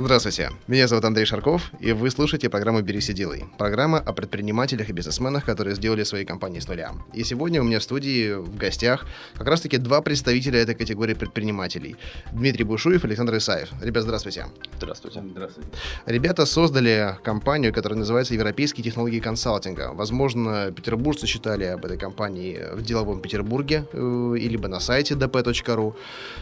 Здравствуйте, 0.00 0.52
меня 0.68 0.86
зовут 0.86 1.04
Андрей 1.06 1.24
Шарков, 1.26 1.72
и 1.80 1.90
вы 1.90 2.08
слушаете 2.12 2.48
программу 2.48 2.82
«Берись 2.82 3.10
и 3.10 3.12
делай». 3.12 3.46
Программа 3.58 3.98
о 3.98 4.12
предпринимателях 4.12 4.90
и 4.90 4.92
бизнесменах, 4.92 5.44
которые 5.44 5.74
сделали 5.74 6.04
свои 6.04 6.24
компании 6.24 6.60
с 6.60 6.68
нуля. 6.68 6.92
И 7.14 7.24
сегодня 7.24 7.60
у 7.60 7.64
меня 7.64 7.80
в 7.80 7.82
студии 7.82 8.34
в 8.34 8.56
гостях 8.56 9.06
как 9.34 9.48
раз-таки 9.48 9.76
два 9.76 10.00
представителя 10.00 10.60
этой 10.60 10.76
категории 10.76 11.14
предпринимателей. 11.14 11.96
Дмитрий 12.30 12.62
Бушуев 12.62 13.02
и 13.02 13.08
Александр 13.08 13.38
Исаев. 13.38 13.70
Ребят, 13.82 14.04
здравствуйте. 14.04 14.46
Здравствуйте. 14.76 15.20
Здравствуйте. 15.32 15.68
Ребята 16.06 16.46
создали 16.46 17.18
компанию, 17.24 17.74
которая 17.74 17.98
называется 17.98 18.34
«Европейские 18.34 18.84
технологии 18.84 19.18
консалтинга». 19.18 19.90
Возможно, 19.94 20.70
петербуржцы 20.70 21.26
читали 21.26 21.64
об 21.64 21.84
этой 21.84 21.98
компании 21.98 22.60
в 22.72 22.82
деловом 22.82 23.20
Петербурге, 23.20 23.84
э, 23.92 24.34
либо 24.36 24.68
на 24.68 24.78
сайте 24.78 25.14
dp.ru. 25.14 25.94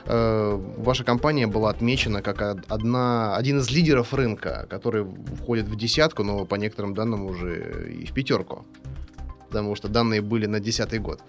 Э, 0.04 0.60
ваша 0.77 1.04
компания 1.04 1.46
была 1.46 1.70
отмечена 1.70 2.20
как 2.20 2.43
одна, 2.68 3.34
один 3.46 3.60
из 3.60 3.70
лидеров 3.70 4.12
рынка, 4.12 4.66
который 4.68 5.06
входит 5.41 5.68
в 5.68 5.77
десятку, 5.77 6.24
но 6.24 6.45
по 6.45 6.56
некоторым 6.56 6.95
данным 6.95 7.27
уже 7.27 7.92
и 8.02 8.04
в 8.04 8.12
пятерку 8.12 8.64
потому 9.48 9.77
что 9.77 9.88
данные 9.88 10.20
были 10.20 10.46
на 10.46 10.59
десятый 10.60 10.98
год. 10.98 11.20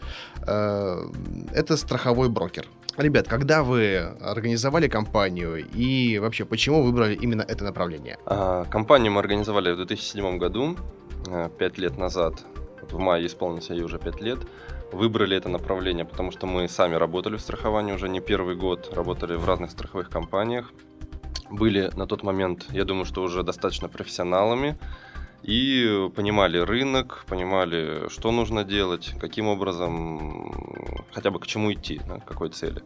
Э, 0.47 1.05
это 1.53 1.77
страховой 1.77 2.29
брокер. 2.29 2.65
Ребят, 2.97 3.27
когда 3.27 3.61
вы 3.61 3.97
организовали 4.21 4.87
компанию 4.87 5.63
и 5.77 6.17
вообще 6.17 6.43
почему 6.43 6.81
выбрали 6.81 7.15
именно 7.15 7.43
это 7.43 7.63
направление? 7.63 8.17
А, 8.25 8.65
компанию 8.65 9.11
мы 9.11 9.19
организовали 9.19 9.71
в 9.71 9.75
2007 9.75 10.39
году, 10.39 10.75
э, 11.27 11.49
пять 11.59 11.77
лет 11.77 11.97
назад. 11.97 12.33
В 12.91 12.97
мае 12.97 13.27
исполнится 13.27 13.73
ей 13.73 13.83
уже 13.83 13.99
пять 13.99 14.19
лет. 14.21 14.39
Выбрали 14.91 15.37
это 15.37 15.49
направление, 15.49 16.03
потому 16.03 16.31
что 16.31 16.47
мы 16.47 16.67
сами 16.67 16.95
работали 16.95 17.35
в 17.37 17.41
страховании 17.41 17.93
уже 17.93 18.09
не 18.09 18.19
первый 18.19 18.55
год, 18.55 18.91
работали 18.93 19.35
в 19.35 19.45
разных 19.45 19.69
страховых 19.71 20.09
компаниях 20.09 20.73
были 21.49 21.91
на 21.95 22.07
тот 22.07 22.23
момент, 22.23 22.65
я 22.71 22.85
думаю, 22.85 23.05
что 23.05 23.23
уже 23.23 23.43
достаточно 23.43 23.87
профессионалами 23.89 24.77
и 25.43 26.09
понимали 26.15 26.57
рынок, 26.57 27.25
понимали, 27.27 28.09
что 28.09 28.31
нужно 28.31 28.63
делать, 28.63 29.13
каким 29.19 29.47
образом, 29.47 31.05
хотя 31.11 31.31
бы 31.31 31.39
к 31.39 31.47
чему 31.47 31.73
идти, 31.73 31.99
к 31.99 32.25
какой 32.25 32.49
цели. 32.49 32.81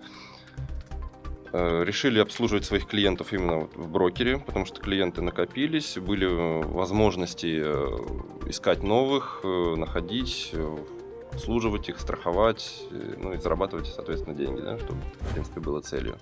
Э, 1.54 1.84
решили 1.84 2.20
обслуживать 2.20 2.64
своих 2.64 2.88
клиентов 2.88 3.34
именно 3.34 3.68
в 3.76 3.90
брокере, 3.90 4.38
потому 4.38 4.66
что 4.66 4.80
клиенты 4.80 5.22
накопились, 5.22 5.98
были 5.98 6.26
возможности 6.26 7.62
э, 7.62 8.50
искать 8.50 8.84
новых, 8.84 9.42
э, 9.44 9.76
находить, 9.76 10.54
обслуживать 11.34 11.90
их, 11.90 12.00
страховать, 12.00 12.84
ну 12.92 13.34
и 13.34 13.38
зарабатывать, 13.38 13.88
соответственно, 13.88 14.36
деньги, 14.36 14.62
да, 14.62 14.78
что, 14.78 14.94
в 14.94 15.34
принципе, 15.34 15.60
было 15.60 15.82
целью. 15.82 16.18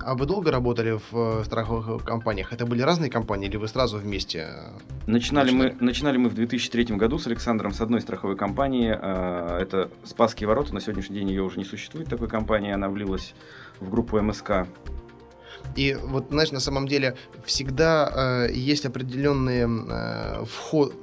А 0.00 0.14
вы 0.14 0.26
долго 0.26 0.50
работали 0.50 0.98
в 1.10 1.40
э, 1.40 1.44
страховых 1.44 2.04
компаниях? 2.04 2.52
Это 2.52 2.66
были 2.66 2.82
разные 2.82 3.10
компании 3.10 3.48
или 3.48 3.56
вы 3.56 3.68
сразу 3.68 3.98
вместе? 3.98 4.48
Начинали, 5.06 5.50
начинали? 5.50 5.76
Мы, 5.78 5.84
начинали 5.84 6.16
мы 6.16 6.28
в 6.28 6.34
2003 6.34 6.84
году 6.96 7.18
с 7.18 7.26
Александром 7.26 7.72
с 7.72 7.80
одной 7.80 8.00
страховой 8.00 8.36
компании. 8.36 8.96
Э, 9.00 9.58
это 9.60 9.90
Спасские 10.04 10.48
ворота. 10.48 10.74
На 10.74 10.80
сегодняшний 10.80 11.18
день 11.18 11.30
ее 11.30 11.42
уже 11.42 11.58
не 11.58 11.64
существует, 11.64 12.08
такой 12.08 12.28
компании. 12.28 12.72
Она 12.72 12.88
влилась 12.88 13.34
в 13.80 13.90
группу 13.90 14.20
МСК. 14.20 14.66
И 15.76 15.96
вот, 16.00 16.28
знаешь, 16.30 16.52
на 16.52 16.60
самом 16.60 16.88
деле 16.88 17.16
всегда 17.44 18.46
э, 18.48 18.52
есть 18.52 18.86
определенные 18.86 19.68
э, 19.68 20.44
вход, 20.44 20.94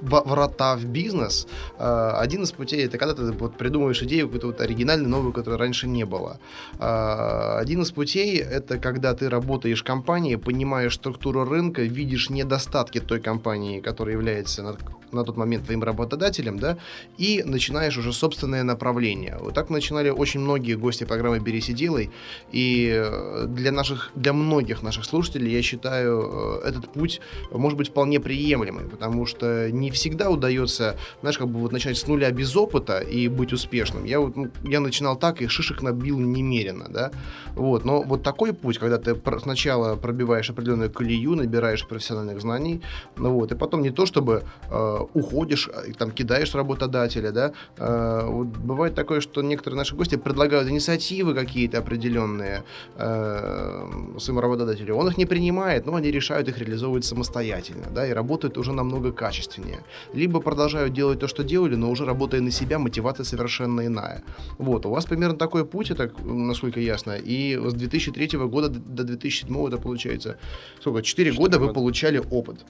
врата 0.00 0.76
в 0.76 0.84
бизнес, 0.84 1.46
э, 1.78 2.10
один 2.14 2.42
из 2.42 2.52
путей 2.52 2.84
это 2.84 2.98
когда 2.98 3.14
ты 3.14 3.32
вот 3.32 3.56
придумываешь 3.56 4.02
идею 4.02 4.26
какую-то 4.26 4.48
вот 4.48 4.60
оригинальную, 4.60 5.08
новую, 5.08 5.32
которой 5.32 5.58
раньше 5.58 5.86
не 5.88 6.04
было. 6.04 6.38
Э, 6.78 7.58
один 7.58 7.82
из 7.82 7.90
путей 7.90 8.38
это 8.38 8.78
когда 8.78 9.14
ты 9.14 9.28
работаешь 9.28 9.80
в 9.80 9.84
компании, 9.84 10.36
понимаешь 10.36 10.94
структуру 10.94 11.44
рынка, 11.44 11.82
видишь 11.82 12.30
недостатки 12.30 13.00
той 13.00 13.20
компании, 13.20 13.80
которая 13.80 14.14
является 14.14 14.76
на 15.12 15.24
тот 15.24 15.36
момент 15.36 15.64
твоим 15.64 15.82
работодателем, 15.82 16.58
да, 16.58 16.78
и 17.16 17.42
начинаешь 17.44 17.96
уже 17.96 18.12
собственное 18.12 18.64
направление. 18.64 19.38
Вот 19.40 19.54
так 19.54 19.70
начинали 19.70 20.10
очень 20.10 20.40
многие 20.40 20.74
гости 20.74 21.04
программы 21.04 21.38
«Берись 21.38 21.68
и 21.68 21.72
делай», 21.72 22.10
и 22.52 22.90
э, 22.92 23.46
для 23.46 23.72
наших, 23.72 24.10
для 24.14 24.32
многих 24.32 24.82
наших 24.82 25.04
слушателей, 25.04 25.52
я 25.52 25.62
считаю, 25.62 26.60
этот 26.64 26.92
путь 26.92 27.20
может 27.50 27.78
быть 27.78 27.88
вполне 27.88 28.20
приемлемый, 28.20 28.84
потому 28.84 29.26
что 29.26 29.70
не 29.70 29.90
всегда 29.96 30.30
удается, 30.30 30.96
знаешь, 31.20 31.38
как 31.38 31.48
бы 31.48 31.58
вот 31.60 31.72
начать 31.72 31.96
с 31.96 32.06
нуля 32.06 32.30
без 32.30 32.54
опыта 32.54 32.98
и 32.98 33.28
быть 33.28 33.52
успешным. 33.52 34.04
Я 34.04 34.20
вот, 34.20 34.36
ну, 34.36 34.50
я 34.62 34.80
начинал 34.80 35.16
так, 35.16 35.42
и 35.42 35.48
шишек 35.48 35.82
набил 35.82 36.18
немерено, 36.18 36.86
да, 36.88 37.10
вот, 37.54 37.84
но 37.84 38.02
вот 38.02 38.22
такой 38.22 38.52
путь, 38.52 38.78
когда 38.78 38.98
ты 38.98 39.16
сначала 39.42 39.96
пробиваешь 39.96 40.50
определенную 40.50 40.90
колею, 40.90 41.34
набираешь 41.34 41.86
профессиональных 41.86 42.40
знаний, 42.40 42.82
ну 43.16 43.32
вот, 43.32 43.52
и 43.52 43.54
потом 43.54 43.82
не 43.82 43.90
то, 43.90 44.06
чтобы 44.06 44.42
э, 44.70 44.98
уходишь, 45.14 45.68
а, 45.68 45.92
там, 45.98 46.10
кидаешь 46.10 46.54
работодателя, 46.54 47.30
да, 47.32 47.52
э, 47.78 48.26
вот 48.26 48.46
бывает 48.48 48.94
такое, 48.94 49.20
что 49.20 49.42
некоторые 49.42 49.78
наши 49.78 49.96
гости 49.96 50.16
предлагают 50.16 50.68
инициативы 50.68 51.34
какие-то 51.34 51.78
определенные 51.78 52.62
э, 52.96 54.16
своему 54.18 54.40
работодателю, 54.40 54.94
он 54.96 55.08
их 55.08 55.16
не 55.16 55.26
принимает, 55.26 55.86
но 55.86 55.94
они 55.94 56.10
решают 56.10 56.48
их 56.48 56.58
реализовывать 56.58 57.04
самостоятельно, 57.04 57.86
да, 57.90 58.06
и 58.06 58.12
работают 58.12 58.58
уже 58.58 58.72
намного 58.72 59.12
качественнее 59.12 59.75
решения. 59.76 59.84
Либо 60.14 60.40
продолжают 60.40 60.92
делать 60.92 61.18
то, 61.18 61.28
что 61.28 61.44
делали, 61.44 61.76
но 61.76 61.90
уже 61.90 62.04
работая 62.04 62.40
на 62.40 62.50
себя, 62.50 62.78
мотивация 62.78 63.24
совершенно 63.24 63.86
иная. 63.86 64.22
Вот, 64.58 64.86
у 64.86 64.90
вас 64.90 65.06
примерно 65.06 65.36
такой 65.36 65.64
путь, 65.64 65.90
это, 65.90 66.10
насколько 66.24 66.80
ясно, 66.80 67.16
и 67.16 67.56
с 67.56 67.74
2003 67.74 68.38
года 68.38 68.68
до 68.68 69.04
2007 69.04 69.66
это 69.66 69.78
получается, 69.78 70.36
сколько, 70.80 71.02
4 71.02 71.32
года 71.32 71.58
вы 71.58 71.72
получали 71.72 72.22
опыт. 72.30 72.64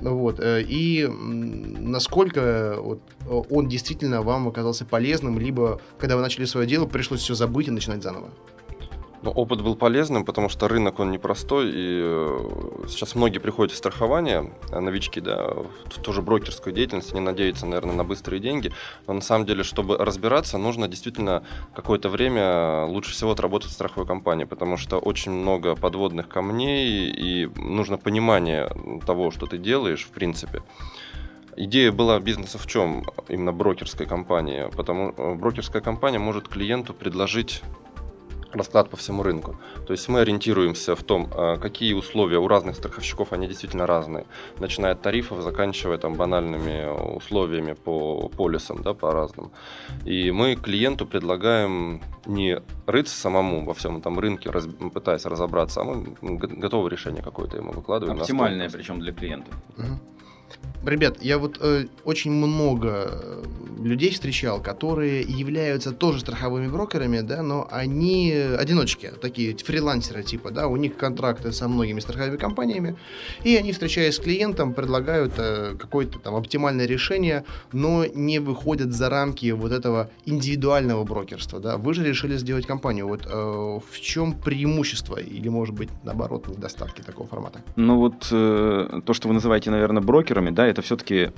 Вот. 0.00 0.38
Э, 0.38 0.62
и 0.62 1.08
насколько 1.08 2.76
вот, 2.78 3.00
он 3.50 3.68
действительно 3.68 4.22
вам 4.22 4.46
оказался 4.46 4.84
полезным, 4.84 5.40
либо 5.40 5.80
когда 5.98 6.14
вы 6.14 6.22
начали 6.22 6.44
свое 6.44 6.68
дело, 6.68 6.86
пришлось 6.86 7.20
все 7.20 7.34
забыть 7.34 7.66
и 7.66 7.72
начинать 7.72 8.02
заново? 8.02 8.28
Но 9.22 9.32
опыт 9.32 9.62
был 9.62 9.74
полезным, 9.74 10.24
потому 10.24 10.48
что 10.48 10.68
рынок 10.68 11.00
он 11.00 11.10
непростой, 11.10 11.70
и 11.70 12.00
э, 12.02 12.84
сейчас 12.88 13.16
многие 13.16 13.40
приходят 13.40 13.72
в 13.72 13.76
страхование, 13.76 14.52
э, 14.70 14.78
новички, 14.78 15.20
да, 15.20 15.44
в 15.44 16.00
ту 16.00 16.12
же 16.12 16.22
брокерскую 16.22 16.72
деятельность, 16.72 17.12
они 17.12 17.20
надеются, 17.20 17.66
наверное, 17.66 17.96
на 17.96 18.04
быстрые 18.04 18.40
деньги, 18.40 18.72
но 19.06 19.14
на 19.14 19.20
самом 19.20 19.44
деле, 19.44 19.64
чтобы 19.64 19.96
разбираться, 19.96 20.56
нужно 20.56 20.86
действительно 20.86 21.42
какое-то 21.74 22.08
время 22.08 22.84
лучше 22.84 23.12
всего 23.12 23.32
отработать 23.32 23.70
в 23.70 23.74
страховой 23.74 24.06
компании, 24.06 24.44
потому 24.44 24.76
что 24.76 24.98
очень 24.98 25.32
много 25.32 25.74
подводных 25.74 26.28
камней, 26.28 27.10
и 27.10 27.50
нужно 27.56 27.98
понимание 27.98 28.70
того, 29.04 29.32
что 29.32 29.46
ты 29.46 29.58
делаешь, 29.58 30.04
в 30.04 30.10
принципе. 30.10 30.62
Идея 31.60 31.90
была 31.90 32.20
бизнеса 32.20 32.56
в 32.56 32.68
чем? 32.68 33.04
Именно 33.28 33.52
брокерской 33.52 34.06
компании. 34.06 34.70
Потому 34.76 35.12
э, 35.16 35.34
брокерская 35.34 35.82
компания 35.82 36.20
может 36.20 36.46
клиенту 36.46 36.94
предложить 36.94 37.62
расклад 38.52 38.90
по 38.90 38.96
всему 38.96 39.22
рынку. 39.22 39.56
То 39.86 39.92
есть 39.92 40.08
мы 40.08 40.20
ориентируемся 40.20 40.94
в 40.94 41.02
том, 41.02 41.28
а, 41.34 41.56
какие 41.56 41.92
условия 41.94 42.38
у 42.38 42.48
разных 42.48 42.76
страховщиков, 42.76 43.32
они 43.32 43.46
действительно 43.46 43.86
разные. 43.86 44.24
Начиная 44.58 44.92
от 44.92 45.02
тарифов, 45.02 45.42
заканчивая 45.42 45.98
там 45.98 46.14
банальными 46.14 47.16
условиями 47.16 47.74
по 47.74 48.28
полисам, 48.28 48.82
да, 48.82 48.94
по 48.94 49.12
разным. 49.12 49.50
И 50.04 50.30
мы 50.30 50.56
клиенту 50.56 51.06
предлагаем 51.06 52.00
не 52.26 52.60
рыться 52.86 53.14
самому 53.16 53.64
во 53.64 53.74
всем 53.74 53.98
этом 53.98 54.18
рынке, 54.18 54.50
раз, 54.50 54.68
пытаясь 54.92 55.24
разобраться, 55.26 55.80
а 55.80 55.84
мы 55.84 56.14
готовое 56.22 56.90
решение 56.90 57.22
какое-то 57.22 57.56
ему 57.56 57.72
выкладываем. 57.72 58.20
Оптимальное 58.20 58.70
причем 58.70 59.00
для 59.00 59.12
клиента. 59.12 59.50
Угу. 59.76 60.17
Ребят, 60.84 61.22
я 61.22 61.38
вот 61.38 61.58
э, 61.60 61.86
очень 62.04 62.30
много 62.30 63.10
э, 63.10 63.42
людей 63.82 64.10
встречал, 64.10 64.62
которые 64.62 65.22
являются 65.22 65.92
тоже 65.92 66.20
страховыми 66.20 66.68
брокерами, 66.68 67.20
да, 67.20 67.42
но 67.42 67.68
они 67.70 68.32
одиночки, 68.32 69.10
такие 69.20 69.56
фрилансеры 69.56 70.22
типа, 70.22 70.50
да, 70.50 70.66
у 70.68 70.76
них 70.76 70.96
контракты 70.96 71.52
со 71.52 71.68
многими 71.68 72.00
страховыми 72.00 72.36
компаниями, 72.36 72.96
и 73.44 73.56
они, 73.56 73.72
встречаясь 73.72 74.16
с 74.16 74.18
клиентом, 74.18 74.72
предлагают 74.74 75.34
э, 75.38 75.74
какое-то 75.78 76.18
там 76.18 76.34
оптимальное 76.34 76.86
решение, 76.86 77.44
но 77.72 78.04
не 78.06 78.38
выходят 78.38 78.92
за 78.92 79.08
рамки 79.08 79.50
вот 79.50 79.72
этого 79.72 80.10
индивидуального 80.26 81.04
брокерства, 81.04 81.60
да. 81.60 81.76
Вы 81.76 81.94
же 81.94 82.04
решили 82.04 82.36
сделать 82.36 82.66
компанию. 82.66 83.08
Вот 83.08 83.26
э, 83.26 83.30
в 83.30 84.00
чем 84.00 84.32
преимущество 84.32 85.16
или, 85.16 85.48
может 85.48 85.74
быть, 85.74 85.88
наоборот, 86.04 86.48
недостатки 86.48 87.02
такого 87.02 87.28
формата? 87.28 87.60
Ну 87.76 87.98
вот 87.98 88.28
э, 88.30 89.00
то, 89.04 89.12
что 89.12 89.28
вы 89.28 89.34
называете, 89.34 89.70
наверное, 89.70 90.02
брокерами, 90.02 90.47
да, 90.50 90.66
это 90.66 90.82
все-таки 90.82 91.30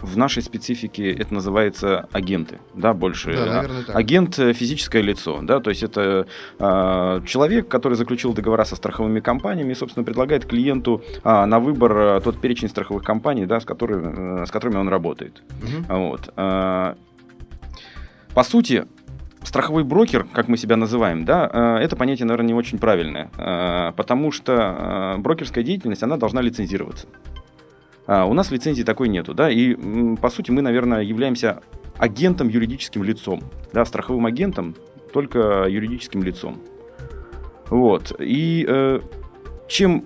в 0.00 0.16
нашей 0.16 0.42
специфике 0.42 1.12
это 1.12 1.32
называется 1.32 2.08
агенты, 2.12 2.58
да, 2.74 2.92
больше. 2.92 3.32
Да, 3.32 3.46
наверное, 3.46 3.82
так. 3.84 3.96
Агент 3.96 4.38
э, 4.38 4.52
физическое 4.52 5.02
лицо, 5.02 5.40
да, 5.42 5.60
то 5.60 5.70
есть 5.70 5.82
это 5.82 6.26
э, 6.58 7.20
человек, 7.26 7.68
который 7.68 7.94
заключил 7.94 8.34
договора 8.34 8.64
со 8.64 8.76
страховыми 8.76 9.20
компаниями 9.20 9.72
и, 9.72 9.74
собственно, 9.74 10.04
предлагает 10.04 10.44
клиенту 10.44 11.02
э, 11.24 11.44
на 11.44 11.58
выбор 11.58 11.96
э, 11.96 12.20
тот 12.20 12.40
перечень 12.40 12.68
страховых 12.68 13.02
компаний, 13.02 13.46
да, 13.46 13.60
с, 13.60 13.64
которыми, 13.64 14.42
э, 14.42 14.46
с 14.46 14.50
которыми 14.50 14.76
он 14.76 14.88
работает. 14.88 15.42
Мгм. 15.62 15.86
Вот. 15.88 16.32
э, 16.36 16.94
по 18.34 18.42
сути, 18.42 18.84
страховой 19.42 19.82
брокер, 19.84 20.24
как 20.24 20.48
мы 20.48 20.58
себя 20.58 20.76
называем, 20.76 21.24
да, 21.24 21.50
э, 21.50 21.84
это 21.84 21.96
понятие, 21.96 22.26
наверное, 22.26 22.48
не 22.48 22.54
очень 22.54 22.78
правильное, 22.78 23.30
потому 23.96 24.30
что 24.30 25.14
брокерская 25.18 25.64
деятельность, 25.64 26.02
она 26.02 26.18
должна 26.18 26.42
лицензироваться. 26.42 27.06
А 28.06 28.24
У 28.24 28.34
нас 28.34 28.50
лицензии 28.50 28.82
такой 28.82 29.08
нету, 29.08 29.34
да, 29.34 29.50
и 29.50 29.74
по 30.16 30.30
сути 30.30 30.50
мы, 30.50 30.62
наверное, 30.62 31.02
являемся 31.02 31.60
агентом 31.98 32.48
юридическим 32.48 33.02
лицом, 33.02 33.42
да, 33.72 33.84
страховым 33.84 34.26
агентом, 34.26 34.76
только 35.12 35.66
юридическим 35.68 36.22
лицом. 36.22 36.60
Вот. 37.68 38.12
И 38.20 38.64
э, 38.68 39.00
чем 39.66 40.04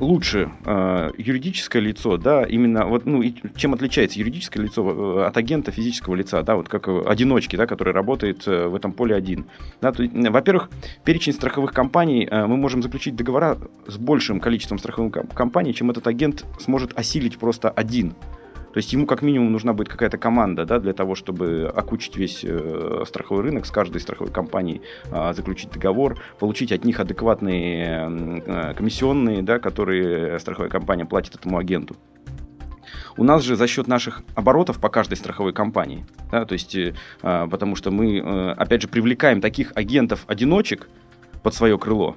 лучше 0.00 0.50
э, 0.64 1.10
юридическое 1.18 1.82
лицо, 1.82 2.16
да, 2.16 2.42
именно 2.42 2.86
вот, 2.86 3.06
ну, 3.06 3.22
и 3.22 3.34
чем 3.56 3.74
отличается 3.74 4.18
юридическое 4.18 4.62
лицо 4.64 5.20
э, 5.20 5.26
от 5.26 5.36
агента 5.36 5.70
физического 5.70 6.14
лица, 6.14 6.42
да, 6.42 6.56
вот 6.56 6.68
как 6.68 6.88
э, 6.88 7.02
одиночки, 7.06 7.56
да, 7.56 7.66
который 7.66 7.92
работает 7.92 8.46
э, 8.46 8.66
в 8.66 8.74
этом 8.74 8.92
поле 8.92 9.14
один. 9.14 9.46
Да, 9.80 9.92
то 9.92 10.02
во-первых, 10.12 10.70
перечень 11.04 11.32
страховых 11.32 11.72
компаний, 11.72 12.26
э, 12.30 12.46
мы 12.46 12.56
можем 12.56 12.82
заключить 12.82 13.16
договора 13.16 13.58
с 13.86 13.96
большим 13.96 14.40
количеством 14.40 14.78
страховых 14.78 15.12
ком- 15.12 15.28
компаний, 15.28 15.74
чем 15.74 15.90
этот 15.90 16.06
агент 16.06 16.44
сможет 16.58 16.98
осилить 16.98 17.38
просто 17.38 17.70
один. 17.70 18.14
То 18.72 18.78
есть 18.78 18.92
ему 18.92 19.06
как 19.06 19.22
минимум 19.22 19.50
нужна 19.50 19.72
будет 19.72 19.88
какая-то 19.88 20.16
команда 20.16 20.64
да, 20.64 20.78
для 20.78 20.92
того, 20.92 21.14
чтобы 21.14 21.72
окучить 21.74 22.16
весь 22.16 22.44
э, 22.44 23.02
страховой 23.06 23.42
рынок, 23.42 23.66
с 23.66 23.70
каждой 23.70 24.00
страховой 24.00 24.32
компанией 24.32 24.82
а, 25.10 25.32
заключить 25.32 25.70
договор, 25.70 26.20
получить 26.38 26.70
от 26.70 26.84
них 26.84 27.00
адекватные 27.00 28.42
э, 28.46 28.74
комиссионные, 28.74 29.42
да, 29.42 29.58
которые 29.58 30.38
страховая 30.38 30.70
компания 30.70 31.04
платит 31.04 31.34
этому 31.34 31.58
агенту. 31.58 31.96
У 33.16 33.24
нас 33.24 33.42
же 33.42 33.56
за 33.56 33.66
счет 33.66 33.88
наших 33.88 34.22
оборотов 34.36 34.78
по 34.78 34.88
каждой 34.88 35.16
страховой 35.16 35.52
компании, 35.52 36.06
да, 36.30 36.44
то 36.44 36.52
есть, 36.52 36.76
э, 36.76 36.94
а, 37.22 37.48
потому 37.48 37.74
что 37.74 37.90
мы, 37.90 38.52
опять 38.52 38.82
же, 38.82 38.88
привлекаем 38.88 39.40
таких 39.40 39.72
агентов-одиночек 39.74 40.88
под 41.42 41.54
свое 41.54 41.76
крыло, 41.76 42.16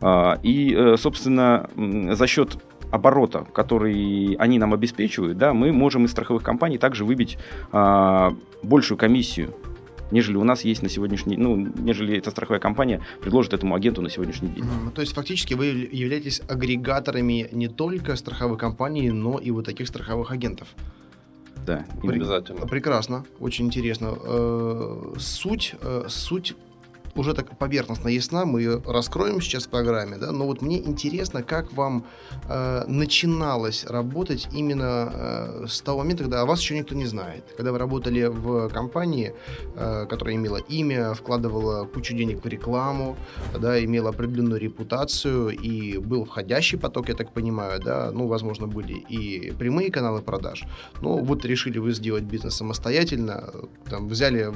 а, 0.00 0.40
и, 0.42 0.94
собственно, 0.96 1.70
за 1.76 2.26
счет 2.26 2.58
оборота, 2.90 3.46
который 3.52 4.34
они 4.38 4.58
нам 4.58 4.74
обеспечивают, 4.74 5.38
да, 5.38 5.54
мы 5.54 5.72
можем 5.72 6.04
из 6.04 6.10
страховых 6.10 6.42
компаний 6.42 6.78
также 6.78 7.04
выбить 7.04 7.38
а, 7.72 8.34
большую 8.62 8.98
комиссию, 8.98 9.54
нежели 10.10 10.36
у 10.36 10.44
нас 10.44 10.64
есть 10.64 10.82
на 10.82 10.88
сегодняшний 10.88 11.36
ну, 11.36 11.56
нежели 11.56 12.16
эта 12.16 12.30
страховая 12.30 12.60
компания 12.60 13.00
предложит 13.20 13.52
этому 13.52 13.74
агенту 13.74 14.02
на 14.02 14.10
сегодняшний 14.10 14.48
день. 14.48 14.64
Мгм. 14.64 14.92
То 14.92 15.00
есть 15.00 15.14
фактически 15.14 15.54
вы 15.54 15.66
являетесь 15.92 16.42
агрегаторами 16.48 17.48
не 17.52 17.68
только 17.68 18.16
страховой 18.16 18.58
компании, 18.58 19.10
но 19.10 19.38
и 19.38 19.50
вот 19.50 19.66
таких 19.66 19.88
страховых 19.88 20.30
агентов. 20.30 20.68
Да, 21.66 21.84
именно. 22.02 22.16
Обязательно. 22.16 22.66
Прекрасно, 22.66 23.24
очень 23.38 23.66
интересно. 23.66 24.16
Э, 24.22 25.14
Суть, 25.18 25.74
э, 25.80 26.04
суть 26.08 26.54
уже 27.14 27.34
так 27.34 27.58
поверхностно 27.58 28.08
ясна, 28.08 28.44
мы 28.44 28.60
ее 28.60 28.82
раскроем 28.86 29.40
сейчас 29.40 29.66
в 29.66 29.70
программе, 29.70 30.16
да, 30.16 30.32
но 30.32 30.46
вот 30.46 30.62
мне 30.62 30.78
интересно, 30.78 31.42
как 31.42 31.72
вам 31.72 32.04
э, 32.48 32.84
начиналось 32.86 33.84
работать 33.84 34.48
именно 34.52 35.10
э, 35.12 35.66
с 35.68 35.80
того 35.80 35.98
момента, 35.98 36.24
когда 36.24 36.42
о 36.42 36.46
вас 36.46 36.60
еще 36.60 36.78
никто 36.78 36.94
не 36.94 37.06
знает, 37.06 37.44
когда 37.56 37.72
вы 37.72 37.78
работали 37.78 38.24
в 38.24 38.68
компании, 38.68 39.34
э, 39.74 40.06
которая 40.06 40.36
имела 40.36 40.58
имя, 40.58 41.14
вкладывала 41.14 41.84
кучу 41.86 42.14
денег 42.14 42.44
в 42.44 42.48
рекламу, 42.48 43.16
да, 43.58 43.82
имела 43.82 44.10
определенную 44.10 44.60
репутацию 44.60 45.50
и 45.50 45.98
был 45.98 46.24
входящий 46.24 46.78
поток, 46.78 47.08
я 47.08 47.14
так 47.14 47.32
понимаю, 47.32 47.80
да, 47.80 48.10
ну, 48.12 48.26
возможно, 48.26 48.66
были 48.66 48.94
и 48.94 49.52
прямые 49.52 49.90
каналы 49.90 50.22
продаж, 50.22 50.64
ну, 51.02 51.18
вот 51.24 51.44
решили 51.44 51.78
вы 51.78 51.92
сделать 51.92 52.24
бизнес 52.24 52.54
самостоятельно, 52.54 53.50
там, 53.88 54.08
взяли 54.08 54.52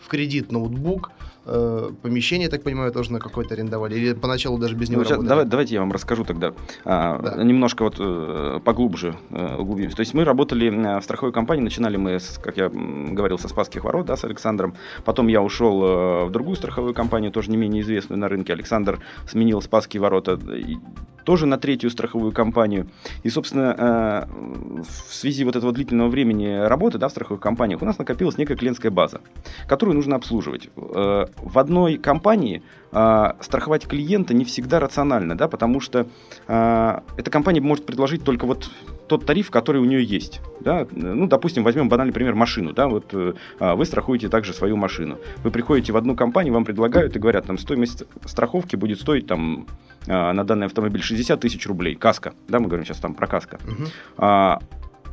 в 0.00 0.08
кредит 0.08 0.52
ноутбук, 0.52 1.10
э, 1.44 1.90
помещение, 2.02 2.44
я 2.46 2.50
так 2.50 2.62
понимаю, 2.62 2.92
тоже 2.92 3.12
на 3.12 3.18
какое-то 3.20 3.54
арендовали, 3.54 3.94
или 3.96 4.12
поначалу 4.14 4.58
даже 4.58 4.74
без 4.74 4.88
него 4.88 5.00
Ну, 5.00 5.04
сейчас 5.04 5.12
работали? 5.16 5.28
давай- 5.28 5.44
давайте 5.46 5.74
я 5.74 5.80
вам 5.80 5.92
расскажу 5.92 6.24
тогда 6.24 6.52
а, 6.84 7.18
Да. 7.18 7.42
немножко 7.42 7.82
вот 7.84 7.96
э, 7.98 8.60
поглубже 8.64 9.14
э, 9.30 9.56
углубимся. 9.56 9.96
То 9.96 10.00
есть 10.00 10.14
мы 10.14 10.24
работали 10.24 10.68
э, 10.72 11.00
в 11.00 11.04
страховой 11.04 11.32
компании, 11.32 11.62
начинали 11.62 11.96
мы, 11.96 12.12
с, 12.20 12.38
как 12.42 12.56
я 12.56 12.68
говорил, 12.68 13.38
со 13.38 13.48
Спасских 13.48 13.84
ворот, 13.84 14.06
да, 14.06 14.16
с 14.16 14.24
Александром. 14.24 14.74
Потом 15.04 15.28
я 15.28 15.42
ушел 15.42 15.82
э, 15.82 16.24
в 16.26 16.30
другую 16.30 16.56
страховую 16.56 16.94
компанию, 16.94 17.30
тоже 17.32 17.50
не 17.50 17.56
менее 17.56 17.82
известную 17.82 18.18
на 18.18 18.28
рынке. 18.28 18.52
Александр 18.52 19.00
сменил 19.28 19.60
Спасские 19.62 20.00
ворота 20.00 20.38
и 20.54 20.78
тоже 21.24 21.44
на 21.44 21.58
третью 21.58 21.90
страховую 21.90 22.32
компанию. 22.32 22.88
И, 23.22 23.28
собственно, 23.28 23.74
э, 23.78 24.82
в 25.08 25.12
связи 25.14 25.44
вот 25.44 25.56
этого 25.56 25.72
длительного 25.72 26.08
времени 26.08 26.46
работы 26.66 26.96
да, 26.98 27.08
в 27.08 27.10
страховых 27.10 27.42
компаниях 27.42 27.82
у 27.82 27.84
нас 27.84 27.98
накопилась 27.98 28.38
некая 28.38 28.56
клиентская 28.56 28.90
база, 28.90 29.20
которую 29.66 29.94
нужно 29.96 30.16
обслуживать. 30.16 30.70
Э, 30.76 31.26
В 31.42 31.58
одной 31.78 31.98
компании 31.98 32.62
э, 32.92 33.32
страховать 33.40 33.86
клиента 33.86 34.34
не 34.34 34.44
всегда 34.44 34.80
рационально, 34.80 35.36
да, 35.36 35.48
потому 35.48 35.80
что 35.80 36.06
э, 36.46 37.00
эта 37.16 37.30
компания 37.30 37.60
может 37.60 37.86
предложить 37.86 38.24
только 38.24 38.46
вот 38.46 38.70
тот 39.06 39.24
тариф, 39.24 39.50
который 39.50 39.80
у 39.80 39.84
нее 39.84 40.04
есть. 40.04 40.40
Да? 40.60 40.86
Ну, 40.90 41.26
допустим, 41.26 41.64
возьмем 41.64 41.88
банальный 41.88 42.12
пример 42.12 42.34
машину. 42.34 42.72
Да? 42.74 42.88
Вот, 42.88 43.06
э, 43.12 43.32
а, 43.58 43.74
вы 43.74 43.86
страхуете 43.86 44.28
также 44.28 44.52
свою 44.52 44.76
машину. 44.76 45.18
Вы 45.42 45.50
приходите 45.50 45.92
в 45.92 45.96
одну 45.96 46.14
компанию, 46.14 46.52
вам 46.52 46.66
предлагают 46.66 47.16
и 47.16 47.18
говорят, 47.18 47.46
там 47.46 47.56
стоимость 47.56 48.04
страховки 48.26 48.76
будет 48.76 49.00
стоить 49.00 49.26
там, 49.26 49.66
а, 50.06 50.34
на 50.34 50.44
данный 50.44 50.66
автомобиль 50.66 51.00
60 51.00 51.40
тысяч 51.40 51.66
рублей. 51.66 51.94
Каска. 51.94 52.34
Да, 52.48 52.60
мы 52.60 52.66
говорим 52.66 52.84
сейчас 52.84 52.98
там 52.98 53.14
про 53.14 53.26
каска. 53.26 53.58
Мгм. 53.64 53.86
А, 54.18 54.58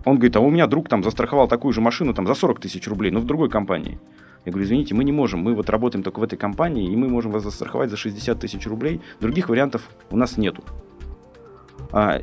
он 0.04 0.16
говорит, 0.16 0.36
а 0.36 0.42
у 0.42 0.50
меня 0.50 0.68
друг 0.68 0.90
там 0.90 1.02
застраховал 1.02 1.48
такую 1.48 1.72
же 1.72 1.80
машину 1.80 2.14
там 2.14 2.28
за 2.28 2.34
40 2.34 2.60
тысяч 2.60 2.86
рублей, 2.88 3.12
но 3.12 3.22
в 3.22 3.26
другой 3.26 3.50
компании. 3.50 3.98
Я 4.46 4.52
говорю, 4.52 4.66
извините, 4.66 4.94
мы 4.94 5.04
не 5.04 5.12
можем, 5.12 5.40
мы 5.40 5.54
вот 5.56 5.70
работаем 5.70 6.04
только 6.04 6.20
в 6.20 6.24
этой 6.24 6.38
компании, 6.38 6.92
и 6.92 6.96
мы 6.96 7.08
можем 7.10 7.32
вас 7.32 7.44
застраховать 7.44 7.90
за 7.90 7.98
60 7.98 8.40
тысяч 8.40 8.68
рублей. 8.68 9.02
Других 9.20 9.50
вариантов 9.50 9.90
у 10.12 10.18
нас 10.18 10.38
нету. 10.38 10.64
А, 11.92 12.20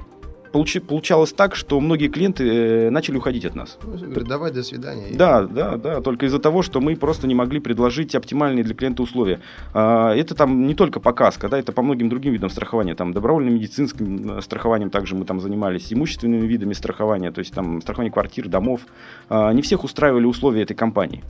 получи- 0.52 0.80
получалось 0.80 1.32
так, 1.32 1.56
что 1.56 1.80
многие 1.80 2.08
клиенты 2.08 2.44
э, 2.48 2.90
начали 2.90 3.16
уходить 3.16 3.44
от 3.44 3.54
нас. 3.56 3.78
Ну, 3.82 3.96
говорит, 3.96 4.28
давай, 4.28 4.52
до 4.52 4.62
свидания. 4.62 5.08
Да, 5.14 5.42
да, 5.42 5.76
да, 5.76 6.00
только 6.00 6.26
из-за 6.26 6.38
того, 6.38 6.62
что 6.62 6.80
мы 6.80 6.94
просто 6.94 7.26
не 7.26 7.34
могли 7.34 7.58
предложить 7.58 8.14
оптимальные 8.14 8.62
для 8.64 8.74
клиента 8.74 9.02
условия. 9.02 9.40
А, 9.74 10.14
Это 10.14 10.34
там 10.34 10.66
не 10.66 10.74
только 10.74 11.00
по 11.00 11.12
КАСКО, 11.12 11.48
да, 11.48 11.58
это 11.58 11.72
по 11.72 11.82
многим 11.82 12.08
другим 12.08 12.32
видам 12.34 12.50
страхования, 12.50 12.94
там 12.94 13.12
добровольным 13.12 13.54
медицинским 13.54 14.38
э, 14.38 14.42
страхованием 14.42 14.90
также 14.90 15.16
мы 15.16 15.24
там 15.24 15.40
занимались, 15.40 15.92
имущественными 15.92 16.46
видами 16.46 16.72
страхования, 16.74 17.32
то 17.32 17.40
есть 17.40 17.52
там 17.54 17.80
страхование 17.80 18.12
квартир, 18.12 18.48
домов. 18.48 18.82
А, 19.28 19.52
Не 19.52 19.62
всех 19.62 19.82
устраивали 19.84 20.26
условия 20.26 20.62
этой 20.62 20.74
компании. 20.76 21.24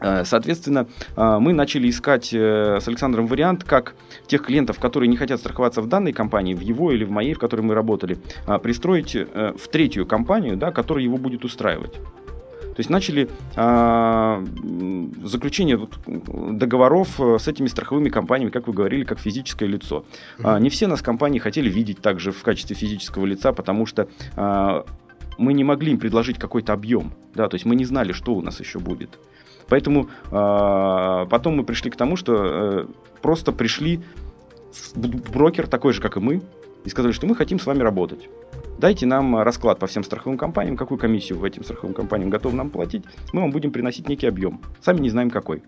Э, 0.00 0.24
Соответственно, 0.24 0.86
а, 1.16 1.38
мы 1.38 1.52
начали 1.52 1.88
искать 1.88 2.30
э, 2.32 2.78
с 2.80 2.88
Александром 2.88 3.26
вариант, 3.26 3.64
как 3.64 3.94
тех 4.26 4.42
клиентов, 4.42 4.78
которые 4.78 5.08
не 5.08 5.16
хотят 5.16 5.40
страховаться 5.40 5.80
в 5.80 5.86
данной 5.86 6.12
компании, 6.12 6.54
в 6.54 6.60
его 6.60 6.92
или 6.92 7.04
в 7.04 7.10
моей, 7.10 7.34
в 7.34 7.38
которой 7.38 7.62
мы 7.62 7.74
работали, 7.74 8.18
пристроить 8.62 9.14
э, 9.16 9.52
в 9.56 9.68
третью 9.68 10.06
компанию, 10.06 10.56
да, 10.56 10.70
которая 10.70 11.04
его 11.04 11.16
будет 11.16 11.44
устраивать. 11.44 11.94
То 12.78 12.80
есть 12.80 12.90
начали 12.90 13.28
а, 13.56 14.44
заключение 15.24 15.88
договоров 16.06 17.20
э, 17.20 17.38
с 17.40 17.48
этими 17.48 17.66
страховыми 17.66 18.08
компаниями, 18.08 18.50
как 18.50 18.68
вы 18.68 18.72
говорили, 18.72 19.02
как 19.02 19.18
физическое 19.18 19.66
лицо. 19.66 20.04
А, 20.44 20.60
не 20.60 20.70
все 20.70 20.86
нас 20.86 21.02
компании 21.02 21.40
хотели 21.40 21.68
видеть 21.68 22.00
также 22.00 22.30
в 22.30 22.40
качестве 22.44 22.76
физического 22.76 23.26
лица, 23.26 23.52
потому 23.52 23.84
что 23.84 24.08
а, 24.36 24.84
мы 25.38 25.54
не 25.54 25.64
могли 25.64 25.90
им 25.90 25.98
предложить 25.98 26.38
какой-то 26.38 26.72
объем, 26.72 27.14
да, 27.34 27.48
то 27.48 27.56
есть 27.56 27.64
мы 27.64 27.74
не 27.74 27.84
знали, 27.84 28.12
что 28.12 28.36
у 28.36 28.42
нас 28.42 28.60
еще 28.60 28.78
будет. 28.78 29.18
Поэтому 29.68 30.08
а, 30.30 31.26
потом 31.26 31.56
мы 31.56 31.64
пришли 31.64 31.90
к 31.90 31.96
тому, 31.96 32.16
что 32.16 32.34
э, 32.36 32.86
просто 33.20 33.52
пришли 33.52 34.00
брокер 34.94 35.66
такой 35.66 35.92
же, 35.92 36.00
как 36.00 36.16
и 36.16 36.20
мы, 36.20 36.42
и 36.84 36.88
сказали, 36.88 37.12
что 37.12 37.26
мы 37.26 37.34
хотим 37.34 37.58
с 37.58 37.66
вами 37.66 37.82
работать. 37.82 38.28
Дайте 38.78 39.06
нам 39.06 39.36
расклад 39.38 39.78
по 39.78 39.86
всем 39.86 40.04
страховым 40.04 40.38
компаниям, 40.38 40.76
какую 40.76 40.98
комиссию 40.98 41.38
в 41.38 41.44
этим 41.44 41.64
страховым 41.64 41.94
компаниям 41.94 42.30
готовы 42.30 42.56
нам 42.56 42.70
платить, 42.70 43.04
мы 43.32 43.40
вам 43.42 43.50
будем 43.50 43.72
приносить 43.72 44.08
некий 44.08 44.26
объем. 44.26 44.60
Сами 44.80 45.00
не 45.00 45.10
знаем 45.10 45.30
какой. 45.30 45.62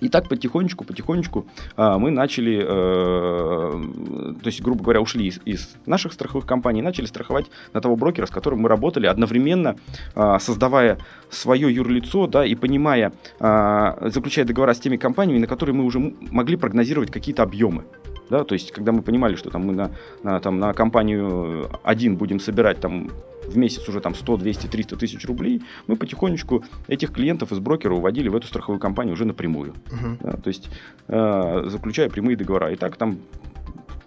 И 0.00 0.08
так 0.08 0.28
потихонечку, 0.28 0.84
потихонечку 0.84 1.46
а, 1.76 1.98
мы 1.98 2.10
начали, 2.10 2.62
э, 2.62 4.34
то 4.42 4.46
есть, 4.46 4.60
грубо 4.60 4.82
говоря, 4.84 5.00
ушли 5.00 5.26
из, 5.26 5.40
из 5.44 5.74
наших 5.86 6.12
страховых 6.12 6.46
компаний 6.46 6.82
начали 6.82 7.06
страховать 7.06 7.46
на 7.72 7.80
того 7.80 7.96
брокера, 7.96 8.26
с 8.26 8.30
которым 8.30 8.60
мы 8.60 8.68
работали, 8.68 9.06
одновременно 9.06 9.76
а, 10.14 10.38
создавая 10.38 10.98
свое 11.30 11.74
юрлицо, 11.74 12.26
да, 12.26 12.44
и 12.44 12.54
понимая, 12.54 13.12
а, 13.40 13.96
заключая 14.10 14.44
договора 14.44 14.74
с 14.74 14.80
теми 14.80 14.96
компаниями, 14.96 15.40
на 15.40 15.46
которые 15.46 15.74
мы 15.74 15.84
уже 15.84 15.98
могли 16.30 16.56
прогнозировать 16.56 17.10
какие-то 17.10 17.42
объемы. 17.42 17.84
Да, 18.30 18.44
то 18.44 18.54
есть, 18.54 18.72
когда 18.72 18.92
мы 18.92 19.02
понимали, 19.02 19.36
что 19.36 19.50
там 19.50 19.66
мы 19.66 19.72
на, 19.72 19.90
на, 20.22 20.40
там, 20.40 20.58
на 20.58 20.72
компанию 20.72 21.68
один 21.84 22.16
будем 22.16 22.40
собирать 22.40 22.80
там 22.80 23.10
в 23.46 23.56
месяц 23.56 23.88
уже 23.88 24.00
там 24.00 24.14
100, 24.14 24.36
200, 24.38 24.66
300 24.66 24.96
тысяч 24.96 25.24
рублей, 25.26 25.62
мы 25.86 25.96
потихонечку 25.96 26.64
этих 26.88 27.12
клиентов 27.12 27.52
из 27.52 27.58
брокера 27.58 27.94
уводили 27.94 28.28
в 28.28 28.36
эту 28.36 28.46
страховую 28.46 28.80
компанию 28.80 29.14
уже 29.14 29.24
напрямую. 29.24 29.74
Мгм. 29.92 30.18
Да, 30.20 30.32
то 30.32 30.48
есть, 30.48 30.68
э, 31.08 31.64
заключая 31.66 32.08
прямые 32.10 32.36
договора. 32.36 32.72
И 32.72 32.76
так 32.76 32.96
там 32.96 33.18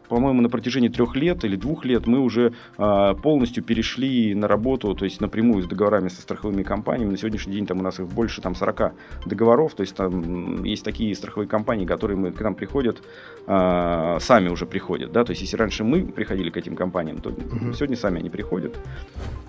по-моему, 0.10 0.42
на 0.42 0.50
протяжении 0.50 0.90
трех 0.90 1.16
лет 1.16 1.46
или 1.46 1.56
двух 1.56 1.86
лет 1.86 2.08
мы 2.08 2.20
уже 2.20 2.54
э, 2.78 3.14
полностью 3.22 3.64
перешли 3.64 4.34
на 4.36 4.48
работу, 4.48 4.94
то 4.96 5.06
есть 5.06 5.22
напрямую 5.22 5.64
с 5.64 5.68
договорами 5.68 6.10
со 6.10 6.22
страховыми 6.22 6.64
компаниями. 6.64 7.12
На 7.12 7.18
сегодняшний 7.18 7.54
день 7.54 7.66
там 7.68 7.80
у 7.80 7.84
нас 7.84 8.00
их 8.00 8.08
больше 8.08 8.42
там 8.42 8.56
40 8.56 8.94
договоров, 9.26 9.74
то 9.76 9.82
есть 9.82 9.96
там 9.96 10.64
есть 10.64 10.84
такие 10.84 11.16
страховые 11.16 11.48
компании, 11.48 11.86
которые 11.86 12.18
мы, 12.18 12.32
к 12.32 12.42
нам 12.42 12.56
приходят, 12.56 13.02
э, 13.48 14.18
сами 14.20 14.50
уже 14.50 14.66
приходят, 14.66 15.12
да, 15.12 15.24
то 15.24 15.32
есть 15.32 15.42
если 15.42 15.58
раньше 15.58 15.84
мы 15.84 16.04
приходили 16.04 16.50
к 16.50 16.58
этим 16.58 16.76
компаниям, 16.76 17.20
то 17.20 17.30
Мгм. 17.30 17.74
сегодня 17.74 17.96
сами 17.96 18.20
они 18.20 18.30
приходят. 18.30 18.76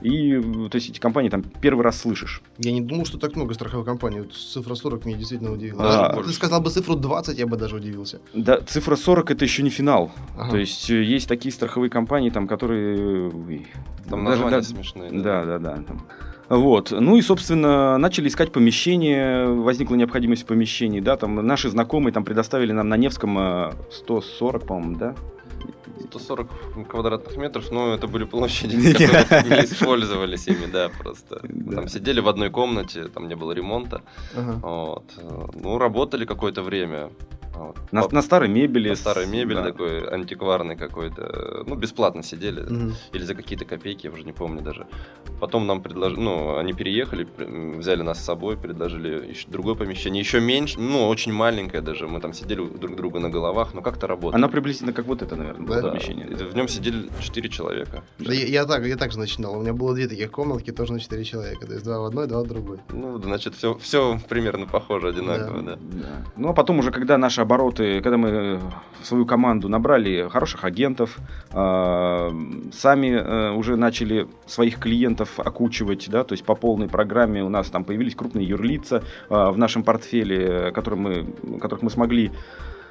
И, 0.03 0.41
то 0.71 0.77
есть 0.77 0.91
эти 0.91 0.99
компании 1.01 1.29
там 1.31 1.43
первый 1.43 1.83
раз 1.83 2.01
слышишь. 2.01 2.43
Я 2.59 2.73
не 2.73 2.81
думал, 2.81 3.05
что 3.07 3.19
так 3.19 3.37
много 3.37 3.55
страховых 3.55 3.87
компаний. 3.87 4.21
Вот 4.21 4.33
цифра 4.33 4.75
40 4.75 5.05
меня 5.07 5.19
действительно 5.19 5.53
удивила. 5.53 5.83
Даже 5.83 6.23
Ты 6.29 6.33
сказал 6.33 6.61
бы 6.61 6.71
цифру 6.71 6.97
20, 6.97 7.39
я 7.39 7.47
бы 7.47 7.57
даже 7.57 7.77
удивился. 7.77 8.21
Да, 8.35 8.61
цифра 8.61 8.97
40 8.97 9.31
это 9.31 9.45
еще 9.45 9.63
не 9.63 9.71
финал. 9.71 10.11
Ага. 10.39 10.50
То 10.51 10.57
есть 10.59 10.91
э, 10.91 11.03
есть 11.03 11.29
такие 11.29 11.53
страховые 11.53 11.91
компании, 11.91 12.31
там, 12.31 12.47
которые... 12.49 13.29
ой, 13.31 13.67
Там 14.09 14.25
даже- 14.25 14.43
названия 14.43 14.57
да- 14.57 14.63
смешные. 14.63 15.11
Да, 15.13 15.45
да, 15.45 15.59
да. 15.59 15.77
там. 15.87 16.07
Вот. 16.49 16.91
Ну 16.91 17.17
и, 17.17 17.23
собственно, 17.23 17.97
начали 17.99 18.27
искать 18.29 18.51
помещение, 18.51 19.47
возникла 19.47 19.95
необходимость 19.95 20.43
в 20.43 20.47
помещении, 20.47 21.01
да, 21.01 21.17
там 21.17 21.35
наши 21.47 21.69
знакомые 21.69 22.13
там 22.13 22.25
предоставили 22.25 22.73
нам 22.73 22.89
на 22.89 22.97
Невском 22.97 23.39
э, 23.39 23.73
140, 23.93 24.67
по-моему, 24.67 24.97
да? 24.99 25.15
140 26.11 26.49
квадратных 26.89 27.37
метров, 27.37 27.71
но 27.71 27.95
это 27.95 28.09
были 28.09 28.25
площади, 28.25 28.77
которые 28.93 29.45
не 29.45 29.65
использовались 29.65 30.49
ими, 30.49 30.67
да, 30.73 30.89
просто. 30.99 31.41
Мы 31.45 31.71
Да. 31.71 31.77
Там 31.77 31.89
сидели 31.89 32.19
в 32.21 32.29
одной 32.29 32.51
комнате, 32.51 33.05
там 33.05 33.29
не 33.29 33.37
было 33.37 33.53
ремонта. 33.53 34.03
Вот. 34.35 35.05
Ну, 35.55 35.79
работали 35.79 36.25
какое-то 36.25 36.63
время. 36.63 37.11
Вот. 37.55 37.77
На, 37.93 38.03
По- 38.03 38.15
на 38.15 38.23
старой 38.23 38.49
мебели. 38.49 38.89
на 38.89 38.95
старой 38.97 39.27
мебель 39.27 39.57
да. 39.57 39.65
такой 39.65 40.07
антикварный 40.09 40.77
какой-то. 40.77 41.65
Ну, 41.67 41.75
бесплатно 41.75 42.23
сидели. 42.23 42.61
Мгм. 42.63 42.95
Или 43.13 43.23
за 43.25 43.35
какие-то 43.35 43.65
копейки, 43.65 44.07
я 44.07 44.13
уже 44.13 44.23
не 44.25 44.33
помню 44.33 44.63
даже. 44.63 44.87
Потом 45.41 45.67
нам 45.67 45.83
предложили, 45.83 46.21
ну, 46.21 46.57
они 46.57 46.73
переехали, 46.73 47.27
взяли 47.79 48.03
нас 48.03 48.21
с 48.21 48.25
собой, 48.25 48.57
предложили 48.57 49.31
еще 49.31 49.49
другое 49.49 49.75
помещение, 49.75 50.21
еще 50.21 50.41
меньше, 50.41 50.79
ну, 50.81 51.09
очень 51.09 51.33
маленькое 51.33 51.83
даже. 51.83 52.07
Мы 52.07 52.21
там 52.21 52.33
сидели 52.33 52.67
друг 52.67 52.97
друга 52.97 53.19
на 53.21 53.29
головах, 53.31 53.75
но 53.75 53.83
как-то 53.83 54.07
работали. 54.07 54.37
Она 54.41 54.49
приблизительно 54.49 54.93
как 54.93 55.07
вот 55.07 55.23
это, 55.23 55.37
наверное, 55.37 55.67
было 55.67 55.83
Да. 55.83 55.89
помещение. 55.91 56.27
И 56.29 56.35
В 56.35 56.55
нем 56.55 56.69
сидели 56.69 57.09
четыре 57.21 57.49
человека. 57.49 58.03
Да 58.19 58.33
я, 58.33 58.47
я 58.47 58.65
так, 58.67 58.87
я 58.87 58.97
так 58.97 59.13
же 59.13 59.19
начинал. 59.19 59.59
У 59.59 59.61
меня 59.63 59.73
было 59.73 59.95
две 59.95 60.07
таких 60.09 60.31
комнатки, 60.31 60.71
тоже 60.71 60.93
на 60.93 61.01
четыре 61.01 61.25
человека. 61.25 61.67
То 61.67 61.73
есть 61.73 61.85
два 61.85 62.01
в 62.01 62.05
одной, 62.05 62.27
два 62.27 62.43
в 62.43 62.47
другой. 62.47 62.79
Ну, 62.93 63.19
значит, 63.21 63.55
все, 63.55 63.77
все 63.79 64.19
примерно 64.29 64.67
похоже, 64.67 65.09
одинаково, 65.09 65.63
да. 65.63 65.77
Да. 65.81 66.25
Ну 66.37 66.49
а 66.49 66.53
потом 66.53 66.79
уже, 66.79 66.91
когда 66.91 67.19
наши 67.41 67.43
обороты, 67.43 68.01
когда 68.03 68.17
мы 68.17 68.29
э, 68.29 68.59
в 69.01 69.07
свою 69.07 69.27
команду 69.27 69.69
набрали 69.69 70.29
хороших 70.29 70.65
агентов, 70.65 71.19
э, 71.53 72.31
сами 72.73 73.09
э, 73.09 73.53
уже 73.53 73.77
начали 73.77 74.27
своих 74.47 74.79
клиентов 74.79 75.39
окучивать, 75.39 76.09
да, 76.11 76.25
то 76.25 76.35
есть 76.35 76.45
по 76.45 76.55
полной 76.55 76.89
программе 76.89 77.43
у 77.43 77.49
нас 77.49 77.71
там 77.71 77.85
появились 77.85 78.15
крупные 78.15 78.47
юрлица 78.47 79.03
э, 79.31 79.51
в 79.51 79.59
нашем 79.59 79.83
портфеле, 79.83 80.39
э, 80.39 80.73
которые 80.73 81.01
мы, 81.01 81.59
которых 81.61 81.83
мы 81.83 81.91
смогли 81.91 82.31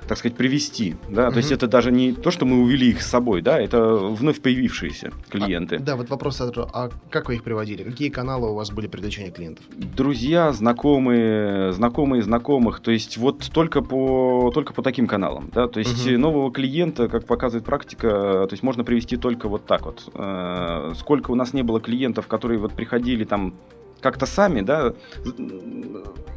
так 0.09 0.17
сказать, 0.17 0.35
привести, 0.35 0.95
да, 1.07 1.29
то 1.29 1.37
есть 1.37 1.51
это 1.51 1.67
даже 1.67 1.91
не 1.91 2.13
то, 2.13 2.31
что 2.31 2.45
мы 2.47 2.63
увели 2.63 2.89
их 2.89 3.03
с 3.03 3.07
собой, 3.07 3.43
да, 3.43 3.59
это 3.61 3.93
вновь 3.93 4.41
появившиеся 4.41 5.11
клиенты. 5.29 5.75
А, 5.75 5.79
да, 5.79 5.95
вот 5.95 6.09
вопрос. 6.09 6.41
А 6.41 6.89
как 7.11 7.29
вы 7.29 7.35
их 7.35 7.43
приводили? 7.43 7.83
Какие 7.83 8.09
каналы 8.09 8.49
у 8.49 8.55
вас 8.55 8.71
были 8.71 8.87
привлечения 8.87 9.29
клиентов? 9.29 9.65
Друзья, 9.69 10.51
знакомые, 10.51 11.73
знакомые 11.73 12.23
знакомых, 12.23 12.79
то 12.79 12.89
есть 12.89 13.17
вот 13.17 13.51
только 13.53 13.83
по, 13.83 14.49
только 14.51 14.73
по 14.73 14.81
таким 14.81 15.05
каналам, 15.05 15.51
да, 15.53 15.67
то 15.67 15.79
есть 15.79 16.07
Мгм. 16.07 16.21
нового 16.21 16.51
клиента, 16.51 17.07
как 17.07 17.25
показывает 17.27 17.65
практика, 17.65 18.09
то 18.09 18.49
есть 18.51 18.63
можно 18.63 18.83
привести 18.83 19.15
только 19.15 19.47
вот 19.47 19.67
так 19.67 19.85
вот. 19.85 20.09
Э, 20.15 20.93
Сколько 20.95 21.29
у 21.29 21.35
нас 21.35 21.53
не 21.53 21.61
было 21.61 21.79
клиентов, 21.79 22.25
которые 22.27 22.59
вот 22.59 22.73
приходили 22.73 23.25
там 23.25 23.53
как-то 24.01 24.25
сами, 24.25 24.61
да, 24.61 24.93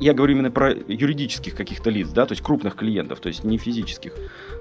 я 0.00 0.14
говорю 0.14 0.34
именно 0.34 0.50
про 0.50 0.72
юридических 0.72 1.54
каких-то 1.54 1.90
лиц, 1.90 2.08
да, 2.08 2.26
то 2.26 2.32
есть 2.32 2.42
крупных 2.42 2.74
клиентов, 2.76 3.20
то 3.20 3.28
есть 3.28 3.44
не 3.44 3.56
физических. 3.58 4.12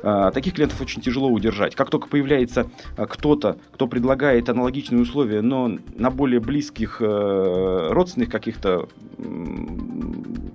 А, 0.03 0.31
Таких 0.31 0.53
клиентов 0.53 0.81
очень 0.81 1.01
тяжело 1.01 1.29
удержать. 1.29 1.75
Как 1.75 1.89
только 1.89 2.07
появляется 2.07 2.67
а, 2.97 3.05
кто-то, 3.07 3.57
кто 3.73 3.87
предлагает 3.87 4.49
аналогичные 4.49 5.01
условия, 5.01 5.41
но 5.41 5.71
на 5.95 6.11
более 6.11 6.39
близких 6.39 6.97
э, 7.01 7.87
родственных 7.91 8.29
каких-то 8.29 8.87
м, 9.17 10.51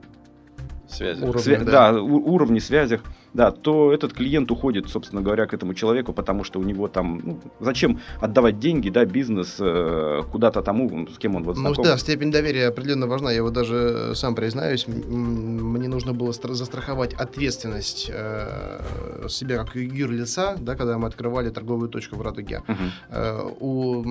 Связи. 0.88 1.22
Уровнях, 1.22 1.44
свя- 1.44 1.64
да. 1.64 1.92
да, 1.92 2.00
у- 2.00 2.58
связях, 2.60 3.02
да, 3.36 3.50
то 3.50 3.92
этот 3.92 4.12
клиент 4.14 4.50
уходит, 4.50 4.88
собственно 4.88 5.22
говоря, 5.22 5.46
к 5.46 5.54
этому 5.54 5.74
человеку, 5.74 6.12
потому 6.12 6.44
что 6.44 6.58
у 6.58 6.62
него 6.62 6.88
там, 6.88 7.20
ну, 7.24 7.40
зачем 7.60 8.00
отдавать 8.20 8.58
деньги, 8.58 8.88
да, 8.90 9.04
бизнес 9.04 9.56
э, 9.60 10.22
куда-то 10.32 10.62
тому, 10.62 11.06
с 11.08 11.18
кем 11.18 11.36
он 11.36 11.44
вот 11.44 11.56
Ну 11.56 11.60
знаком. 11.60 11.84
да, 11.84 11.98
степень 11.98 12.30
доверия 12.30 12.68
определенно 12.68 13.06
важна. 13.06 13.32
Я 13.32 13.42
вот 13.42 13.52
даже 13.52 13.74
э, 13.76 14.14
сам 14.14 14.34
признаюсь, 14.34 14.86
мне 14.88 15.88
нужно 15.88 16.14
было 16.14 16.30
стра- 16.30 16.54
застраховать 16.54 17.12
ответственность 17.14 18.10
э, 18.12 19.28
себя 19.28 19.58
как 19.58 19.76
юрлица, 19.76 20.56
да, 20.58 20.74
когда 20.74 20.96
мы 20.98 21.06
открывали 21.06 21.50
торговую 21.50 21.88
точку 21.90 22.16
в 22.16 22.22
Радуге. 22.22 22.62
Мгм. 22.66 22.90
Э, 23.10 23.50
у 23.60 24.04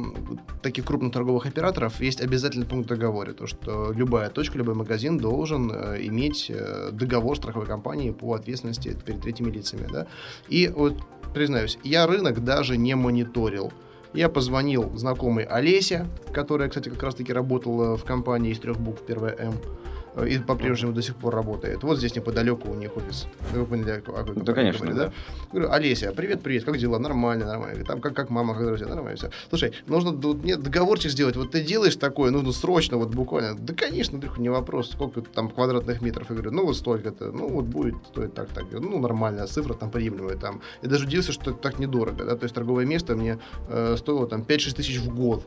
таких 0.61 0.85
крупных 0.85 1.11
торговых 1.13 1.47
операторов 1.47 1.99
есть 1.99 2.21
обязательный 2.21 2.65
пункт 2.67 2.85
в 2.85 2.89
договоре, 2.89 3.33
то 3.33 3.47
что 3.47 3.91
любая 3.95 4.29
точка, 4.29 4.57
любой 4.57 4.75
магазин 4.75 5.17
должен 5.17 5.71
э, 5.73 5.97
иметь 6.07 6.51
э, 6.53 6.89
договор 6.91 7.35
страховой 7.35 7.67
компании 7.67 8.11
по 8.11 8.33
ответственности 8.35 8.95
перед 9.05 9.14
третьими 9.19 9.51
лицами, 9.51 9.87
да. 9.91 10.07
И 10.47 10.67
вот 10.67 10.95
признаюсь, 11.33 11.77
я 11.83 12.07
рынок 12.07 12.43
даже 12.43 12.77
не 12.77 12.95
мониторил. 12.95 13.71
Я 14.13 14.29
позвонил 14.29 14.95
знакомой 14.95 15.43
Олесе, 15.43 16.07
которая, 16.31 16.69
кстати, 16.69 16.89
как 16.89 17.03
раз-таки 17.03 17.33
работала 17.33 17.97
в 17.97 18.05
компании 18.05 18.51
из 18.51 18.59
трех 18.59 18.79
букв, 18.79 19.01
первая 19.05 19.35
М, 19.35 19.55
и 20.23 20.39
по-прежнему 20.39 20.93
до 20.93 21.01
сих 21.01 21.15
пор 21.15 21.33
работает. 21.35 21.83
Вот 21.83 21.97
здесь 21.97 22.15
неподалеку 22.15 22.69
у 22.69 22.75
них 22.75 22.95
офис. 22.95 23.27
Вы 23.53 23.65
поняли, 23.65 23.91
о 23.91 24.01
какой 24.01 24.35
Да, 24.35 24.53
конечно, 24.53 24.93
да. 24.93 25.11
Говорю, 25.51 25.71
Олеся, 25.71 26.13
привет, 26.15 26.41
привет, 26.41 26.63
как 26.63 26.77
дела? 26.77 26.99
Нормально, 26.99 27.45
нормально. 27.45 27.83
Там 27.83 28.01
как, 28.01 28.15
как 28.15 28.29
мама, 28.29 28.53
как 28.55 28.65
друзья, 28.65 28.87
нормально 28.87 29.17
все. 29.17 29.29
Слушай, 29.49 29.73
нужно 29.87 30.11
нет, 30.43 30.61
договорчик 30.61 31.11
сделать. 31.11 31.35
Вот 31.35 31.51
ты 31.51 31.61
делаешь 31.61 31.95
такое, 31.95 32.31
нужно 32.31 32.51
срочно, 32.51 32.97
вот 32.97 33.09
буквально. 33.09 33.55
Да, 33.57 33.73
конечно, 33.73 34.15
Андрюха, 34.15 34.41
не 34.41 34.49
вопрос. 34.49 34.91
Сколько 34.91 35.21
там 35.21 35.49
квадратных 35.49 36.01
метров? 36.01 36.29
Я 36.29 36.35
говорю, 36.35 36.51
ну 36.51 36.65
вот 36.65 36.77
столько-то. 36.77 37.31
Ну 37.31 37.49
вот 37.49 37.65
будет 37.65 37.95
стоить 38.07 38.33
так, 38.33 38.49
так. 38.49 38.65
Ну, 38.71 38.99
нормальная 38.99 39.47
цифра, 39.47 39.73
там 39.73 39.91
приемлемая. 39.91 40.37
Там. 40.37 40.61
Я 40.81 40.89
даже 40.89 41.05
удивился, 41.05 41.31
что 41.31 41.51
это 41.51 41.59
так 41.59 41.79
недорого. 41.79 42.23
Да? 42.25 42.35
То 42.35 42.43
есть 42.43 42.55
торговое 42.55 42.85
место 42.85 43.15
мне 43.15 43.39
э, 43.69 43.95
стоило 43.97 44.27
там 44.27 44.41
5-6 44.41 44.75
тысяч 44.75 44.99
в 44.99 45.13
год. 45.13 45.45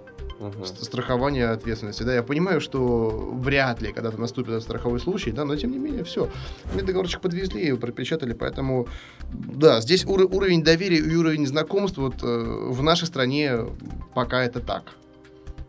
Ст- 0.65 0.85
страхование 0.85 1.49
ответственности. 1.49 2.05
Да, 2.05 2.15
я 2.15 2.23
понимаю, 2.23 2.61
что 2.61 3.09
вряд 3.35 3.83
ли 3.83 3.93
когда-то 3.93 4.21
наступит 4.21 4.55
страховой 4.61 5.01
случай, 5.01 5.31
да, 5.33 5.45
но 5.45 5.57
тем 5.57 5.71
не 5.73 5.79
менее, 5.79 6.05
все. 6.05 6.29
Мне 6.75 6.83
договорчик 6.83 7.21
подвезли, 7.21 7.67
его 7.67 7.79
пропечатали, 7.79 8.33
поэтому, 8.33 8.87
да, 9.33 9.81
здесь 9.81 10.05
ур- 10.07 10.29
уровень 10.35 10.63
доверия 10.63 10.99
и 10.99 11.17
уровень 11.17 11.47
знакомств 11.47 11.99
вот 11.99 12.23
э, 12.23 12.27
в 12.71 12.83
нашей 12.83 13.07
стране 13.07 13.53
пока 14.15 14.43
это 14.45 14.61
так. 14.61 14.85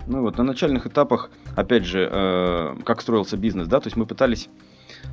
Ну 0.08 0.22
вот 0.22 0.38
на 0.38 0.43
начальных 0.43 0.88
этапах, 0.88 1.29
опять 1.55 1.86
же, 1.86 2.10
э, 2.12 2.75
как 2.84 3.01
строился 3.01 3.38
бизнес, 3.38 3.67
да, 3.67 3.79
то 3.79 3.88
есть 3.88 3.98
мы 3.98 4.05
пытались 4.05 4.50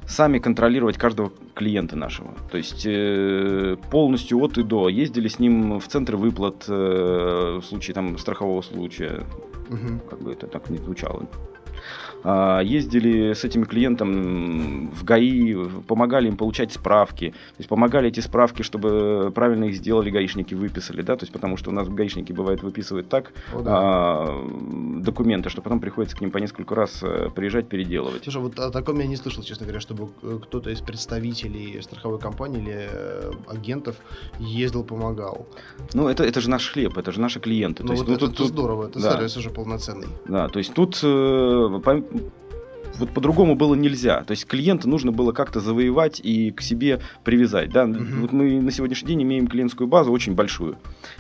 сами 0.07 0.39
контролировать 0.39 0.97
каждого 0.97 1.33
клиента 1.55 1.97
нашего. 1.97 2.35
То 2.51 2.57
есть 2.57 2.85
э, 2.87 3.77
полностью 3.91 4.39
от 4.41 4.57
и 4.59 4.63
до. 4.63 4.89
Ездили 4.89 5.29
с 5.29 5.39
ним 5.39 5.79
в 5.79 5.87
центр 5.89 6.17
выплат 6.17 6.65
э, 6.69 7.59
в 7.61 7.65
случае 7.65 7.95
там 7.95 8.17
страхового 8.19 8.63
случая, 8.63 9.25
Мгм. 9.69 10.01
как 10.09 10.21
бы 10.23 10.33
это 10.33 10.47
так 10.47 10.71
не 10.71 10.79
звучало. 10.79 11.27
А, 12.29 12.61
Ездили 12.61 13.35
с 13.35 13.45
этим 13.45 13.65
клиентом 13.65 14.91
в 14.91 15.05
ГАИ, 15.05 15.55
помогали 15.87 16.27
им 16.27 16.37
получать 16.37 16.73
справки. 16.73 17.31
То 17.31 17.59
есть 17.59 17.69
помогали 17.69 18.09
эти 18.09 18.19
справки, 18.19 18.63
чтобы 18.63 19.31
правильно 19.33 19.67
их 19.67 19.77
сделали, 19.77 20.11
гаишники 20.11 20.53
выписали, 20.55 21.03
да, 21.03 21.15
то 21.17 21.23
есть 21.23 21.33
потому 21.33 21.57
что 21.57 21.71
у 21.71 21.73
нас 21.73 21.89
гаишники 21.89 22.33
бывает 22.33 22.65
выписывают 22.65 23.09
так 23.09 23.33
О, 23.55 23.63
да. 23.63 23.73
а, 23.73 25.03
документы, 25.03 25.51
что 25.51 25.63
потом 25.63 25.79
приходится 25.79 26.17
к 26.17 26.21
ним 26.21 26.33
по 26.33 26.39
несколько 26.39 26.75
раз 26.75 26.99
э, 27.03 27.31
приезжать, 27.33 27.69
переделывать. 27.69 28.25
Слушай, 28.25 28.43
вот 28.43 28.59
о 28.59 28.71
таком 28.71 28.99
я 28.99 29.07
не 29.07 29.17
слышал, 29.17 29.45
честно 29.45 29.65
говоря, 29.65 29.79
чтобы 29.79 30.09
э, 30.23 30.41
кто-то 30.43 30.71
из 30.71 30.81
представителей 30.81 31.81
страховой 31.81 32.19
компании 32.19 32.61
или 32.61 32.89
э, 32.91 33.33
агентов 33.47 33.95
ездил, 34.41 34.83
помогал. 34.83 35.47
Ну, 35.95 36.09
это, 36.09 36.25
это 36.25 36.41
же 36.41 36.51
наш 36.51 36.73
хлеб, 36.73 36.99
это 36.99 37.13
же 37.13 37.21
наши 37.21 37.39
клиенты. 37.39 37.85
Ну 37.85 37.89
То 37.89 37.93
есть, 37.93 38.03
вот 38.03 38.09
ну, 38.09 38.17
это, 38.17 38.27
тут- 38.27 38.35
это 38.35 38.49
здорово, 38.49 38.89
это 38.89 39.01
да. 39.01 39.13
сервис 39.13 39.37
уже 39.37 39.51
полноценный. 39.51 40.09
Да, 40.27 40.49
то 40.49 40.59
есть 40.59 40.75
тут 40.75 40.99
э, 41.05 41.81
Thank 42.17 42.33
you. 42.33 42.46
Вот 42.99 43.11
по-другому 43.11 43.55
было 43.55 43.75
нельзя. 43.75 44.23
То 44.25 44.33
есть 44.33 44.47
клиента 44.47 44.89
нужно 44.89 45.13
было 45.13 45.33
как-то 45.33 45.61
завоевать 45.61 46.21
и 46.23 46.51
к 46.51 46.61
себе 46.61 47.01
привязать. 47.25 47.71
Да? 47.71 47.87
Мгм. 47.87 48.23
Вот 48.23 48.33
мы 48.33 48.61
на 48.61 48.71
сегодняшний 48.71 49.09
день 49.09 49.23
имеем 49.23 49.47
клиентскую 49.47 49.87
базу 49.87 50.13
очень 50.13 50.35
большую. 50.35 50.77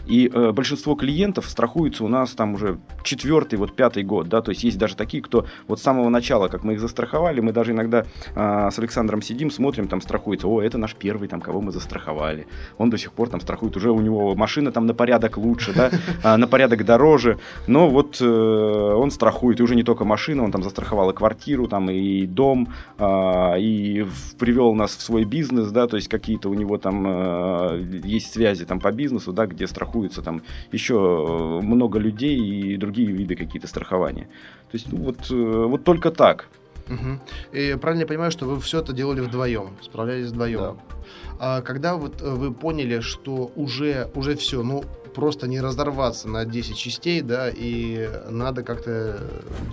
И 0.06 0.30
э, 0.32 0.52
большинство 0.52 0.94
клиентов 0.94 1.48
страхуются 1.48 2.04
у 2.04 2.08
нас 2.08 2.32
там 2.32 2.54
уже 2.54 2.78
четвертый, 3.02 3.56
вот 3.56 3.74
пятый 3.74 4.02
год. 4.02 4.28
Да? 4.28 4.42
То 4.42 4.50
есть 4.50 4.64
есть 4.64 4.78
даже 4.78 4.96
такие, 4.96 5.22
кто 5.22 5.46
вот 5.68 5.80
с 5.80 5.82
самого 5.82 6.08
начала, 6.08 6.48
как 6.48 6.64
мы 6.64 6.74
их 6.74 6.80
застраховали, 6.80 7.40
мы 7.40 7.52
даже 7.52 7.72
иногда 7.72 8.06
а, 8.34 8.70
с 8.70 8.78
Александром 8.78 9.22
сидим, 9.22 9.50
смотрим, 9.50 9.88
там 9.88 10.00
страхуется, 10.00 10.48
о, 10.48 10.62
это 10.62 10.78
наш 10.78 10.94
первый, 10.94 11.28
там, 11.28 11.40
кого 11.40 11.60
мы 11.60 11.72
застраховали. 11.72 12.46
Он 12.78 12.90
до 12.90 12.98
сих 12.98 13.12
пор 13.12 13.28
там 13.28 13.40
страхует, 13.40 13.76
уже 13.76 13.90
у 13.90 14.00
него 14.00 14.34
машина 14.34 14.72
там 14.72 14.86
на 14.86 14.94
порядок 14.94 15.36
лучше, 15.36 15.72
да, 15.74 15.90
а, 16.22 16.36
на 16.36 16.46
порядок 16.46 16.84
дороже, 16.84 17.38
но 17.66 17.88
вот 17.88 18.20
э, 18.20 18.24
он 18.24 19.10
страхует, 19.10 19.60
и 19.60 19.62
уже 19.62 19.74
не 19.74 19.82
только 19.82 20.04
машина, 20.04 20.44
он 20.44 20.52
там 20.52 20.62
застраховал 20.62 21.10
и 21.10 21.14
квартиру, 21.14 21.65
там, 21.68 21.90
и 21.90 22.26
дом, 22.26 22.68
а, 22.98 23.56
и 23.56 24.02
в- 24.02 24.36
привел 24.36 24.74
нас 24.74 24.96
в 24.96 25.00
свой 25.02 25.24
бизнес, 25.24 25.70
да, 25.70 25.86
то 25.86 25.96
есть 25.96 26.08
какие-то 26.08 26.48
у 26.48 26.54
него 26.54 26.78
там 26.78 27.04
э, 27.06 28.00
есть 28.04 28.32
связи 28.32 28.64
там 28.64 28.80
по 28.80 28.92
бизнесу, 28.92 29.32
да, 29.32 29.46
где 29.46 29.66
страхуются 29.66 30.22
там 30.22 30.42
еще 30.72 31.60
много 31.62 31.98
людей 31.98 32.38
и 32.38 32.76
другие 32.76 33.08
виды 33.10 33.36
какие-то 33.36 33.68
страхования. 33.68 34.28
То 34.70 34.74
есть 34.74 34.92
ну, 34.92 34.98
вот, 34.98 35.30
э, 35.30 35.66
вот 35.68 35.84
только 35.84 36.10
так. 36.10 36.48
Мгм. 36.88 37.20
И 37.52 37.76
правильно 37.80 38.02
я 38.02 38.06
понимаю, 38.06 38.30
что 38.30 38.46
вы 38.46 38.60
все 38.60 38.80
это 38.80 38.92
делали 38.92 39.20
вдвоем, 39.20 39.70
справлялись 39.82 40.28
вдвоем. 40.28 40.60
Да. 40.60 40.74
А 41.38 41.60
когда 41.62 41.96
вот 41.96 42.22
э, 42.22 42.30
вы 42.30 42.52
поняли, 42.52 43.00
что 43.00 43.50
уже, 43.56 44.10
уже 44.14 44.36
все, 44.36 44.62
ну 44.62 44.84
просто 45.16 45.48
не 45.48 45.62
разорваться 45.62 46.28
на 46.28 46.44
10 46.44 46.76
частей, 46.76 47.22
да, 47.22 47.48
и 47.48 48.06
надо 48.28 48.62
как-то 48.62 49.18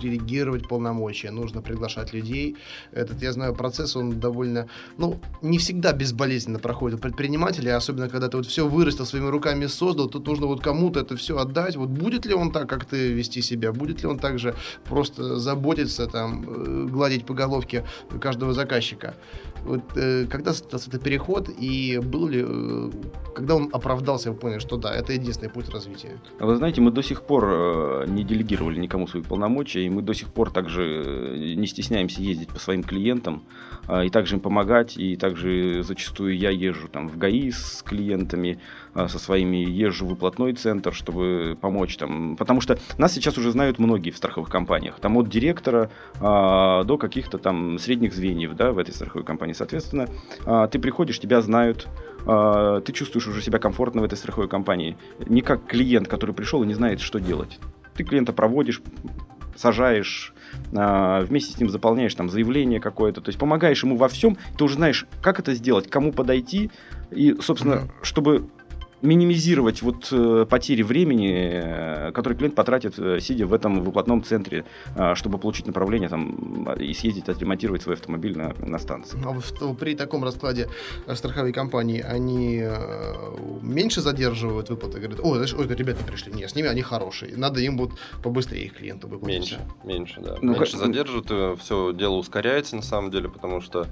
делегировать 0.00 0.66
полномочия, 0.68 1.30
нужно 1.30 1.60
приглашать 1.60 2.14
людей. 2.14 2.56
Этот, 2.92 3.22
я 3.22 3.32
знаю, 3.32 3.54
процесс, 3.54 3.94
он 3.94 4.18
довольно, 4.20 4.68
ну, 4.96 5.20
не 5.42 5.58
всегда 5.58 5.92
безболезненно 5.92 6.58
проходит 6.58 6.98
у 6.98 7.02
предпринимателей, 7.02 7.72
особенно 7.72 8.08
когда 8.08 8.28
ты 8.28 8.38
вот 8.38 8.46
все 8.46 8.66
вырастил 8.66 9.04
своими 9.04 9.28
руками, 9.28 9.66
создал, 9.66 10.08
тут 10.08 10.26
нужно 10.26 10.46
вот 10.46 10.62
кому-то 10.62 11.00
это 11.00 11.14
все 11.14 11.36
отдать. 11.36 11.76
Вот 11.76 11.90
будет 11.90 12.24
ли 12.24 12.32
он 12.32 12.50
так, 12.50 12.66
как 12.66 12.86
ты 12.86 13.12
вести 13.12 13.42
себя? 13.42 13.72
Будет 13.72 14.02
ли 14.02 14.08
он 14.08 14.18
также 14.18 14.54
просто 14.84 15.36
заботиться, 15.36 16.06
там, 16.06 16.44
э, 16.48 16.86
гладить 16.90 17.26
по 17.26 17.34
головке 17.34 17.84
каждого 18.18 18.54
заказчика? 18.54 19.14
Вот 19.64 19.82
э, 19.96 20.26
когда 20.30 20.52
состоялся 20.52 20.88
этот 20.90 21.02
переход 21.02 21.48
и 21.48 21.98
был 22.02 22.28
ли, 22.28 22.44
э, 22.46 22.90
когда 23.34 23.56
он 23.56 23.70
оправдался, 23.72 24.30
вы 24.30 24.36
поняли, 24.36 24.58
что 24.58 24.76
да, 24.76 24.94
это 24.94 25.16
единственный 25.34 25.50
путь 25.50 25.68
развития? 25.70 26.18
А 26.38 26.46
Вы 26.46 26.56
знаете, 26.56 26.80
мы 26.80 26.90
до 26.90 27.02
сих 27.02 27.22
пор 27.22 27.44
э, 27.48 28.04
не 28.08 28.24
делегировали 28.24 28.78
никому 28.78 29.06
свои 29.06 29.22
полномочия, 29.22 29.84
и 29.84 29.90
мы 29.90 30.02
до 30.02 30.14
сих 30.14 30.32
пор 30.32 30.50
также 30.50 30.82
э, 31.04 31.54
не 31.56 31.66
стесняемся 31.66 32.22
ездить 32.22 32.48
по 32.48 32.58
своим 32.58 32.82
клиентам, 32.82 33.44
а, 33.86 34.04
и 34.04 34.10
также 34.10 34.36
им 34.36 34.40
помогать, 34.40 34.96
и 34.96 35.16
также 35.16 35.82
зачастую 35.82 36.36
я 36.36 36.50
езжу 36.50 36.88
там 36.88 37.08
в 37.08 37.18
ГАИ 37.18 37.50
с 37.50 37.82
клиентами, 37.82 38.58
со 38.94 39.18
своими 39.18 39.56
езжу 39.56 40.06
в 40.06 40.10
выплатной 40.10 40.52
центр, 40.54 40.94
чтобы 40.94 41.56
помочь 41.60 41.96
там, 41.96 42.36
потому 42.36 42.60
что 42.60 42.78
нас 42.98 43.12
сейчас 43.12 43.36
уже 43.38 43.50
знают 43.50 43.78
многие 43.78 44.10
в 44.10 44.16
страховых 44.16 44.48
компаниях, 44.48 45.00
там 45.00 45.16
от 45.16 45.28
директора 45.28 45.90
а, 46.20 46.84
до 46.84 46.96
каких-то 46.98 47.38
там 47.38 47.78
средних 47.78 48.14
звеньев, 48.14 48.54
да, 48.54 48.72
в 48.72 48.78
этой 48.78 48.94
страховой 48.94 49.24
компании, 49.24 49.52
соответственно, 49.52 50.08
а, 50.44 50.68
ты 50.68 50.78
приходишь, 50.78 51.18
тебя 51.18 51.40
знают, 51.40 51.88
а, 52.26 52.80
ты 52.80 52.92
чувствуешь 52.92 53.26
уже 53.26 53.42
себя 53.42 53.58
комфортно 53.58 54.02
в 54.02 54.04
этой 54.04 54.16
страховой 54.16 54.48
компании. 54.48 54.96
Не 55.26 55.42
как 55.42 55.66
клиент, 55.66 56.08
который 56.08 56.34
пришел 56.34 56.62
и 56.62 56.66
не 56.66 56.74
знает, 56.74 57.00
что 57.00 57.18
делать. 57.20 57.58
Ты 57.94 58.04
клиента 58.04 58.32
проводишь, 58.32 58.82
сажаешь, 59.56 60.34
а, 60.74 61.22
вместе 61.22 61.52
с 61.52 61.58
ним 61.58 61.68
заполняешь 61.68 62.14
там 62.14 62.28
заявление 62.28 62.80
какое-то, 62.80 63.20
то 63.20 63.28
есть 63.28 63.38
помогаешь 63.38 63.82
ему 63.82 63.96
во 63.96 64.08
всем, 64.08 64.36
ты 64.56 64.64
уже 64.64 64.74
знаешь, 64.74 65.06
как 65.22 65.38
это 65.38 65.54
сделать, 65.54 65.88
кому 65.88 66.12
подойти, 66.12 66.70
и, 67.10 67.36
собственно, 67.40 67.88
чтобы 68.02 68.48
минимизировать 69.04 69.82
вот 69.82 70.08
э, 70.10 70.46
потери 70.48 70.82
времени, 70.82 71.32
э, 71.52 72.12
которые 72.12 72.36
клиент 72.36 72.54
потратит, 72.54 72.98
э, 72.98 73.20
сидя 73.20 73.46
в 73.46 73.52
этом 73.52 73.80
выплатном 73.82 74.22
центре, 74.24 74.64
чтобы 75.14 75.38
получить 75.38 75.66
направление 75.66 76.08
там 76.08 76.64
и 76.74 76.92
съездить 76.94 77.28
отремонтировать 77.28 77.82
свой 77.82 77.94
автомобиль 77.94 78.36
на, 78.36 78.54
на 78.58 78.78
станции. 78.78 79.18
А 79.24 79.30
вот 79.30 79.44
в- 79.44 79.74
при 79.74 79.94
таком 79.94 80.24
раскладе 80.24 80.68
страховые 81.14 81.52
компании, 81.52 82.00
они 82.00 82.60
э, 82.62 83.14
меньше 83.62 84.00
задерживают 84.00 84.70
выплаты? 84.70 84.98
Говорят, 84.98 85.20
ой, 85.22 85.34
знаешь, 85.34 85.54
ой, 85.54 85.66
ребята 85.76 86.02
пришли, 86.04 86.32
нет, 86.32 86.50
с 86.50 86.54
ними 86.54 86.68
они 86.68 86.82
хорошие, 86.82 87.36
надо 87.36 87.60
им 87.60 87.76
вот 87.78 87.92
побыстрее 88.22 88.64
их 88.66 88.74
клиенту 88.78 89.08
выплатить. 89.08 89.38
Меньше, 89.38 89.60
меньше, 89.84 90.20
да. 90.20 90.36
Ну, 90.40 90.52
меньше 90.52 90.72
как- 90.72 90.80
задерживают, 90.80 91.60
все 91.60 91.92
дело 91.92 92.14
ускоряется 92.14 92.76
на 92.76 92.82
самом 92.82 93.10
деле, 93.10 93.28
потому 93.28 93.60
что 93.60 93.86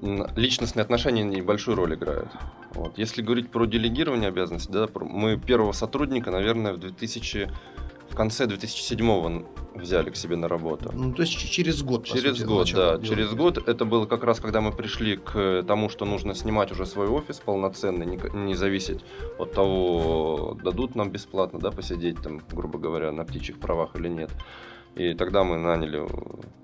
личностные 0.00 0.82
отношения 0.82 1.24
небольшую 1.24 1.76
роль 1.76 1.94
играют. 1.94 2.28
Вот. 2.74 2.98
Если 2.98 3.22
говорить 3.22 3.50
про 3.50 3.66
делегирование 3.66 4.28
обязанностей, 4.28 4.72
да, 4.72 4.88
мы 4.94 5.38
первого 5.38 5.72
сотрудника, 5.72 6.30
наверное, 6.30 6.72
в 6.72 6.78
2000 6.78 7.48
в 8.10 8.14
конце 8.14 8.46
2007 8.46 9.44
взяли 9.74 10.10
к 10.10 10.16
себе 10.16 10.36
на 10.36 10.48
работу. 10.48 10.90
Ну, 10.94 11.12
то 11.12 11.22
есть 11.22 11.36
через 11.36 11.82
год, 11.82 12.04
Через 12.04 12.38
сути, 12.38 12.46
год, 12.46 12.72
да. 12.72 13.00
Через 13.02 13.34
год 13.34 13.68
это 13.68 13.84
было 13.84 14.06
как 14.06 14.24
раз, 14.24 14.40
когда 14.40 14.60
мы 14.60 14.72
пришли 14.72 15.16
к 15.16 15.64
тому, 15.66 15.88
что 15.88 16.04
нужно 16.04 16.34
снимать 16.34 16.72
уже 16.72 16.86
свой 16.86 17.08
офис 17.08 17.40
полноценный, 17.40 18.06
не, 18.06 18.18
не 18.46 18.54
зависеть 18.54 19.04
от 19.38 19.52
того, 19.52 20.56
дадут 20.62 20.94
нам 20.94 21.10
бесплатно, 21.10 21.58
да, 21.58 21.70
посидеть 21.70 22.22
там, 22.22 22.40
грубо 22.52 22.78
говоря, 22.78 23.12
на 23.12 23.24
птичьих 23.24 23.58
правах 23.58 23.96
или 23.96 24.08
нет. 24.08 24.30
И 24.94 25.12
тогда 25.12 25.44
мы 25.44 25.58
наняли 25.58 26.06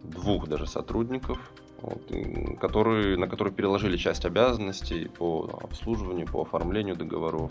двух 0.05 0.49
даже 0.49 0.67
сотрудников, 0.67 1.39
вот, 1.83 2.11
и 2.11 2.57
которые, 2.61 3.17
на 3.17 3.27
которые 3.29 3.53
переложили 3.53 3.97
часть 3.97 4.25
обязанностей 4.25 5.09
по 5.19 5.61
обслуживанию, 5.63 6.27
по 6.27 6.43
оформлению 6.43 6.97
договоров. 6.97 7.51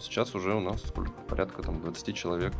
Сейчас 0.00 0.34
уже 0.34 0.54
у 0.54 0.60
нас 0.60 0.82
сколько? 0.82 1.12
Порядка 1.28 1.62
там 1.62 1.80
20 1.80 2.14
человек 2.14 2.52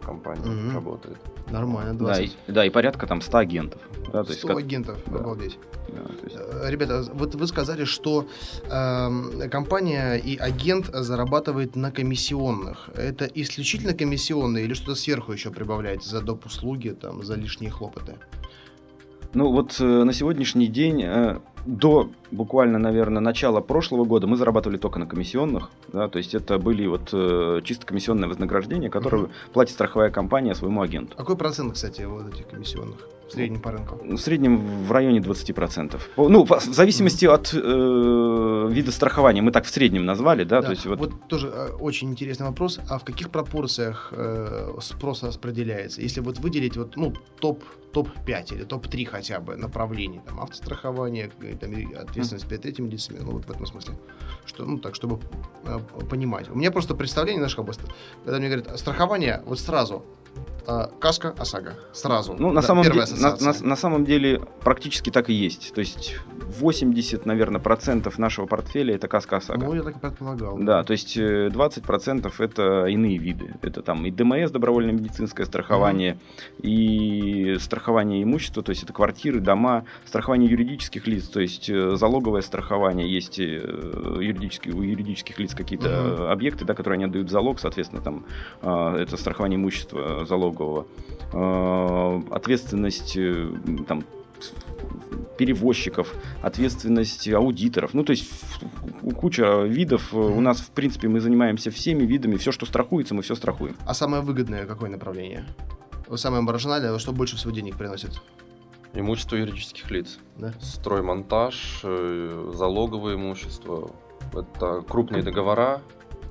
в 0.00 0.04
компании 0.06 0.48
Мгм. 0.48 0.74
работает. 0.74 1.16
Нормально, 1.50 1.94
Да 1.94 2.04
и, 2.20 2.26
20. 2.26 2.36
да, 2.48 2.64
и 2.66 2.70
порядка 2.70 3.06
там 3.06 3.20
100 3.20 3.38
агентов. 3.38 3.80
Да, 4.12 4.24
то 4.24 4.30
есть, 4.30 4.38
100 4.40 4.48
как- 4.48 4.58
агентов, 4.58 4.98
да. 5.06 5.18
обалдеть. 5.18 5.58
да, 5.88 6.02
то 6.02 6.24
есть- 6.24 6.36
Э, 6.36 6.70
Ребята, 6.70 7.04
вот 7.14 7.34
вы 7.34 7.46
сказали, 7.46 7.84
что 7.84 8.26
эм, 8.70 9.48
компания 9.50 10.14
и 10.16 10.36
агент 10.36 10.86
зарабатывает 10.92 11.76
на 11.76 11.90
комиссионных. 11.92 12.90
Это 12.94 13.24
исключительно 13.26 13.92
комиссионные 13.94 14.64
или 14.64 14.74
что-то 14.74 14.94
сверху 14.96 15.32
еще 15.32 15.50
прибавляете 15.50 16.08
за 16.08 16.20
доп. 16.22 16.46
услуги, 16.46 16.90
там, 16.90 17.22
за 17.22 17.34
лишние 17.36 17.70
хлопоты? 17.70 18.16
Ну 19.32 19.52
вот 19.52 19.76
э, 19.80 19.84
на 19.84 20.12
сегодняшний 20.12 20.66
день, 20.66 21.02
э, 21.04 21.38
до 21.66 22.08
буквально, 22.30 22.78
наверное, 22.78 23.20
начала 23.20 23.60
прошлого 23.60 24.04
года 24.04 24.26
мы 24.26 24.36
зарабатывали 24.36 24.76
только 24.78 24.98
на 24.98 25.06
комиссионных, 25.06 25.70
да, 25.92 26.08
то 26.08 26.18
есть 26.18 26.34
это 26.34 26.58
были 26.58 26.86
вот 26.86 27.10
э, 27.12 27.60
чисто 27.64 27.86
комиссионное 27.86 28.28
вознаграждение, 28.28 28.90
которое 28.90 29.22
Мгм. 29.22 29.30
платит 29.52 29.72
страховая 29.74 30.10
компания 30.10 30.54
своему 30.54 30.80
агенту. 30.82 31.16
Какой 31.16 31.36
процент, 31.36 31.74
кстати, 31.74 32.02
вот 32.02 32.32
этих 32.32 32.46
комиссионных 32.48 32.98
в 33.28 33.32
среднем 33.32 33.60
по 33.60 33.70
рынку? 33.72 33.98
В 34.02 34.16
среднем 34.18 34.58
в 34.86 34.92
районе 34.92 35.20
20%. 35.20 36.00
По- 36.16 36.28
Ну, 36.28 36.44
в 36.44 36.60
зависимости 36.62 37.26
от 37.26 37.52
э, 37.52 38.68
вида 38.70 38.92
страхования, 38.92 39.42
мы 39.42 39.50
так 39.52 39.64
в 39.64 39.70
среднем 39.70 40.04
назвали, 40.04 40.44
да, 40.44 40.60
Да, 40.60 40.66
то 40.68 40.72
есть 40.72 40.86
вот, 40.86 40.98
вот 40.98 41.12
тоже 41.28 41.48
э, 41.52 41.68
очень 41.80 42.10
интересный 42.10 42.46
вопрос. 42.46 42.80
А 42.88 42.98
в 42.98 43.04
каких 43.04 43.30
пропорциях 43.30 44.12
э, 44.12 44.72
спрос 44.80 45.22
распределяется? 45.22 46.00
Если 46.02 46.20
вот 46.20 46.38
выделить 46.38 46.76
вот, 46.76 46.96
ну, 46.96 47.12
топ, 47.40 47.62
топ-5 47.92 48.54
или 48.54 48.64
топ-3 48.64 49.04
хотя 49.06 49.40
бы 49.40 49.56
направлений, 49.56 50.20
там, 50.26 50.40
автострахование, 50.40 51.30
э, 51.50 51.56
там, 51.56 51.72
и 51.72 51.92
ответственность 51.94 52.48
перед 52.48 52.62
третьими 52.62 52.88
лицами, 52.88 53.18
ну, 53.20 53.32
вот 53.32 53.44
в 53.44 53.50
этом 53.50 53.66
смысле. 53.66 53.94
Что, 54.46 54.64
ну, 54.64 54.78
так, 54.78 54.94
чтобы 54.94 55.20
э, 55.64 55.78
понимать. 56.08 56.48
У 56.48 56.54
меня 56.54 56.70
просто 56.70 56.94
представление, 56.94 57.40
знаешь, 57.40 57.54
как 57.54 57.64
бы, 57.64 57.72
когда 58.24 58.38
мне 58.38 58.48
говорят, 58.48 58.78
страхование, 58.78 59.42
вот 59.46 59.58
сразу, 59.58 60.04
каска, 61.00 61.34
ОСАГО, 61.36 61.74
сразу. 61.92 62.36
Ну, 62.38 62.48
на, 62.52 62.60
Да, 62.60 62.66
самом 62.66 62.84
первая 62.84 63.06
де- 63.06 63.14
на, 63.20 63.36
на- 63.40 63.60
на 63.68 63.76
самом 63.76 64.04
деле 64.04 64.40
практически 64.62 65.10
так 65.10 65.28
и 65.28 65.32
есть. 65.32 65.72
То 65.74 65.80
есть 65.80 66.14
80, 66.60 67.26
наверное, 67.26 67.60
процентов 67.60 68.18
нашего 68.18 68.46
портфеля 68.46 68.94
это 68.94 69.08
каска 69.08 69.38
ОСАГО. 69.38 69.64
Ну, 69.66 69.74
я 69.74 69.82
так 69.82 69.96
и 69.96 69.98
предполагал. 69.98 70.58
Да, 70.58 70.84
то 70.84 70.92
есть 70.92 71.16
э, 71.16 71.48
20% 71.48 72.32
это 72.38 72.86
иные 72.86 73.18
виды. 73.18 73.54
Это 73.62 73.82
там 73.82 74.06
и 74.06 74.10
ДМС, 74.12 74.50
добровольное 74.52 74.92
медицинское 74.92 75.44
страхование, 75.44 76.18
и 76.62 77.56
страхование 77.60 78.22
имущества, 78.22 78.62
то 78.62 78.70
есть 78.70 78.82
это 78.84 78.92
квартиры, 78.92 79.40
дома, 79.40 79.84
страхование 80.04 80.48
юридических 80.50 81.06
лиц, 81.06 81.24
то 81.28 81.40
есть 81.40 81.68
э, 81.68 81.96
залоговое 81.96 82.42
страхование, 82.42 83.12
есть 83.12 83.40
э, 83.40 83.42
юридические, 84.20 84.74
у 84.74 84.82
юридических 84.82 85.38
лиц 85.40 85.54
какие-то 85.54 85.88
э, 85.88 86.30
объекты, 86.30 86.64
да, 86.64 86.74
которые 86.74 86.96
они 86.96 87.04
отдают 87.04 87.28
в 87.28 87.30
залог, 87.30 87.58
соответственно, 87.58 88.02
там 88.02 88.24
э, 88.62 88.96
это 89.00 89.16
страхование 89.16 89.56
имущества 89.56 90.19
залогового. 90.26 90.86
Э, 91.32 92.22
Ответственность 92.30 93.16
э, 93.16 93.50
там 93.86 94.04
перевозчиков, 95.38 96.14
ответственность 96.42 97.28
аудиторов. 97.28 97.94
Ну, 97.94 98.04
то 98.04 98.10
есть 98.10 98.30
куча 99.16 99.62
видов. 99.62 100.12
У 100.12 100.40
нас, 100.40 100.60
в 100.60 100.70
принципе, 100.70 101.08
мы 101.08 101.20
занимаемся 101.20 101.70
всеми 101.70 102.04
видами. 102.04 102.36
Все, 102.36 102.52
что 102.52 102.66
страхуется, 102.66 103.14
мы 103.14 103.22
все 103.22 103.34
страхуем. 103.34 103.76
А 103.86 103.94
самое 103.94 104.22
выгодное 104.22 104.66
какое 104.66 104.90
направление? 104.90 105.46
Самое 106.16 106.42
маржинальное, 106.42 106.98
что 106.98 107.12
больше 107.12 107.36
всего 107.36 107.52
денег 107.52 107.76
приносит? 107.76 108.20
Имущество 108.92 109.36
юридических 109.36 109.90
лиц. 109.90 110.18
Да? 110.36 110.52
Строймонтаж, 110.60 111.80
э, 111.84 112.52
залоговое 112.54 113.14
имущество. 113.14 113.92
Это 114.32 114.82
крупные 114.82 115.22
договора. 115.22 115.80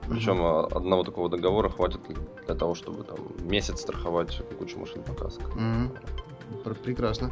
Причем 0.10 0.42
а, 0.42 0.66
одного 0.66 1.04
такого 1.04 1.30
договора 1.30 1.70
хватит 1.70 2.02
для 2.46 2.56
того, 2.56 2.76
чтобы 2.76 3.04
там 3.04 3.18
месяц 3.44 3.82
страховать 3.82 4.42
кучу 4.58 4.80
машин 4.80 5.04
по 5.04 5.14
каско. 5.14 5.44
Пр- 6.64 6.76
Прекрасно. 6.76 7.32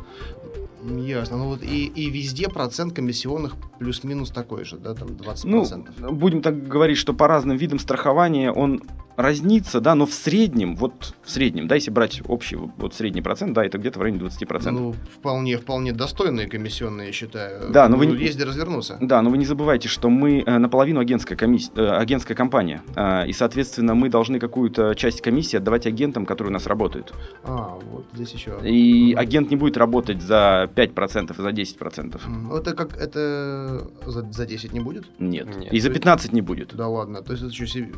Ясно. 0.83 1.37
Ну 1.37 1.45
вот 1.49 1.63
и, 1.63 1.87
и 1.87 2.09
везде 2.09 2.49
процент 2.49 2.93
комиссионных 2.93 3.55
плюс-минус 3.79 4.29
такой 4.29 4.63
же, 4.63 4.77
да, 4.77 4.93
там 4.93 5.07
20%. 5.09 5.87
Ну, 5.97 6.11
будем 6.11 6.41
так 6.41 6.67
говорить, 6.67 6.97
что 6.97 7.13
по 7.13 7.27
разным 7.27 7.57
видам 7.57 7.79
страхования 7.79 8.51
он 8.51 8.83
разнится, 9.17 9.81
да, 9.81 9.95
но 9.95 10.05
в 10.05 10.13
среднем, 10.13 10.75
вот 10.75 11.15
в 11.23 11.29
среднем, 11.29 11.67
да, 11.67 11.75
если 11.75 11.89
брать 11.91 12.21
общий 12.27 12.55
вот 12.55 12.93
средний 12.93 13.21
процент, 13.21 13.53
да, 13.53 13.65
это 13.65 13.77
где-то 13.79 13.97
в 13.99 14.01
районе 14.03 14.21
20%. 14.21 14.71
Ну, 14.71 14.93
вполне, 15.15 15.57
вполне 15.57 15.91
достойные 15.91 16.47
комиссионные, 16.47 17.07
я 17.07 17.11
считаю. 17.13 17.71
Да, 17.71 17.89
но 17.89 17.97
вы 17.97 18.05
Ну, 18.05 18.13
не- 18.15 18.23
есть 18.23 18.35
где 18.35 18.45
развернуться. 18.45 18.97
Да, 19.01 19.21
но 19.23 19.31
вы 19.31 19.37
не 19.39 19.45
забывайте, 19.45 19.89
что 19.89 20.09
мы 20.09 20.43
э, 20.45 20.57
наполовину 20.59 20.99
агентская, 20.99 21.35
комисс- 21.37 21.71
э, 21.75 21.85
агентская 21.97 22.37
компания, 22.37 22.81
э, 22.95 23.27
и, 23.27 23.33
соответственно, 23.33 23.95
мы 23.95 24.09
должны 24.09 24.39
какую-то 24.39 24.93
часть 24.93 25.21
комиссии 25.21 25.57
отдавать 25.57 25.87
агентам, 25.87 26.25
которые 26.25 26.51
у 26.51 26.53
нас 26.53 26.67
работают. 26.67 27.11
А, 27.43 27.77
вот 27.91 28.05
здесь 28.13 28.31
еще. 28.33 28.59
И 28.63 29.13
Мгм. 29.13 29.19
агент 29.19 29.49
не 29.49 29.55
будет 29.57 29.77
работать 29.77 30.21
за 30.21 30.69
5% 30.75 31.39
и 31.39 31.41
за 31.41 31.51
10%. 31.51 32.21
М, 32.27 32.53
Это 32.53 32.73
как, 32.75 32.95
это 32.95 33.87
за, 34.05 34.31
за 34.31 34.45
10 34.45 34.73
не 34.73 34.79
будет? 34.79 35.05
Нет. 35.19 35.47
Нет. 35.57 35.73
И 35.73 35.79
за 35.79 35.89
15 35.89 36.33
не 36.33 36.41
будет. 36.41 36.75
Да 36.75 36.87
ладно, 36.87 37.23
то 37.23 37.31
есть 37.31 37.43
это 37.43 37.51
еще 37.51 37.65
себе... 37.65 37.89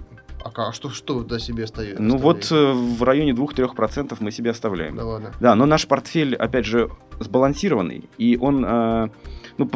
А 0.44 0.72
что, 0.72 0.90
что 0.90 1.24
до 1.24 1.40
себе 1.40 1.66
оставили? 1.66 1.96
Ну 2.00 2.18
вот 2.18 2.52
э, 2.52 2.72
в 2.74 3.04
районе 3.04 3.32
2-3% 3.32 4.18
мы 4.20 4.32
себе 4.32 4.52
оставляем. 4.52 4.96
Да 4.96 5.06
ладно. 5.06 5.32
Да, 5.40 5.56
но 5.56 5.66
наш 5.66 5.88
портфель, 5.88 6.36
опять 6.36 6.66
же, 6.66 6.90
сбалансированный, 7.20 8.10
и 8.18 8.38
он 8.38 8.66
э, 8.66 9.10
ну, 9.58 9.70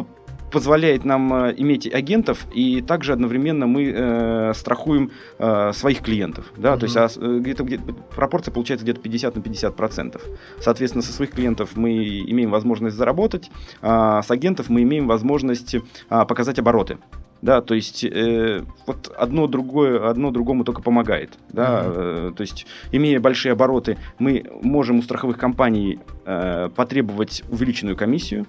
позволяет 0.54 1.04
нам 1.04 1.34
э, 1.34 1.54
иметь 1.56 1.92
агентов, 1.92 2.46
и 2.54 2.80
также 2.80 3.12
одновременно 3.12 3.66
мы 3.66 3.92
э, 3.92 4.52
страхуем 4.54 5.10
э, 5.38 5.72
своих 5.72 6.00
клиентов. 6.00 6.52
Да? 6.56 6.76
То 6.76 6.84
есть 6.86 6.96
а 6.96 7.08
э, 7.16 7.38
где-то, 7.40 7.64
где 7.64 7.80
пропорция 8.14 8.52
получается 8.52 8.84
где-то 8.84 9.00
50 9.00 9.34
на 9.34 9.42
50 9.42 9.76
процентов. 9.76 10.22
Соответственно, 10.60 11.02
со 11.02 11.12
своих 11.12 11.32
клиентов 11.32 11.70
мы 11.74 12.20
имеем 12.20 12.50
возможность 12.50 12.96
заработать, 12.96 13.50
а 13.82 14.22
с 14.22 14.30
агентов 14.30 14.68
мы 14.68 14.82
имеем 14.82 15.08
возможность 15.08 15.76
а, 16.08 16.24
показать 16.24 16.60
обороты. 16.60 16.98
Да, 17.44 17.60
то 17.60 17.74
есть 17.74 18.02
э, 18.04 18.64
вот 18.86 19.14
одно 19.18 19.46
другое, 19.46 20.08
одно 20.08 20.30
другому 20.30 20.64
только 20.64 20.80
помогает. 20.80 21.38
Да, 21.50 21.82
Мгм. 21.82 21.92
э, 21.94 22.32
то 22.34 22.40
есть 22.40 22.66
имея 22.90 23.20
большие 23.20 23.52
обороты, 23.52 23.98
мы 24.18 24.44
можем 24.62 25.00
у 25.00 25.02
страховых 25.02 25.36
компаний 25.36 25.98
э, 26.24 26.70
потребовать 26.74 27.44
увеличенную 27.50 27.98
комиссию. 27.98 28.46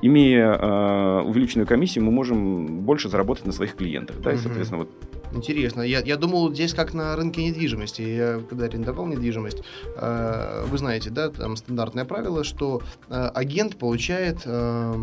Имея 0.00 0.52
э, 0.54 1.22
увеличенную 1.22 1.66
комиссию, 1.66 2.04
мы 2.04 2.12
можем 2.12 2.82
больше 2.82 3.08
заработать 3.08 3.46
на 3.46 3.52
своих 3.52 3.74
клиентах. 3.74 4.20
Да, 4.20 4.30
и, 4.30 4.34
Мгм. 4.34 4.42
соответственно, 4.44 4.78
вот 4.84 4.90
Интересно. 5.32 5.82
Я, 5.82 6.00
я 6.00 6.16
думал, 6.16 6.52
здесь 6.52 6.74
как 6.74 6.94
на 6.94 7.14
рынке 7.16 7.44
недвижимости. 7.44 8.02
Я 8.02 8.40
когда 8.48 8.64
арендовал 8.66 9.06
недвижимость, 9.06 9.62
э, 9.96 10.64
вы 10.66 10.78
знаете, 10.78 11.10
да, 11.10 11.28
там 11.30 11.56
стандартное 11.56 12.04
правило, 12.04 12.44
что 12.44 12.82
э, 13.08 13.30
агент 13.34 13.76
получает 13.76 14.38
э, 14.44 14.94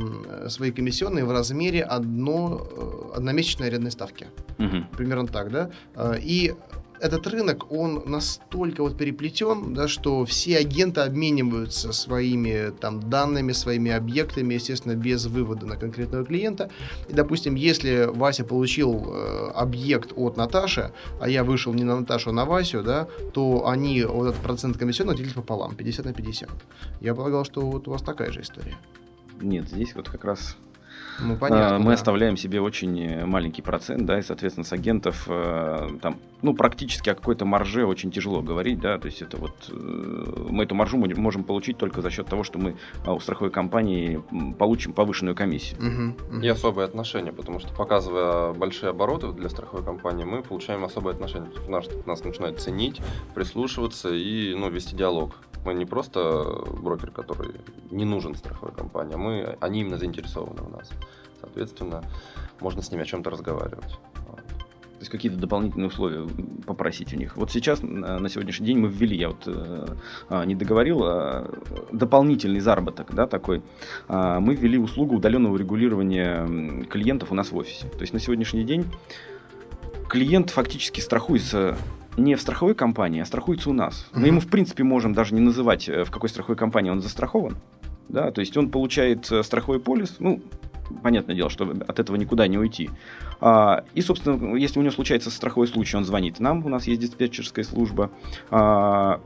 свои 0.50 0.72
комиссионные 0.72 1.26
в 1.26 1.32
размере 1.32 1.84
одно, 1.84 2.68
э, 2.72 3.18
одномесячной 3.18 3.68
арендной 3.68 3.92
ставки. 3.92 4.28
мгм. 4.58 4.88
Примерно 4.98 5.28
так, 5.28 5.52
да? 5.52 5.70
Э, 5.96 6.16
И 6.20 6.56
этот 7.00 7.28
рынок, 7.28 7.72
он 7.72 8.04
настолько 8.06 8.82
вот 8.82 8.98
переплетен, 8.98 9.74
да, 9.74 9.88
что 9.88 10.26
все 10.26 10.58
агенты 10.58 11.02
обмениваются 11.02 11.94
своими 11.94 12.72
там 12.72 13.10
данными, 13.10 13.52
своими 13.52 13.92
объектами, 13.92 14.54
естественно, 14.54 14.96
без 14.96 15.26
вывода 15.26 15.66
на 15.66 15.76
конкретного 15.76 16.26
клиента. 16.26 16.70
И, 17.10 17.14
допустим, 17.14 17.56
если 17.56 18.10
Вася 18.12 18.44
получил 18.44 19.06
э, 19.08 19.52
объект 19.56 20.14
от 20.16 20.38
Наташи, 20.38 20.92
а 21.20 21.30
я 21.30 21.44
вышел 21.44 21.74
не 21.74 21.84
на 21.84 22.00
Наташу, 22.00 22.30
а 22.30 22.34
на 22.34 22.46
Васю, 22.46 22.84
да, 22.84 23.08
то 23.34 23.68
они 23.68 24.04
вот 24.04 24.28
этот 24.28 24.42
процент 24.42 24.78
комиссионного 24.78 25.18
делят 25.18 25.34
пополам, 25.34 25.76
50 25.76 26.06
на 26.06 26.14
50. 26.14 26.50
Я 27.02 27.14
полагал, 27.16 27.46
что 27.46 27.62
вот 27.62 27.88
у 27.88 27.92
вас 27.92 28.02
такая 28.02 28.32
же 28.32 28.42
история. 28.42 28.76
нет, 29.42 29.68
здесь 29.68 29.96
вот 29.96 30.10
как 30.10 30.24
раз 30.24 30.58
Ну, 31.20 31.34
А, 31.34 31.38
понятно. 31.38 31.80
Мы 31.80 31.88
да. 31.88 31.94
оставляем 31.94 32.38
себе 32.38 32.62
очень 32.62 33.00
э, 33.02 33.26
маленький 33.26 33.62
процент, 33.62 34.06
да, 34.06 34.20
и, 34.20 34.22
соответственно, 34.22 34.66
с 34.66 34.74
агентов 34.74 35.26
э, 35.28 35.90
там, 36.02 36.20
ну, 36.42 36.54
практически 36.54 37.10
о 37.10 37.16
какой-то 37.16 37.46
марже 37.46 37.86
очень 37.86 38.12
тяжело 38.12 38.42
говорить, 38.42 38.80
да, 38.80 38.98
то 38.98 39.08
есть 39.08 39.22
это 39.22 39.38
вот 39.38 39.54
э, 39.70 40.46
мы 40.50 40.64
эту 40.64 40.76
маржу 40.76 40.98
мо- 40.98 41.08
можем 41.16 41.44
получить 41.44 41.78
только 41.78 42.02
за 42.02 42.10
счет 42.10 42.28
того, 42.28 42.44
что 42.44 42.60
мы 42.60 42.76
а, 43.06 43.14
у 43.14 43.20
страховой 43.20 43.52
компании 43.52 44.22
получим 44.58 44.94
повышенную 44.94 45.36
комиссию. 45.36 45.82
Мгм. 45.82 46.42
И 46.42 46.48
особые 46.48 46.86
отношения, 46.86 47.32
потому 47.32 47.60
что 47.60 47.74
показывая 47.74 48.54
большие 48.54 48.90
обороты 48.90 49.32
для 49.32 49.50
страховой 49.50 49.84
компании, 49.84 50.26
мы 50.26 50.42
получаем 50.42 50.84
особые 50.84 51.14
отношения. 51.14 51.50
Нас, 51.68 51.86
нас 52.06 52.24
начинают 52.24 52.60
ценить, 52.60 53.02
прислушиваться 53.34 54.10
и 54.14 54.54
ну, 54.56 54.70
вести 54.70 54.96
диалог. 54.96 55.36
Мы 55.66 55.74
не 55.74 55.86
просто 55.86 56.64
брокер, 56.80 57.12
который 57.12 57.56
не 57.92 58.06
нужен 58.06 58.36
страховой 58.36 58.74
компании, 58.74 59.16
а 59.16 59.18
мы, 59.18 59.58
они 59.60 59.82
именно 59.82 59.98
заинтересованы 59.98 60.62
в 60.62 60.72
нас. 60.72 60.92
Соответственно, 61.42 62.04
можно 62.60 62.82
с 62.82 62.92
ними 62.92 63.04
о 63.04 63.06
чем-то 63.06 63.30
разговаривать. 63.30 63.98
То 64.96 65.02
есть 65.02 65.12
какие-то 65.12 65.38
дополнительные 65.38 65.88
условия 65.88 66.26
попросить 66.66 67.14
у 67.14 67.18
них. 67.18 67.36
Вот 67.36 67.52
сейчас, 67.52 67.82
на 67.82 68.18
на 68.18 68.30
сегодняшний 68.30 68.66
день, 68.68 68.78
мы 68.80 68.88
ввели, 68.88 69.18
я 69.18 69.28
вот 69.28 69.44
э, 69.46 69.88
а, 70.30 70.46
не 70.46 70.56
договорил, 70.56 71.02
а, 71.04 71.54
дополнительный 71.92 72.62
заработок, 72.62 73.14
да, 73.14 73.28
такой. 73.28 73.62
А, 74.08 74.40
Мы 74.40 74.56
ввели 74.56 74.78
услугу 74.78 75.16
удаленного 75.16 75.58
регулирования 75.58 76.86
клиентов 76.86 77.34
у 77.34 77.36
нас 77.36 77.52
в 77.52 77.58
офисе. 77.58 77.90
То 77.90 78.02
есть 78.02 78.14
на 78.14 78.20
сегодняшний 78.20 78.64
день 78.64 78.86
клиент 80.08 80.52
фактически 80.52 81.02
страхуется 81.02 81.78
не 82.18 82.36
в 82.36 82.42
страховой 82.42 82.76
компании, 82.76 83.22
а 83.22 83.26
страхуется 83.26 83.70
у 83.70 83.74
нас. 83.74 84.08
Мы 84.14 84.28
ему, 84.28 84.40
в 84.40 84.48
принципе, 84.48 84.84
можем 84.84 85.14
даже 85.14 85.34
не 85.34 85.42
называть, 85.42 85.90
э, 85.90 86.04
в 86.04 86.12
какой 86.12 86.30
страховой 86.30 86.58
компании 86.58 86.90
он 86.90 87.02
застрахован. 87.02 87.58
Да, 88.08 88.32
то 88.32 88.40
есть 88.42 88.56
он 88.56 88.70
получает 88.70 89.32
э, 89.32 89.44
страховой 89.44 89.80
полис, 89.80 90.18
ну, 90.20 90.42
понятное 91.02 91.36
дело, 91.36 91.50
что 91.50 91.76
от 91.88 92.00
этого 92.00 92.16
никуда 92.16 92.48
не 92.48 92.58
уйти. 92.58 92.90
А, 93.42 93.84
и, 93.94 94.02
собственно, 94.02 94.56
если 94.56 94.80
у 94.80 94.82
него 94.82 94.92
случается 94.92 95.30
страховой 95.32 95.68
случай, 95.68 95.98
он 95.98 96.06
звонит 96.06 96.40
нам, 96.40 96.66
у 96.66 96.70
нас 96.70 96.88
есть 96.88 97.02
диспетчерская 97.02 97.66
служба. 97.66 98.12
А, 98.52 99.22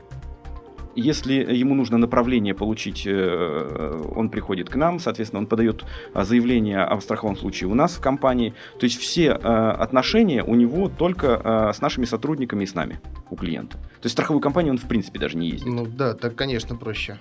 если 1.00 1.34
ему 1.34 1.74
нужно 1.74 1.98
направление 1.98 2.54
получить, 2.54 3.04
э, 3.06 4.02
он 4.14 4.28
приходит 4.28 4.68
к 4.68 4.76
нам, 4.76 4.98
соответственно, 4.98 5.40
он 5.40 5.46
подает 5.46 5.84
а, 6.14 6.24
заявление 6.24 6.82
о 6.82 7.00
страховом 7.00 7.36
случае 7.36 7.68
у 7.68 7.74
нас 7.74 7.92
в 7.92 8.00
компании. 8.00 8.54
То 8.78 8.84
есть 8.84 8.98
все 9.00 9.28
э, 9.28 9.32
отношения 9.32 10.44
у 10.44 10.54
него 10.54 10.88
только 10.88 11.40
э, 11.42 11.72
с 11.74 11.80
нашими 11.80 12.04
сотрудниками 12.04 12.64
и 12.64 12.66
с 12.66 12.74
нами, 12.74 13.00
у 13.30 13.36
клиента. 13.36 13.76
То 13.76 14.04
есть 14.04 14.12
страховую 14.12 14.40
компанию 14.40 14.72
он 14.72 14.78
в 14.78 14.88
принципе 14.88 15.18
даже 15.18 15.36
не 15.36 15.50
ездит. 15.50 15.66
Ну 15.66 15.86
да, 15.86 16.14
так, 16.14 16.34
конечно, 16.34 16.76
проще. 16.76 17.18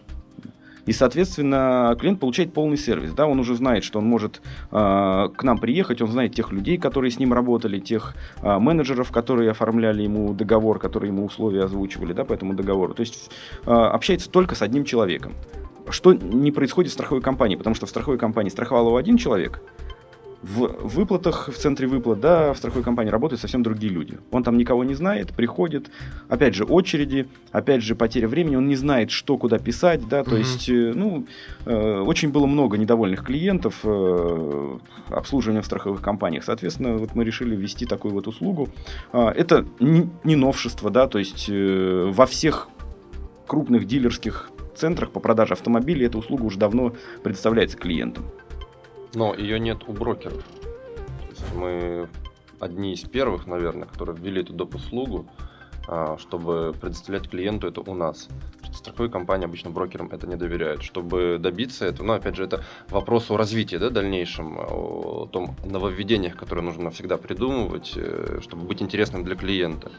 И, 0.85 0.91
соответственно, 0.91 1.95
клиент 1.99 2.19
получает 2.19 2.53
полный 2.53 2.77
сервис. 2.77 3.13
Да? 3.13 3.27
Он 3.27 3.39
уже 3.39 3.55
знает, 3.55 3.83
что 3.83 3.99
он 3.99 4.05
может 4.05 4.41
э, 4.71 5.29
к 5.35 5.43
нам 5.43 5.57
приехать, 5.57 6.01
он 6.01 6.09
знает 6.09 6.33
тех 6.33 6.51
людей, 6.51 6.77
которые 6.77 7.11
с 7.11 7.19
ним 7.19 7.33
работали, 7.33 7.79
тех 7.79 8.15
э, 8.41 8.59
менеджеров, 8.59 9.11
которые 9.11 9.51
оформляли 9.51 10.03
ему 10.03 10.33
договор, 10.33 10.79
которые 10.79 11.11
ему 11.11 11.25
условия 11.25 11.63
озвучивали 11.63 12.13
да, 12.13 12.25
по 12.25 12.33
этому 12.33 12.53
договору. 12.53 12.93
То 12.93 13.01
есть 13.01 13.31
э, 13.65 13.71
общается 13.71 14.29
только 14.29 14.55
с 14.55 14.61
одним 14.61 14.85
человеком. 14.85 15.33
Что 15.89 16.13
не 16.13 16.51
происходит 16.51 16.91
в 16.91 16.93
страховой 16.93 17.21
компании, 17.21 17.55
потому 17.55 17.75
что 17.75 17.85
в 17.85 17.89
страховой 17.89 18.19
компании 18.19 18.49
страховал 18.49 18.87
его 18.87 18.97
один 18.97 19.17
человек, 19.17 19.61
в 20.41 20.95
выплатах, 20.95 21.49
в 21.49 21.58
центре 21.58 21.86
выплат, 21.88 22.19
да, 22.21 22.54
в 22.54 22.58
страховой 22.58 22.84
компании 22.84 23.12
работают 23.12 23.41
совсем 23.41 23.62
другие 23.62 23.91
люди. 23.91 24.17
Он 24.32 24.43
там 24.43 24.58
никого 24.58 24.84
не 24.86 24.93
знает, 24.95 25.34
приходит, 25.34 25.91
опять 26.30 26.56
же, 26.56 26.63
очереди, 26.63 27.28
опять 27.52 27.84
же, 27.84 27.93
потеря 27.95 28.28
времени, 28.28 28.56
он 28.56 28.67
не 28.67 28.75
знает, 28.78 29.12
что 29.12 29.38
куда 29.38 29.60
писать, 29.60 30.08
да, 30.08 30.23
то 30.23 30.32
Мгм. 30.32 30.39
есть, 30.39 30.69
э, 30.69 30.93
ну, 30.95 31.25
э, 31.65 31.99
очень 31.99 32.30
было 32.32 32.45
много 32.45 32.78
недовольных 32.78 33.25
клиентов 33.25 33.82
э, 33.84 34.78
обслуживания 35.10 35.62
в 35.62 35.65
страховых 35.65 36.02
компаниях. 36.02 36.43
Соответственно, 36.45 36.97
вот 36.97 37.15
мы 37.15 37.25
решили 37.25 37.56
ввести 37.56 37.86
такую 37.86 38.13
вот 38.13 38.28
услугу. 38.28 38.69
А, 39.12 39.32
Это 39.32 39.65
не, 39.80 40.10
не 40.23 40.36
новшество, 40.36 40.89
да, 40.89 41.08
то 41.08 41.19
есть 41.19 41.47
э, 41.49 42.12
во 42.13 42.25
всех 42.25 42.69
крупных 43.47 43.86
дилерских 43.86 44.52
центрах 44.75 45.12
по 45.12 45.19
продаже 45.19 45.54
автомобилей 45.54 46.06
эта 46.06 46.17
услуга 46.17 46.43
уже 46.43 46.58
давно 46.58 46.93
предоставляется 47.23 47.78
клиентам. 47.78 48.23
Но 49.13 49.33
ее 49.33 49.59
нет 49.59 49.87
у 49.87 49.93
брокеров. 49.93 50.43
То 50.43 51.29
есть 51.29 51.53
мы 51.55 52.09
одни 52.59 52.93
из 52.93 53.01
первых, 53.01 53.47
наверное, 53.47 53.87
которые 53.87 54.17
ввели 54.17 54.41
эту 54.41 54.53
доп. 54.53 54.75
услугу, 54.75 55.27
а, 55.87 56.17
чтобы 56.19 56.75
предоставлять 56.79 57.29
клиенту 57.29 57.67
это 57.67 57.81
у 57.81 57.95
нас. 57.95 58.27
Страховые 58.71 59.11
компании 59.11 59.45
обычно 59.45 59.71
брокерам 59.71 60.09
это 60.11 60.27
не 60.27 60.35
доверяют. 60.35 60.83
Чтобы 60.83 61.37
добиться 61.39 61.85
этого, 61.85 62.05
ну, 62.05 62.13
опять 62.13 62.35
же, 62.35 62.43
это 62.43 62.63
вопрос 62.89 63.31
о 63.31 63.37
развитии, 63.37 63.77
да, 63.77 63.89
дальнейшем, 63.89 64.59
о 64.59 65.27
том 65.31 65.55
нововведениях, 65.65 66.35
которые 66.35 66.63
нужно 66.63 66.91
всегда 66.91 67.17
придумывать, 67.17 67.93
э, 67.95 68.39
чтобы 68.43 68.65
быть 68.65 68.81
интересным 68.83 69.23
для 69.23 69.35
клиента. 69.35 69.91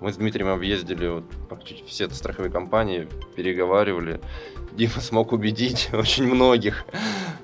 Мы 0.00 0.12
с 0.12 0.16
Дмитрием 0.16 0.48
объездили 0.48 1.08
вот, 1.08 1.24
практически 1.48 1.88
все 1.88 2.08
страховые 2.10 2.50
компании, 2.50 3.08
переговаривали. 3.34 4.20
Дима 4.72 5.00
смог 5.00 5.32
убедить 5.32 5.90
очень 5.92 6.26
многих, 6.26 6.84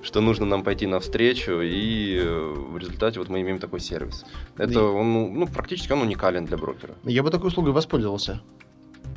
что 0.03 0.21
нужно 0.21 0.47
нам 0.47 0.63
пойти 0.65 0.87
навстречу, 0.87 1.61
и 1.63 2.19
э, 2.19 2.55
в 2.73 2.77
результате 2.77 3.19
вот 3.21 3.29
мы 3.29 3.41
имеем 3.41 3.59
такой 3.59 3.81
сервис. 3.81 4.25
Это 4.57 4.83
он, 4.83 5.13
ну, 5.13 5.33
ну, 5.33 5.47
практически 5.47 5.93
он 5.93 6.03
уникален 6.03 6.45
для 6.45 6.57
брокера. 6.57 6.95
Я 7.05 7.23
бы 7.23 7.31
такой 7.31 7.49
услугой 7.49 7.73
воспользовался. 7.73 8.41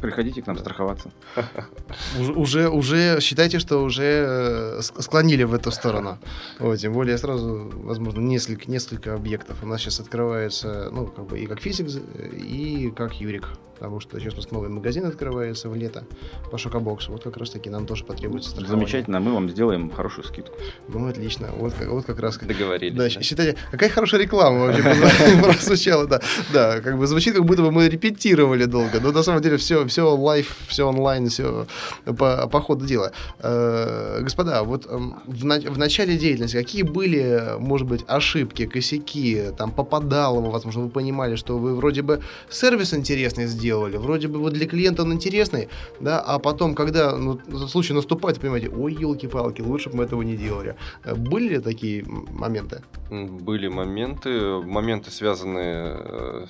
Приходите 0.02 0.42
к 0.42 0.48
нам 0.48 0.58
страховаться. 0.58 1.12
Уже, 2.36 2.70
уже, 2.70 3.20
считайте, 3.22 3.60
что 3.60 3.84
уже 3.84 4.04
э, 4.04 4.80
ск- 4.80 5.02
склонили 5.02 5.44
в 5.44 5.54
эту 5.54 5.72
сторону. 5.72 6.18
Вот, 6.60 6.78
тем 6.78 6.94
более 6.94 7.18
сразу, 7.18 7.72
возможно, 7.74 8.20
несколько, 8.20 8.70
несколько 8.70 9.14
объектов. 9.14 9.64
У 9.64 9.68
нас 9.68 9.82
сейчас 9.82 10.00
открывается, 10.00 10.90
ну, 10.92 11.08
как 11.08 11.26
бы 11.26 11.40
и 11.40 11.48
как 11.48 11.62
физик, 11.62 11.88
и 12.34 12.92
как 12.96 13.14
юрик. 13.22 13.50
Потому 13.78 14.00
что 14.00 14.20
сейчас 14.20 14.34
у 14.34 14.38
нас 14.38 14.52
новый 14.52 14.70
магазин 14.70 15.06
открывается 15.06 15.70
в 15.70 15.76
лето 15.76 16.04
по 16.52 16.58
шокобоксу. 16.58 17.12
Вот 17.12 17.24
как 17.24 17.38
раз 17.38 17.50
таки 17.50 17.70
нам 17.70 17.86
тоже 17.86 18.06
потребуется 18.06 18.50
страхование. 18.52 18.80
Замечательно, 18.88 19.20
мы 19.20 19.34
вам 19.34 19.50
сделаем 19.50 19.92
хорошую 19.92 20.26
скидку. 20.26 20.56
Ну, 20.88 21.08
отлично. 21.08 21.50
Вот, 21.58 21.74
как- 21.74 21.90
вот 21.90 22.06
как 22.06 22.20
раз... 22.20 22.38
Договорились. 22.38 22.96
Да, 22.98 23.04
да. 23.04 23.22
считайте, 23.22 23.58
какая 23.72 23.90
хорошая 23.90 24.22
реклама 24.22 24.60
вообще 24.68 24.84
прозвучала, 25.44 26.08
да. 26.08 26.22
Да, 26.54 26.80
как 26.82 26.98
бы 26.98 27.06
звучит, 27.08 27.34
как 27.36 27.46
будто 27.46 27.62
бы 27.64 27.72
мы 27.72 27.90
репетировали 27.90 28.66
долго, 28.66 29.00
но 29.02 29.12
на 29.12 29.24
самом 29.24 29.42
деле 29.42 29.58
все, 29.58 29.86
все 29.88 30.16
live, 30.16 30.56
все 30.68 30.88
онлайн, 30.88 31.28
все 31.28 31.68
по, 32.06 32.48
по 32.48 32.62
ходу 32.62 32.86
дела. 32.86 33.12
Э, 33.40 34.20
Господа, 34.22 34.64
вот 34.64 34.86
эм, 34.90 35.22
в, 35.28 35.44
на- 35.46 35.60
в 35.60 35.78
начале 35.78 36.18
деятельности 36.18 36.56
какие 36.56 36.84
были, 36.84 37.56
может 37.60 37.88
быть, 37.88 38.04
ошибки, 38.08 38.66
косяки, 38.66 39.44
там, 39.58 39.72
попадало, 39.72 40.40
возможно, 40.50 40.84
вы 40.84 40.90
понимали, 40.90 41.36
что 41.36 41.58
вы 41.58 41.76
вроде 41.76 42.02
бы 42.02 42.22
сервис 42.50 42.94
интересный 42.94 43.46
сделали, 43.48 43.65
вроде 43.72 44.28
бы 44.28 44.40
вот 44.40 44.54
для 44.54 44.68
клиента 44.68 45.04
он 45.04 45.14
интересный, 45.14 45.70
да, 46.00 46.20
а 46.20 46.40
потом, 46.40 46.76
когда 46.76 47.16
ну, 47.16 47.40
случай 47.68 47.94
наступает, 47.94 48.40
понимаете, 48.40 48.70
ой, 48.70 48.94
елки-палки, 48.94 49.62
лучше 49.62 49.90
бы 49.90 49.98
мы 49.98 50.04
этого 50.04 50.22
не 50.22 50.36
делали. 50.36 50.76
Э, 51.04 51.16
Были 51.16 51.56
ли 51.56 51.60
такие 51.60 52.06
моменты? 52.06 52.84
Были 53.10 53.68
моменты, 53.68 54.62
моменты 54.62 55.12
связанные, 55.12 55.98
э, 56.00 56.46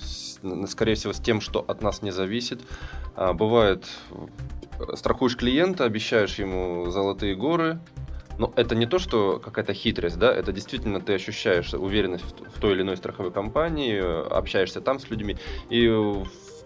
скорее 0.68 0.96
всего, 0.96 1.14
с 1.14 1.20
тем, 1.20 1.42
что 1.42 1.64
от 1.68 1.82
нас 1.82 2.02
не 2.02 2.12
зависит. 2.12 2.62
А, 3.16 3.34
Бывает, 3.34 3.86
страхуешь 4.96 5.38
клиента, 5.38 5.86
обещаешь 5.86 6.40
ему 6.40 6.90
золотые 6.92 7.36
горы, 7.36 7.80
но 8.38 8.52
это 8.56 8.76
не 8.76 8.86
то, 8.86 9.00
что 9.00 9.40
какая-то 9.40 9.74
хитрость, 9.74 10.18
да, 10.18 10.34
это 10.34 10.52
действительно 10.52 11.00
ты 11.00 11.14
ощущаешь 11.14 11.74
уверенность 11.74 12.26
в 12.54 12.60
той 12.60 12.74
или 12.74 12.82
иной 12.82 12.98
страховой 12.98 13.32
компании, 13.32 13.96
э, 13.96 14.28
общаешься 14.28 14.82
там 14.82 15.00
с 15.00 15.10
людьми, 15.10 15.38
и 15.70 15.88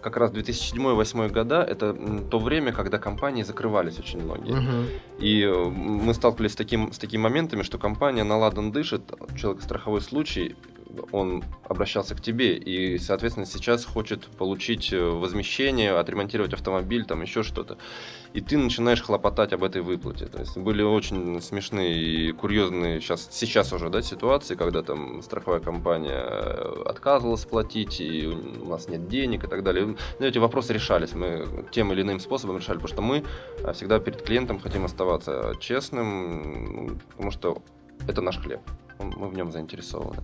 как 0.00 0.16
раз 0.16 0.32
2007-2008 0.32 1.28
года 1.30 1.62
это 1.62 1.94
то 2.30 2.38
время, 2.38 2.72
когда 2.72 2.98
компании 2.98 3.42
закрывались 3.42 3.98
очень 3.98 4.22
многие. 4.22 4.54
Мгм. 4.54 4.86
И 5.18 5.42
э, 5.42 5.64
мы 5.68 6.14
сталкивались 6.14 6.52
с, 6.52 6.56
таким, 6.56 6.92
с 6.92 6.98
такими 6.98 7.20
моментами, 7.20 7.62
что 7.62 7.78
компания 7.78 8.24
на 8.24 8.36
ладан 8.36 8.72
дышит, 8.72 9.12
у 9.20 9.36
человека 9.36 9.62
страховой 9.64 10.00
случай, 10.00 10.56
он 11.12 11.44
обращался 11.64 12.14
к 12.14 12.20
тебе 12.20 12.56
и, 12.56 12.98
соответственно, 12.98 13.46
сейчас 13.46 13.84
хочет 13.84 14.26
получить 14.26 14.92
э, 14.92 15.00
возмещение, 15.02 15.92
отремонтировать 15.92 16.52
автомобиль, 16.52 17.04
там 17.04 17.22
еще 17.22 17.42
что-то. 17.42 17.78
И 18.32 18.40
ты 18.40 18.56
начинаешь 18.56 19.02
хлопотать 19.02 19.52
об 19.52 19.64
этой 19.64 19.82
выплате. 19.82 20.26
То 20.26 20.38
есть 20.38 20.56
были 20.56 20.82
очень 20.82 21.40
смешные 21.40 22.00
и 22.00 22.32
курьезные 22.32 23.00
сейчас, 23.00 23.28
сейчас 23.30 23.72
уже 23.72 23.90
да, 23.90 24.02
ситуации, 24.02 24.54
когда 24.54 24.82
там 24.82 25.22
страховая 25.22 25.60
компания 25.60 26.22
э, 26.22 26.82
отказывалась 26.86 27.44
платить, 27.44 28.00
и 28.00 28.26
у 28.26 28.68
нас 28.68 28.88
нет 28.88 29.08
денег 29.08 29.44
и 29.44 29.46
так 29.48 29.62
далее. 29.62 29.96
Ну, 30.18 30.26
эти 30.26 30.38
вопросы 30.38 30.72
решались. 30.72 31.12
Мы 31.12 31.66
тем 31.72 31.92
или 31.92 32.02
иным 32.02 32.20
способом 32.20 32.58
решали, 32.58 32.76
потому 32.78 32.92
что 32.92 33.02
мы 33.02 33.24
а 33.64 33.72
всегда 33.72 33.98
перед 33.98 34.22
клиентом 34.22 34.58
хотим 34.60 34.84
оставаться 34.84 35.54
честным, 35.60 37.00
потому 37.10 37.30
что 37.30 37.62
это 38.08 38.20
наш 38.20 38.38
хлеб, 38.38 38.60
мы 38.98 39.28
в 39.28 39.34
нем 39.34 39.52
заинтересованы. 39.52 40.22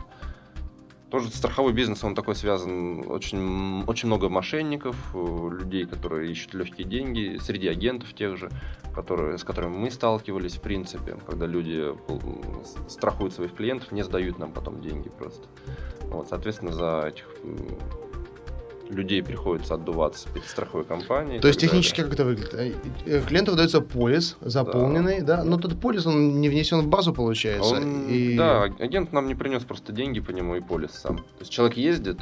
Тоже 1.10 1.30
страховой 1.30 1.72
бизнес, 1.72 2.02
он 2.02 2.16
такой 2.16 2.34
связан, 2.34 3.08
очень, 3.08 3.84
очень 3.86 4.08
много 4.08 4.28
мошенников, 4.28 4.96
э, 5.14 5.48
людей, 5.52 5.86
которые 5.86 6.32
ищут 6.32 6.54
легкие 6.54 6.86
деньги, 6.86 7.38
среди 7.40 7.68
агентов 7.68 8.12
тех 8.12 8.36
же, 8.36 8.50
которые, 8.92 9.38
с 9.38 9.44
которыми 9.44 9.76
мы 9.76 9.90
сталкивались 9.92 10.56
в 10.56 10.62
принципе, 10.62 11.16
когда 11.26 11.46
люди 11.46 11.94
страхуют 12.88 13.34
своих 13.34 13.54
клиентов, 13.54 13.92
не 13.92 14.02
сдают 14.02 14.38
нам 14.38 14.52
потом 14.52 14.80
деньги 14.80 15.08
просто. 15.08 15.46
Вот, 16.08 16.28
соответственно, 16.28 16.72
за 16.72 17.04
этих 17.06 17.28
людей 18.90 19.22
приходится 19.22 19.74
отдуваться 19.74 20.28
перед 20.32 20.46
страховой 20.46 20.84
компанией. 20.84 21.40
То 21.40 21.48
есть 21.48 21.60
так 21.60 21.70
далее. 21.70 21.82
технически 21.82 22.02
как 22.02 22.12
это 22.12 22.24
выглядит? 22.24 22.54
Э, 22.54 22.72
э, 23.06 23.22
Клиенту 23.22 23.52
выдается 23.52 23.80
полис 23.80 24.36
заполненный, 24.40 25.22
да, 25.22 25.44
но 25.44 25.56
тот 25.58 25.78
полис 25.80 26.06
он 26.06 26.40
не 26.40 26.48
внесен 26.48 26.80
в 26.80 26.88
базу, 26.88 27.12
получается. 27.12 27.74
Он- 27.74 28.08
и... 28.08 28.36
Да, 28.36 28.62
агент 28.62 29.12
нам 29.12 29.28
не 29.28 29.34
принес 29.34 29.64
просто 29.64 29.92
деньги 29.92 30.20
по 30.20 30.30
нему 30.30 30.56
и 30.56 30.60
полис 30.60 30.92
сам. 30.92 31.18
То 31.18 31.40
есть 31.40 31.52
человек 31.52 31.76
ездит 31.76 32.20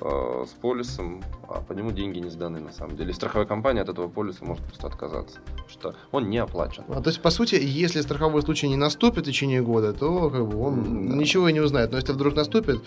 э, 0.00 0.44
с 0.48 0.50
полисом, 0.60 1.22
а 1.48 1.60
по 1.60 1.72
нему 1.72 1.90
деньги 1.90 2.18
не 2.18 2.30
сданы 2.30 2.60
на 2.60 2.72
самом 2.72 2.96
деле. 2.96 3.10
И 3.10 3.12
страховая 3.12 3.46
компания 3.46 3.82
от 3.82 3.88
этого 3.88 4.08
полиса 4.08 4.44
может 4.44 4.64
просто 4.64 4.86
отказаться, 4.86 5.40
потому 5.40 5.68
что 5.68 5.94
он 6.10 6.30
не 6.30 6.38
оплачен. 6.38 6.84
А, 6.88 7.00
то 7.00 7.10
есть, 7.10 7.20
по 7.20 7.30
сути, 7.30 7.56
если 7.56 8.00
страховой 8.00 8.42
случай 8.42 8.68
не 8.68 8.76
наступит 8.76 9.24
в 9.24 9.26
течение 9.26 9.62
года, 9.62 9.92
то 9.92 10.30
как 10.30 10.46
бы 10.48 10.58
он 10.60 11.08
да. 11.08 11.16
ничего 11.16 11.48
и 11.48 11.52
не 11.52 11.60
узнает. 11.60 11.90
Но 11.90 11.98
если 11.98 12.12
вдруг 12.12 12.34
наступит, 12.34 12.82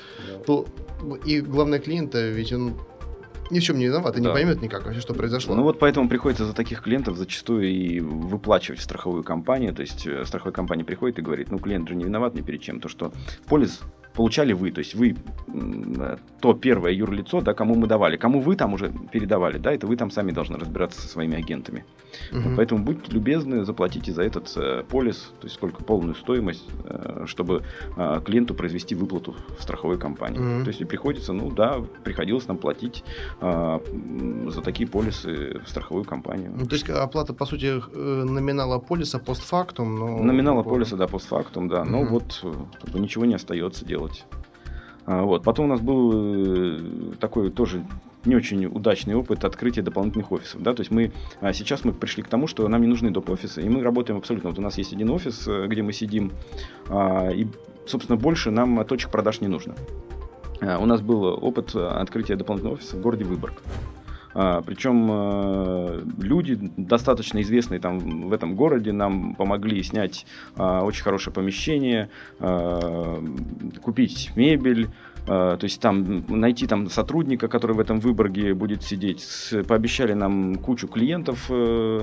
то 0.46 0.66
и 1.26 1.42
главное 1.42 1.80
клиента, 1.80 2.30
ведь 2.30 2.54
он 2.54 2.76
ни 3.52 3.60
в 3.60 3.64
чем 3.64 3.78
не 3.78 3.86
виноват 3.86 4.18
и 4.18 4.20
не 4.22 4.28
Да. 4.28 4.34
поймет 4.34 4.62
никак 4.62 4.86
вообще, 4.86 5.02
что 5.02 5.14
произошло. 5.14 5.56
Ну 5.56 5.64
вот 5.64 5.80
поэтому 5.80 6.10
приходится 6.10 6.46
за 6.46 6.54
таких 6.54 6.82
клиентов 6.82 7.18
зачастую 7.18 7.70
и 7.70 8.00
выплачивать 8.00 8.80
в 8.80 8.84
страховую 8.84 9.24
компанию. 9.24 9.74
То 9.74 9.82
есть 9.82 10.06
э, 10.08 10.24
страховая 10.26 10.54
компания 10.54 10.84
приходит 10.84 11.20
и 11.20 11.22
говорит, 11.22 11.52
ну 11.52 11.60
клиент 11.60 11.88
же 11.90 11.96
не 11.96 12.04
виноват 12.06 12.34
ни 12.36 12.42
перед 12.42 12.62
чем. 12.62 12.80
То, 12.80 12.90
что 12.90 13.12
полис 13.48 13.82
получали 14.14 14.54
вы, 14.54 14.72
то 14.72 14.80
есть 14.80 14.96
вы 14.96 15.16
э, 15.48 16.18
то 16.40 16.54
первое 16.54 16.92
юрлицо, 16.92 17.42
да, 17.42 17.54
кому 17.54 17.76
мы 17.76 17.88
давали, 17.88 18.18
кому 18.18 18.40
вы 18.40 18.56
там 18.56 18.74
уже 18.74 18.92
передавали, 19.12 19.58
да, 19.58 19.72
это 19.72 19.88
вы 19.88 19.96
там 19.96 20.12
сами 20.12 20.32
должны 20.32 20.58
разбираться 20.58 21.02
со 21.02 21.08
своими 21.08 21.38
агентами. 21.38 21.86
Мгм. 22.32 22.44
Вот 22.44 22.56
поэтому 22.58 22.84
будьте 22.84 23.12
любезны, 23.12 23.66
заплатите 23.66 24.12
за 24.12 24.24
этот 24.24 24.52
э, 24.56 24.84
полис, 24.88 25.32
то 25.40 25.46
есть 25.46 25.56
сколько 25.56 25.84
полную 25.84 26.16
стоимость, 26.16 26.66
э, 26.84 27.24
чтобы 27.28 27.64
э, 27.98 28.22
клиенту 28.26 28.54
произвести 28.54 28.94
выплату 28.94 29.36
в 29.58 29.64
страховой 29.64 29.98
компании. 29.98 30.40
Мгм. 30.40 30.64
То 30.64 30.70
есть 30.70 30.82
и 30.82 30.86
приходится, 30.86 31.34
ну 31.34 31.50
да, 31.50 31.82
приходилось 32.04 32.48
нам 32.48 32.58
платить 32.58 33.04
э, 33.42 33.80
за 34.48 34.62
такие 34.62 34.88
полисы 34.88 35.62
в 35.66 35.70
страховую 35.70 36.06
компанию. 36.06 36.52
Ну, 36.56 36.66
то 36.66 36.76
есть 36.76 36.90
оплата, 36.90 37.34
по 37.34 37.46
сути, 37.46 37.66
э, 37.66 38.24
номинала 38.24 38.80
полиса 38.80 39.20
постфактум, 39.20 39.96
но... 39.98 40.20
Номинала 40.20 40.64
полиса, 40.64 40.98
да, 40.98 41.08
постфактум, 41.08 41.68
да. 41.68 41.84
Но 41.84 42.02
Мгм. 42.02 42.14
вот 42.14 42.42
э, 42.44 43.00
ничего 43.00 43.26
не 43.26 43.36
остается 43.36 43.86
делать. 43.86 44.03
А, 45.06 45.24
Вот. 45.24 45.44
Потом 45.44 45.66
у 45.66 45.70
нас 45.70 45.82
был 45.82 46.12
э, 46.14 46.80
такой 47.20 47.52
тоже 47.52 47.84
не 48.26 48.36
очень 48.36 48.66
удачный 48.66 49.16
опыт 49.16 49.44
открытия 49.44 49.82
дополнительных 49.82 50.32
офисов. 50.32 50.62
Да? 50.62 50.74
То 50.74 50.82
есть 50.82 50.92
мы 50.92 51.12
а, 51.42 51.54
сейчас 51.54 51.84
мы 51.84 51.92
пришли 51.92 52.24
к 52.24 52.28
тому, 52.28 52.48
что 52.48 52.68
нам 52.68 52.82
не 52.82 52.88
нужны 52.88 53.12
доп. 53.12 53.30
офисы. 53.30 53.62
И 53.62 53.70
мы 53.70 53.82
работаем 53.82 54.18
абсолютно. 54.20 54.50
Вот 54.50 54.60
у 54.60 54.62
нас 54.62 54.78
есть 54.78 54.94
один 54.94 55.10
офис, 55.10 55.48
э, 55.48 55.68
где 55.68 55.82
мы 55.82 55.94
сидим, 55.94 56.32
а, 56.90 57.30
и, 57.30 57.48
собственно, 57.86 58.18
больше 58.18 58.52
нам 58.52 58.84
точек 58.86 59.12
продаж 59.12 59.42
не 59.42 59.48
нужно. 59.48 59.76
У 60.62 60.86
нас 60.86 61.02
был 61.02 61.24
опыт 61.24 61.76
э, 61.76 61.86
открытия 61.86 62.38
дополнительного 62.38 62.76
офиса 62.76 62.96
в 62.96 63.02
городе 63.02 63.26
Выборг. 63.26 63.62
А, 64.34 64.62
Причем 64.62 65.08
э, 65.12 66.04
люди, 66.22 66.58
достаточно 66.78 67.42
известные 67.42 67.80
там 67.80 68.30
в 68.30 68.34
этом 68.34 68.56
городе, 68.56 68.92
нам 68.92 69.36
помогли 69.36 69.82
снять 69.84 70.26
а, 70.56 70.84
очень 70.84 71.04
хорошее 71.04 71.34
помещение, 71.34 72.10
а, 72.40 73.24
купить 73.82 74.32
мебель, 74.36 74.90
то 75.26 75.58
есть 75.62 75.80
там 75.80 76.26
найти 76.28 76.68
там 76.68 76.90
сотрудника, 76.90 77.48
который 77.48 77.78
в 77.78 77.80
этом 77.80 78.02
Выборге 78.02 78.54
будет 78.54 78.84
сидеть. 78.84 79.26
Пообещали 79.70 80.12
нам 80.12 80.56
кучу 80.56 80.90
клиентов. 80.90 81.46
э, 81.48 82.02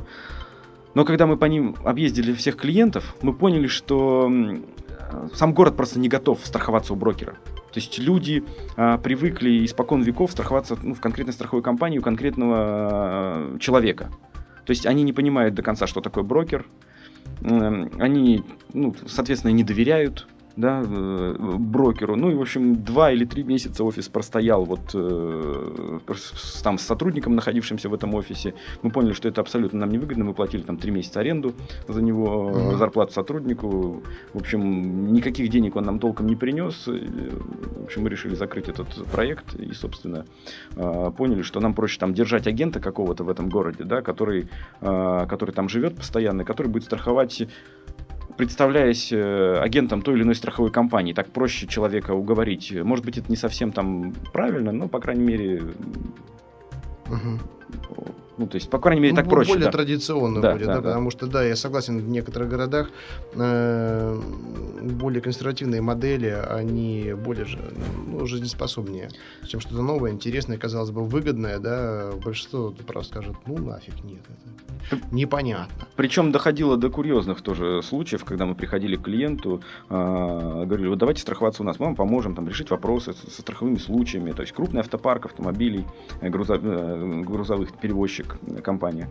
Но 0.95 1.05
когда 1.05 1.27
мы 1.27 1.37
по 1.37 1.45
ним 1.45 1.77
объездили 1.85 2.33
всех 2.33 2.57
клиентов, 2.57 3.14
мы 3.21 3.35
поняли, 3.35 3.66
что 3.66 4.33
сам 5.35 5.53
город 5.53 5.77
просто 5.77 5.99
не 5.99 6.09
готов 6.09 6.40
страховаться 6.45 6.95
у 6.95 6.97
брокера. 6.97 7.35
То 7.73 7.79
есть 7.79 7.99
люди 7.99 8.45
а, 8.77 8.99
привыкли 8.99 9.65
испокон 9.65 10.03
веков 10.03 10.33
страховаться 10.33 10.77
ну, 10.83 10.95
в 10.95 11.01
конкретной 11.01 11.33
страховой 11.33 11.63
компании 11.63 11.99
у 11.99 12.03
конкретного 12.03 12.57
а, 12.59 13.59
человека. 13.59 14.11
То 14.67 14.71
есть 14.71 14.87
они 14.87 15.03
не 15.03 15.13
понимают 15.13 15.55
до 15.55 15.63
конца, 15.63 15.87
что 15.87 16.01
такое 16.01 16.25
брокер. 16.25 16.67
Они, 17.43 18.45
ну, 18.73 18.95
соответственно, 19.07 19.53
не 19.53 19.65
доверяют. 19.65 20.27
Да, 20.57 20.83
э, 20.87 21.35
брокеру. 21.59 22.17
Ну 22.17 22.31
и, 22.31 22.35
в 22.35 22.41
общем, 22.41 22.83
два 22.83 23.13
или 23.13 23.25
три 23.25 23.43
месяца 23.43 23.85
офис 23.85 24.09
простоял 24.09 24.65
вот 24.65 24.81
э, 24.95 25.99
там 26.63 26.79
с 26.79 26.83
сотрудником, 26.83 27.35
находившимся 27.35 27.89
в 27.89 27.95
этом 27.95 28.15
офисе. 28.15 28.55
Мы 28.83 28.91
поняли, 28.91 29.13
что 29.13 29.29
это 29.29 29.41
абсолютно 29.41 29.81
нам 29.81 29.91
невыгодно. 29.91 30.25
Мы 30.25 30.35
платили 30.35 30.63
там 30.63 30.77
три 30.77 30.91
месяца 30.91 31.21
аренду 31.21 31.55
за 31.89 32.03
него, 32.03 32.51
Мгм. 32.51 32.79
зарплату 32.79 33.13
сотруднику. 33.13 34.03
В 34.35 34.39
общем, 34.39 35.13
никаких 35.13 35.49
денег 35.51 35.77
он 35.77 35.85
нам 35.85 35.99
толком 35.99 36.27
не 36.27 36.37
принес. 36.37 36.87
В 36.87 37.85
общем, 37.85 38.03
мы 38.03 38.09
решили 38.11 38.35
закрыть 38.35 38.69
этот 38.69 38.89
проект 39.13 39.55
и, 39.55 39.73
собственно, 39.73 40.25
э, 40.77 41.11
поняли, 41.17 41.43
что 41.43 41.61
нам 41.61 41.75
проще 41.75 41.99
там 41.99 42.15
держать 42.15 42.47
агента 42.47 42.81
какого-то 42.81 43.25
в 43.25 43.29
этом 43.29 43.49
городе, 43.49 43.85
да, 43.85 44.03
который, 44.03 44.49
э, 44.81 45.27
который 45.29 45.53
там 45.53 45.69
живет 45.69 45.97
постоянно, 45.97 46.45
который 46.45 46.69
будет 46.69 46.85
страховать 46.85 47.43
представляясь 48.40 49.12
э, 49.12 49.59
агентом 49.61 50.00
той 50.00 50.14
или 50.14 50.22
иной 50.22 50.35
страховой 50.35 50.70
компании, 50.70 51.12
так 51.12 51.29
проще 51.29 51.66
человека 51.66 52.12
уговорить. 52.12 52.72
Может 52.72 53.05
быть, 53.05 53.18
это 53.18 53.29
не 53.29 53.37
совсем 53.37 53.70
там 53.70 54.14
правильно, 54.33 54.72
но, 54.72 54.88
по 54.88 54.98
крайней 54.98 55.24
мере, 55.24 55.62
Мгм. 57.11 57.40
Ну, 58.40 58.46
то 58.46 58.55
есть, 58.57 58.70
по 58.70 58.79
крайней 58.79 59.03
мере, 59.03 59.12
Ну, 59.12 59.16
так 59.16 59.26
бо- 59.26 59.31
проще. 59.33 59.53
Более 59.53 59.66
да. 59.66 59.72
традиционно 59.72 60.40
Да, 60.40 60.53
будет, 60.53 60.66
да, 60.66 60.74
да, 60.76 60.81
да. 60.81 60.88
потому 60.88 61.11
что, 61.11 61.26
да, 61.26 61.44
я 61.44 61.57
согласен, 61.57 61.98
в 61.98 62.09
некоторых 62.09 62.48
городах 62.48 62.90
э, 63.35 64.20
более 64.83 65.20
консервативные 65.20 65.83
модели, 65.83 66.29
они 66.48 67.12
более 67.22 67.46
ну, 68.07 68.24
жизнеспособнее, 68.26 69.11
чем 69.46 69.61
что-то 69.61 69.83
новое, 69.83 70.12
интересное, 70.12 70.57
казалось 70.57 70.90
бы, 70.90 71.05
выгодное, 71.05 71.59
да, 71.59 72.11
большинство 72.24 72.74
просто 72.87 73.12
скажет, 73.14 73.37
ну, 73.46 73.59
нафиг, 73.59 74.03
нет, 74.05 74.20
это 74.90 75.00
непонятно. 75.14 75.87
Причем 75.96 76.33
доходило 76.33 76.76
до 76.79 76.88
курьезных 76.88 77.42
тоже 77.42 77.83
случаев, 77.83 78.24
когда 78.24 78.46
мы 78.46 78.55
приходили 78.55 78.96
к 78.96 79.03
клиенту, 79.03 79.61
э, 79.90 80.64
говорили, 80.66 80.88
вот 80.88 80.98
давайте 80.98 81.20
страховаться 81.20 81.62
у 81.62 81.66
нас, 81.66 81.79
мы 81.79 81.87
вам 81.87 81.94
поможем 81.96 82.35
там, 82.35 82.48
решить 82.48 82.70
вопросы 82.70 83.12
со, 83.12 83.31
страховыми 83.42 83.76
случаями. 83.76 84.33
То 84.33 84.40
есть 84.42 84.53
крупный 84.55 84.81
автопарк 84.81 85.26
автомобилей, 85.26 85.85
э, 86.22 86.29
грузо- 86.31 86.59
э, 86.62 87.20
грузовых 87.22 87.72
перевозчик 87.79 88.30
компания. 88.62 89.09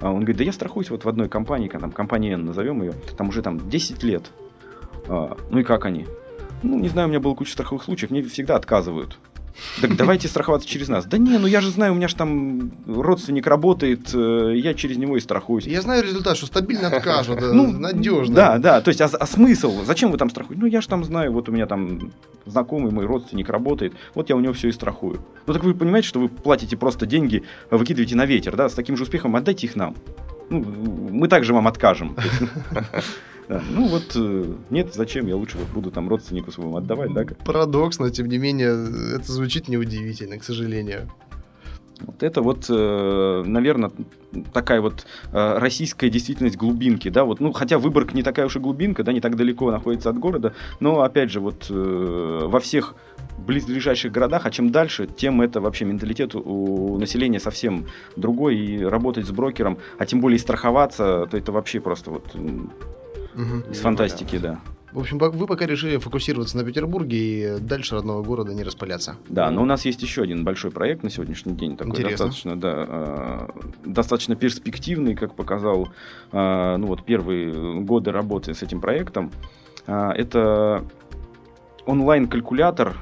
А 0.00 0.10
он 0.10 0.20
говорит, 0.20 0.36
да 0.36 0.44
я 0.44 0.52
страхуюсь 0.52 0.90
вот 0.90 1.04
в 1.04 1.08
одной 1.08 1.28
компании, 1.28 1.68
там, 1.68 1.92
компания 1.92 2.32
N, 2.32 2.44
назовем 2.44 2.82
ее, 2.82 2.92
там 3.16 3.28
уже 3.28 3.42
там 3.42 3.68
10 3.68 4.02
лет. 4.02 4.30
А, 5.08 5.36
ну 5.50 5.58
и 5.58 5.64
как 5.64 5.84
они? 5.84 6.06
Ну, 6.62 6.78
не 6.78 6.88
знаю, 6.88 7.08
у 7.08 7.10
меня 7.10 7.20
было 7.20 7.34
куча 7.34 7.52
страховых 7.52 7.82
случаев, 7.84 8.10
мне 8.10 8.22
всегда 8.22 8.56
отказывают. 8.56 9.18
Так 9.80 9.96
давайте 9.96 10.28
страховаться 10.28 10.68
через 10.68 10.88
нас. 10.88 11.04
Да 11.04 11.18
не, 11.18 11.38
ну 11.38 11.46
я 11.46 11.60
же 11.60 11.70
знаю, 11.70 11.92
у 11.92 11.94
меня 11.94 12.08
же 12.08 12.16
там 12.16 12.72
родственник 12.86 13.46
работает, 13.46 14.14
э, 14.14 14.54
я 14.56 14.74
через 14.74 14.96
него 14.96 15.16
и 15.16 15.20
страхуюсь. 15.20 15.66
Я 15.66 15.82
знаю 15.82 16.02
результат, 16.02 16.36
что 16.36 16.46
стабильно 16.46 16.88
откажут, 16.88 17.40
да, 17.40 17.52
Ну, 17.52 17.70
надежно. 17.70 18.34
Да, 18.34 18.58
да, 18.58 18.80
то 18.80 18.88
есть, 18.88 19.00
а, 19.00 19.06
а 19.06 19.26
смысл? 19.26 19.84
Зачем 19.84 20.10
вы 20.10 20.18
там 20.18 20.30
страхуете? 20.30 20.60
Ну, 20.60 20.66
я 20.66 20.80
же 20.80 20.88
там 20.88 21.04
знаю, 21.04 21.32
вот 21.32 21.48
у 21.48 21.52
меня 21.52 21.66
там 21.66 22.12
знакомый 22.46 22.92
мой 22.92 23.06
родственник 23.06 23.48
работает, 23.48 23.92
вот 24.14 24.28
я 24.28 24.36
у 24.36 24.40
него 24.40 24.52
все 24.52 24.68
и 24.68 24.72
страхую. 24.72 25.20
Ну, 25.46 25.52
так 25.52 25.64
вы 25.64 25.74
понимаете, 25.74 26.08
что 26.08 26.20
вы 26.20 26.28
платите 26.28 26.76
просто 26.76 27.06
деньги, 27.06 27.44
выкидываете 27.70 28.16
на 28.16 28.26
ветер, 28.26 28.56
да, 28.56 28.68
с 28.68 28.74
таким 28.74 28.96
же 28.96 29.04
успехом 29.04 29.36
отдайте 29.36 29.66
их 29.66 29.76
нам. 29.76 29.94
Ну, 30.52 31.08
мы 31.10 31.28
также 31.28 31.54
вам 31.54 31.66
откажем. 31.66 32.16
Да, 33.48 33.60
Ну 33.70 33.88
вот, 33.88 34.12
э, 34.14 34.54
нет, 34.70 34.94
зачем, 34.94 35.26
я 35.26 35.34
лучше 35.34 35.58
вот 35.58 35.66
буду 35.68 35.90
там 35.90 36.08
родственнику 36.08 36.52
своему 36.52 36.76
отдавать, 36.76 37.12
да, 37.12 37.24
Парадокс, 37.44 37.98
но 37.98 38.08
тем 38.08 38.28
не 38.28 38.38
менее, 38.38 39.16
это 39.16 39.32
звучит 39.32 39.66
неудивительно, 39.66 40.38
к 40.38 40.44
сожалению. 40.44 41.10
Вот 42.00 42.22
это 42.22 42.42
вот, 42.42 42.68
наверное, 42.68 43.92
такая 44.52 44.80
вот 44.80 45.06
э, 45.32 45.58
российская 45.58 46.08
действительность 46.08 46.56
глубинки, 46.56 47.08
да, 47.08 47.24
вот, 47.24 47.40
ну, 47.40 47.52
хотя 47.52 47.78
Выборг 47.78 48.14
не 48.14 48.22
такая 48.22 48.46
уж 48.46 48.56
и 48.56 48.58
глубинка, 48.58 49.04
да, 49.04 49.12
не 49.12 49.20
так 49.20 49.36
далеко 49.36 49.70
находится 49.70 50.10
от 50.10 50.18
города, 50.18 50.54
но, 50.80 51.02
опять 51.02 51.30
же, 51.30 51.40
вот 51.40 51.66
э, 51.70 52.40
во 52.44 52.60
всех 52.60 52.94
близлежащих 53.38 54.12
городах, 54.12 54.46
а 54.46 54.50
чем 54.50 54.70
дальше, 54.70 55.06
тем 55.06 55.40
это 55.40 55.60
вообще 55.60 55.84
менталитет 55.84 56.34
у 56.34 56.98
населения 56.98 57.40
совсем 57.40 57.86
другой, 58.16 58.56
и 58.56 58.84
работать 58.84 59.26
с 59.26 59.30
брокером, 59.30 59.78
а 59.98 60.06
тем 60.06 60.20
более 60.20 60.36
и 60.36 60.40
страховаться, 60.40 61.26
то 61.30 61.36
это 61.36 61.52
вообще 61.52 61.80
просто 61.80 62.10
вот 62.10 62.34
Мгм. 62.34 63.64
из 63.70 63.80
фантастики, 63.80 64.38
да. 64.38 64.60
В 64.92 64.98
общем, 64.98 65.16
вы 65.16 65.46
пока 65.46 65.64
решили 65.66 65.96
фокусироваться 65.96 66.56
на 66.58 66.64
Петербурге 66.64 67.16
и 67.16 67.58
дальше 67.60 67.94
родного 67.94 68.22
города 68.22 68.52
не 68.52 68.62
распыляться. 68.62 69.16
Да, 69.28 69.50
но 69.50 69.62
у 69.62 69.64
нас 69.64 69.86
есть 69.86 70.02
еще 70.02 70.22
один 70.22 70.44
большой 70.44 70.70
проект 70.70 71.02
на 71.02 71.08
сегодняшний 71.08 71.54
день, 71.54 71.78
такой 71.78 71.92
Интересно. 71.92 72.26
достаточно, 72.26 72.60
да, 72.60 72.86
э, 72.88 73.48
достаточно 73.86 74.36
перспективный, 74.36 75.14
как 75.14 75.34
показал, 75.34 75.88
э, 76.30 76.76
ну 76.76 76.86
вот 76.86 77.04
первые 77.04 77.80
годы 77.80 78.12
работы 78.12 78.52
с 78.52 78.62
этим 78.62 78.80
проектом. 78.80 79.30
Э, 79.86 80.10
Это 80.10 80.84
онлайн-калькулятор 81.86 82.94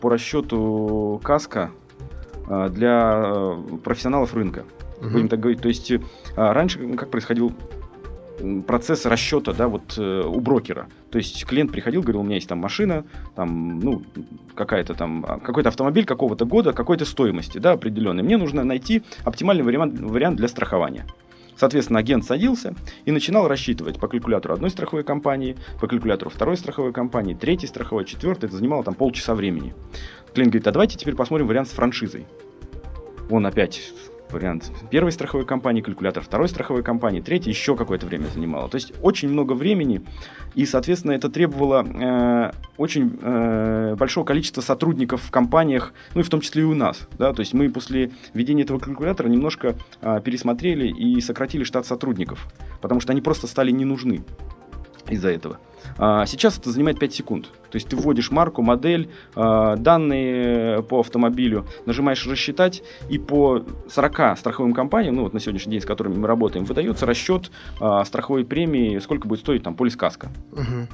по 0.00 0.08
расчету 0.10 1.20
каска 1.22 1.70
для 2.48 3.56
профессионалов 3.84 4.34
рынка. 4.34 4.64
Мгм. 5.00 5.12
Будем 5.12 5.28
так 5.28 5.40
говорить. 5.40 5.60
То 5.60 5.68
есть 5.68 5.92
раньше 6.34 6.94
как 6.96 7.10
происходил 7.10 7.52
процесс 8.66 9.06
расчета, 9.06 9.52
да, 9.52 9.68
вот 9.68 9.96
э, 9.96 10.22
у 10.24 10.40
брокера. 10.40 10.88
То 11.10 11.18
есть 11.18 11.44
клиент 11.46 11.72
приходил, 11.72 12.02
говорил, 12.02 12.20
у 12.20 12.24
меня 12.24 12.36
есть 12.36 12.48
там 12.48 12.58
машина, 12.58 13.04
там, 13.36 13.80
ну, 13.80 14.02
какая-то 14.54 14.94
там, 14.94 15.24
а, 15.26 15.38
какой-то 15.38 15.68
автомобиль 15.68 16.04
какого-то 16.04 16.44
года, 16.44 16.72
какой-то 16.72 17.04
стоимости, 17.04 17.58
да, 17.58 17.72
определенной. 17.72 18.22
Мне 18.22 18.36
нужно 18.36 18.64
найти 18.64 19.02
оптимальный 19.24 19.62
вариант, 19.64 20.00
вариант 20.00 20.36
для 20.36 20.48
страхования. 20.48 21.06
Соответственно, 21.56 22.00
агент 22.00 22.24
садился 22.24 22.74
и 23.04 23.12
начинал 23.12 23.46
рассчитывать 23.46 24.00
по 24.00 24.08
калькулятору 24.08 24.54
одной 24.54 24.70
страховой 24.70 25.04
компании, 25.04 25.56
по 25.80 25.86
калькулятору 25.86 26.30
второй 26.30 26.56
страховой 26.56 26.92
компании, 26.92 27.34
третьей 27.34 27.68
страховой, 27.68 28.04
четвертой. 28.04 28.48
Это 28.48 28.56
занимало 28.56 28.82
там 28.82 28.94
полчаса 28.94 29.34
времени. 29.34 29.74
Клиент 30.34 30.52
говорит, 30.52 30.66
а 30.66 30.72
давайте 30.72 30.98
теперь 30.98 31.14
посмотрим 31.14 31.46
вариант 31.46 31.68
с 31.68 31.72
франшизой. 31.72 32.26
Он 33.30 33.46
опять 33.46 33.92
вариант 34.34 34.70
первой 34.90 35.12
страховой 35.12 35.46
компании, 35.46 35.80
калькулятор 35.80 36.22
второй 36.22 36.48
страховой 36.48 36.82
компании, 36.82 37.20
третий 37.20 37.50
еще 37.50 37.76
какое-то 37.76 38.06
время 38.06 38.26
занимало. 38.26 38.68
То 38.68 38.76
есть 38.76 38.92
очень 39.02 39.28
много 39.28 39.54
времени, 39.54 40.02
и, 40.54 40.66
соответственно, 40.66 41.12
это 41.12 41.28
требовало 41.28 41.84
э, 41.84 42.52
очень 42.76 43.18
э, 43.20 43.96
большого 43.98 44.24
количества 44.24 44.60
сотрудников 44.60 45.22
в 45.22 45.30
компаниях, 45.30 45.92
ну 46.14 46.20
и 46.20 46.24
в 46.24 46.28
том 46.28 46.40
числе 46.40 46.62
и 46.62 46.66
у 46.66 46.74
нас. 46.74 47.08
Да? 47.18 47.32
То 47.32 47.40
есть 47.40 47.54
мы 47.54 47.70
после 47.70 48.10
введения 48.34 48.62
этого 48.62 48.78
калькулятора 48.78 49.28
немножко 49.28 49.76
э, 50.00 50.20
пересмотрели 50.24 50.88
и 50.88 51.20
сократили 51.20 51.64
штат 51.64 51.86
сотрудников, 51.86 52.46
потому 52.80 53.00
что 53.00 53.12
они 53.12 53.20
просто 53.20 53.46
стали 53.46 53.70
не 53.70 53.84
нужны 53.84 54.24
из-за 55.08 55.30
этого. 55.30 55.58
А, 55.98 56.26
Сейчас 56.26 56.58
это 56.58 56.70
занимает 56.70 56.98
5 56.98 57.14
секунд. 57.14 57.46
То 57.70 57.76
есть 57.76 57.88
ты 57.88 57.96
вводишь 57.96 58.30
марку, 58.30 58.62
модель, 58.62 59.10
а, 59.34 59.76
данные 59.76 60.82
по 60.82 61.00
автомобилю, 61.00 61.66
нажимаешь 61.86 62.26
рассчитать, 62.26 62.82
и 63.08 63.18
по 63.18 63.64
40 63.88 64.36
страховым 64.38 64.72
компаниям, 64.72 65.16
ну 65.16 65.22
вот 65.22 65.34
на 65.34 65.40
сегодняшний 65.40 65.72
день, 65.72 65.80
с 65.82 65.86
которыми 65.86 66.16
мы 66.16 66.26
работаем, 66.26 66.64
выдается 66.64 67.06
расчет 67.06 67.50
а, 67.80 68.04
страховой 68.04 68.44
премии, 68.44 68.98
сколько 68.98 69.28
будет 69.28 69.40
стоить 69.40 69.62
там 69.62 69.74
полис 69.74 69.96
каска. 69.96 70.30
Мгм. 70.52 70.88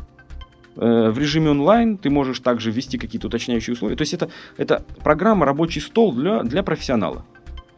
Э, 0.77 1.11
В 1.11 1.18
режиме 1.18 1.51
онлайн 1.51 1.99
ты 1.99 2.11
можешь 2.11 2.40
также 2.40 2.70
ввести 2.70 2.99
какие-то 2.99 3.27
уточняющие 3.27 3.75
условия. 3.75 3.96
То 3.96 4.03
есть 4.03 4.14
это, 4.14 4.31
это 4.57 4.85
программа 5.03 5.46
рабочий 5.46 5.81
стол 5.81 6.12
для, 6.12 6.42
для 6.42 6.62
профессионала. 6.62 7.25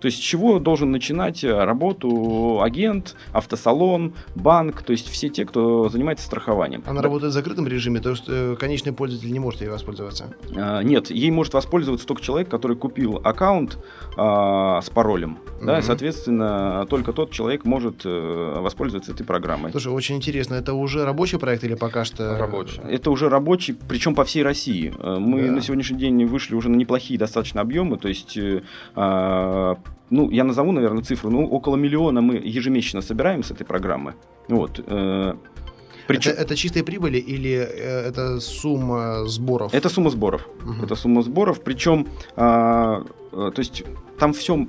То 0.03 0.07
есть 0.07 0.19
с 0.19 0.21
чего 0.21 0.59
должен 0.59 0.91
начинать 0.91 1.45
э, 1.45 1.65
работу 1.65 2.61
агент, 2.61 3.15
автосалон, 3.33 4.15
банк, 4.35 4.83
то 4.83 4.91
есть 4.91 5.09
все 5.09 5.29
те, 5.29 5.45
кто 5.45 5.89
занимается 5.89 6.27
страхованием. 6.27 6.83
Она 6.87 7.01
работает 7.03 7.31
в 7.31 7.35
закрытом 7.35 7.69
режиме, 7.69 8.01
то 8.01 8.11
есть 8.11 8.25
э, 8.27 8.57
конечный 8.59 8.93
пользователь 8.93 9.33
не 9.33 9.39
может 9.39 9.61
ей 9.61 9.69
воспользоваться. 9.69 10.35
А, 10.57 10.83
Нет, 10.83 11.11
ей 11.11 11.31
может 11.31 11.55
воспользоваться 11.55 12.05
только 12.07 12.21
человек, 12.21 12.49
который 12.49 12.77
купил 12.77 13.21
аккаунт 13.23 13.79
а, 14.17 14.81
с 14.83 14.91
паролем. 14.91 15.39
Да, 15.63 15.75
и, 15.75 15.77
Мгм. 15.77 15.87
соответственно, 15.87 16.87
только 16.91 17.13
тот 17.13 17.31
человек 17.31 17.65
может 17.65 18.03
э, 18.05 18.59
воспользоваться 18.61 19.13
этой 19.13 19.25
программой. 19.25 19.71
Слушай, 19.71 19.93
очень 19.93 20.17
интересно, 20.17 20.55
это 20.55 20.75
уже 20.75 21.05
рабочий 21.05 21.39
проект 21.39 21.63
или 21.63 21.75
пока 21.75 22.05
что... 22.05 22.37
Рабочий. 22.37 22.81
Это 22.91 23.13
уже 23.13 23.29
рабочий, 23.29 23.75
причем 23.89 24.17
по 24.17 24.25
всей 24.25 24.43
России. 24.43 24.93
Э, 24.99 25.19
Мы 25.21 25.47
Да. 25.47 25.53
на 25.53 25.61
сегодняшний 25.61 25.99
день 25.99 26.25
вышли 26.27 26.57
уже 26.57 26.69
на 26.69 26.75
неплохие 26.77 27.19
достаточно 27.21 27.61
объемы, 27.61 27.97
то 27.99 28.09
есть, 28.09 28.37
э, 28.37 28.63
а, 28.97 29.77
ну, 30.11 30.31
я 30.31 30.45
назову, 30.45 30.73
наверное, 30.73 31.03
цифру, 31.03 31.31
ну, 31.31 31.47
около 31.47 31.77
миллиона 31.77 32.21
мы 32.21 32.35
ежемесячно 32.35 33.03
собираем 33.03 33.43
с 33.43 33.51
этой 33.51 33.65
программы. 33.65 34.15
Вот. 34.49 34.81
э, 34.87 35.35
Причем... 36.07 36.33
Это, 36.33 36.43
это 36.43 36.57
чистые 36.57 36.85
прибыли 36.85 37.19
или 37.19 37.51
э, 37.51 38.09
это 38.09 38.41
сумма 38.41 39.25
сборов? 39.27 39.75
Это 39.75 39.89
сумма 39.89 40.11
сборов. 40.11 40.49
Мгм. 40.63 40.85
Это 40.85 40.95
сумма 40.97 41.23
сборов. 41.23 41.63
Причем, 41.65 42.07
а, 42.37 43.05
то 43.33 43.55
есть 43.57 43.85
там 44.19 44.33
все, 44.33 44.67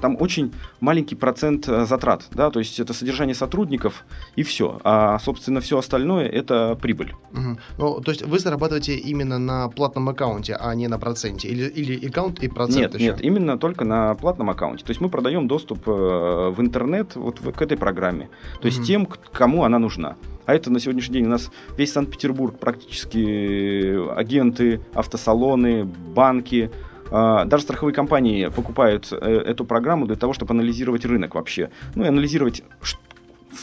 там 0.00 0.16
очень 0.20 0.52
маленький 0.80 1.16
процент 1.16 1.68
э, 1.68 1.86
затрат, 1.86 2.26
да, 2.30 2.50
то 2.50 2.60
есть 2.60 2.78
это 2.78 2.92
содержание 2.92 3.34
сотрудников 3.34 4.04
и 4.36 4.42
все, 4.42 4.80
а 4.84 5.18
собственно 5.18 5.60
все 5.60 5.78
остальное 5.78 6.28
это 6.28 6.78
прибыль. 6.80 7.14
Мгм. 7.32 7.58
Ну, 7.78 8.00
то 8.00 8.12
есть 8.12 8.24
вы 8.24 8.38
зарабатываете 8.38 8.96
именно 8.96 9.38
на 9.38 9.68
платном 9.68 10.08
аккаунте, 10.08 10.54
а 10.54 10.74
не 10.74 10.88
на 10.88 10.98
проценте? 10.98 11.48
Или, 11.48 11.64
или 11.68 12.06
аккаунт 12.06 12.42
и 12.42 12.48
процент 12.48 12.78
нет, 12.78 12.94
еще? 12.94 13.04
нет, 13.04 13.20
именно 13.24 13.58
только 13.58 13.84
на 13.84 14.14
платном 14.14 14.50
аккаунте. 14.50 14.84
То 14.84 14.90
есть 14.90 15.00
мы 15.00 15.08
продаем 15.08 15.48
доступ 15.48 15.88
э, 15.88 15.90
в 15.90 16.60
интернет 16.60 17.16
вот 17.16 17.40
к 17.40 17.62
этой 17.62 17.76
программе. 17.76 18.28
То 18.60 18.66
есть 18.66 18.78
Мгм. 18.78 18.86
тем, 18.86 19.08
кому 19.32 19.64
она 19.64 19.78
нужна. 19.78 20.16
А 20.46 20.54
это 20.54 20.70
на 20.70 20.80
сегодняшний 20.80 21.14
день 21.14 21.26
у 21.26 21.30
нас 21.30 21.50
весь 21.76 21.92
Санкт-Петербург 21.92 22.58
практически 22.58 24.16
агенты, 24.16 24.80
автосалоны, 24.94 25.84
банки, 25.84 26.70
даже 27.10 27.62
страховые 27.62 27.94
компании 27.94 28.48
покупают 28.48 29.08
э, 29.12 29.16
эту 29.16 29.64
программу 29.64 30.06
для 30.06 30.16
того, 30.16 30.32
чтобы 30.32 30.52
анализировать 30.52 31.04
рынок 31.04 31.34
вообще. 31.34 31.70
Ну 31.94 32.04
и 32.04 32.08
анализировать, 32.08 32.62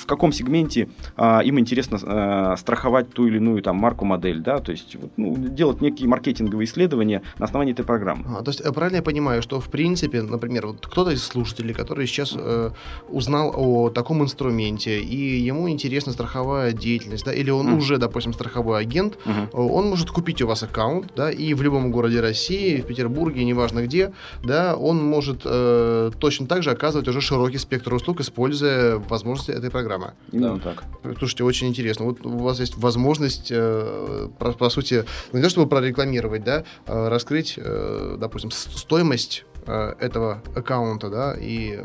в 0.01 0.05
каком 0.05 0.31
сегменте 0.31 0.89
а, 1.15 1.39
им 1.39 1.59
интересно 1.59 1.99
а, 2.03 2.55
страховать 2.57 3.09
ту 3.11 3.27
или 3.27 3.37
иную 3.37 3.61
там 3.61 3.77
марку, 3.77 4.05
модель, 4.05 4.41
да, 4.41 4.59
то 4.59 4.71
есть 4.71 4.95
вот, 4.95 5.11
ну, 5.17 5.35
делать 5.35 5.81
некие 5.81 6.07
маркетинговые 6.07 6.65
исследования 6.65 7.21
на 7.37 7.45
основании 7.45 7.73
этой 7.73 7.85
программы. 7.85 8.25
А, 8.37 8.43
то 8.43 8.51
есть 8.51 8.61
э, 8.61 8.71
правильно 8.71 8.97
я 8.97 9.03
понимаю, 9.03 9.41
что 9.41 9.59
в 9.59 9.69
принципе, 9.69 10.21
например, 10.21 10.67
вот 10.67 10.85
кто-то 10.85 11.11
из 11.11 11.23
слушателей, 11.23 11.73
который 11.73 12.07
сейчас 12.07 12.33
э, 12.37 12.71
узнал 13.09 13.53
о 13.55 13.89
таком 13.89 14.23
инструменте 14.23 14.99
и 14.99 15.39
ему 15.39 15.69
интересна 15.69 16.11
страховая 16.11 16.71
деятельность, 16.73 17.25
да, 17.25 17.33
или 17.33 17.49
он 17.49 17.67
mm. 17.67 17.77
уже, 17.77 17.97
допустим, 17.97 18.33
страховой 18.33 18.79
агент, 18.81 19.17
mm-hmm. 19.25 19.49
он 19.53 19.89
может 19.89 20.11
купить 20.11 20.41
у 20.41 20.47
вас 20.47 20.63
аккаунт, 20.63 21.13
да, 21.15 21.31
и 21.31 21.53
в 21.53 21.61
любом 21.61 21.91
городе 21.91 22.21
России, 22.21 22.81
в 22.81 22.87
Петербурге, 22.87 23.43
неважно 23.43 23.83
где, 23.83 24.13
да, 24.43 24.75
он 24.75 25.03
может 25.03 25.41
э, 25.45 26.11
точно 26.19 26.47
так 26.47 26.63
же 26.63 26.71
оказывать 26.71 27.07
уже 27.07 27.21
широкий 27.21 27.57
спектр 27.57 27.93
услуг, 27.93 28.21
используя 28.21 28.97
возможности 28.97 29.51
этой 29.51 29.69
программа. 29.85 30.15
Именно 30.31 30.57
да. 30.57 30.75
так. 31.03 31.17
Слушайте, 31.19 31.43
очень 31.43 31.67
интересно. 31.67 32.05
Вот 32.05 32.25
у 32.25 32.37
вас 32.37 32.59
есть 32.59 32.75
возможность, 32.77 33.49
э, 33.51 34.27
по, 34.39 34.51
по 34.51 34.69
сути, 34.69 35.05
не 35.31 35.41
то 35.41 35.49
чтобы 35.49 35.69
прорекламировать, 35.69 36.43
да, 36.43 36.63
а 36.87 37.09
раскрыть, 37.09 37.53
э, 37.57 38.17
допустим, 38.19 38.49
стоимость 38.51 39.45
э, 39.67 39.93
этого 39.99 40.41
аккаунта, 40.55 41.09
да, 41.09 41.35
и 41.39 41.79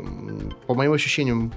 по 0.67 0.73
моим 0.73 0.93
ощущениям 0.93 1.53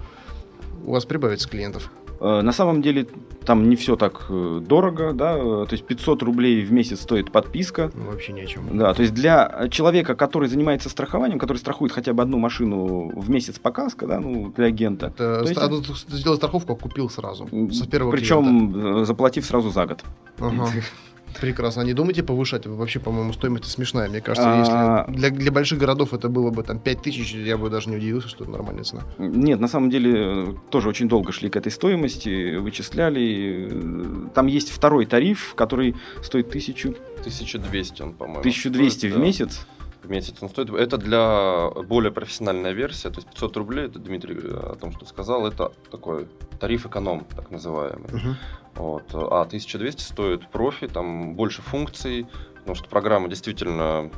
у 0.85 0.93
вас 0.93 1.07
прибавится 1.07 1.49
клиентов. 1.49 1.91
Э, 2.25 2.41
на 2.41 2.53
самом 2.53 2.81
деле 2.81 3.07
там 3.45 3.69
не 3.69 3.77
все 3.77 3.97
так 3.97 4.27
э, 4.31 4.61
дорого, 4.67 5.13
да, 5.13 5.37
э, 5.37 5.67
то 5.69 5.73
есть 5.73 5.85
500 5.85 6.23
рублей 6.23 6.65
в 6.65 6.73
месяц 6.73 7.03
стоит 7.03 7.31
подписка. 7.31 7.91
Ну, 7.95 8.07
вообще 8.07 8.33
ни 8.33 8.41
о 8.41 8.47
чем. 8.47 8.79
Да, 8.79 8.95
то 8.95 9.03
есть 9.03 9.13
для 9.13 9.69
человека, 9.71 10.15
который 10.15 10.49
занимается 10.49 10.89
страхованием, 10.89 11.39
который 11.39 11.59
страхует 11.59 11.93
хотя 11.93 12.15
бы 12.15 12.23
одну 12.23 12.39
машину 12.39 13.11
в 13.15 13.29
месяц 13.29 13.59
по 13.59 13.71
каско, 13.71 14.07
да, 14.07 14.21
ну, 14.21 14.51
для 14.57 14.67
агента. 14.67 15.09
Это 15.09 15.43
есть... 15.43 15.59
А 15.59 16.17
сделал 16.17 16.37
страховку, 16.37 16.75
купил 16.77 17.11
сразу, 17.11 17.47
с 17.71 17.87
первого 17.87 18.11
Причем 18.11 18.73
клиента. 18.73 19.05
заплатив 19.05 19.45
сразу 19.45 19.69
за 19.71 19.85
год. 19.85 20.03
Ага. 20.39 20.69
Прекрасно. 21.41 21.83
А 21.83 21.85
не 21.85 21.93
думайте 21.93 22.23
повышать? 22.23 22.67
Вообще, 22.67 23.01
по-моему, 23.01 23.33
стоимость 23.33 23.71
смешная. 23.71 24.09
Мне 24.09 24.21
кажется, 24.21 24.51
а... 24.53 25.07
если 25.07 25.19
для, 25.19 25.31
для 25.31 25.53
больших 25.53 25.79
городов 25.79 26.15
это 26.15 26.29
было 26.29 26.51
бы 26.51 26.63
там 26.63 26.79
5 26.79 27.03
тысяч, 27.03 27.35
я 27.35 27.57
бы 27.57 27.71
даже 27.71 27.91
не 27.91 27.97
удивился, 27.97 28.29
что 28.29 28.45
это 28.45 28.53
нормальная 28.53 28.85
цена. 28.85 29.03
Нет, 29.19 29.61
на 29.61 29.69
самом 29.69 29.91
деле 29.91 30.57
тоже 30.71 30.89
очень 30.89 31.09
долго 31.09 31.33
шли 31.33 31.49
к 31.49 31.57
этой 31.57 31.73
стоимости, 31.73 32.57
вычисляли. 32.57 34.31
Там 34.35 34.47
есть 34.47 34.71
второй 34.71 35.07
тариф, 35.07 35.55
который 35.55 35.97
стоит 36.23 36.51
тысячу... 36.51 36.95
1200 37.21 38.03
он, 38.03 38.13
по-моему. 38.13 38.41
1200 38.41 38.99
стоит, 38.99 39.13
в 39.13 39.17
да. 39.17 39.23
месяц? 39.23 39.67
Месяц 40.09 40.37
он 40.41 40.49
стоит. 40.49 40.71
Это 40.71 40.99
для 40.99 41.71
более 41.83 42.13
профессиональной 42.13 42.73
версии, 42.73 43.09
то 43.09 43.17
есть 43.17 43.29
500 43.29 43.57
рублей, 43.57 43.87
это 43.87 43.99
Дмитрий 43.99 44.37
о 44.37 44.77
том, 44.81 44.93
что 44.93 45.07
сказал, 45.07 45.47
это 45.47 45.73
такой 45.91 46.29
тариф 46.61 46.87
эконом, 46.87 47.27
так 47.37 47.51
называемый. 47.51 48.09
Uh-huh. 48.09 48.35
Вот. 48.77 49.15
А 49.15 49.43
1200 49.43 50.01
стоит 50.01 50.49
профи, 50.51 50.89
там 50.89 51.35
больше 51.35 51.63
функций, 51.63 52.27
потому 52.59 52.75
что 52.75 52.89
программа 52.89 53.29
действительно 53.29 54.11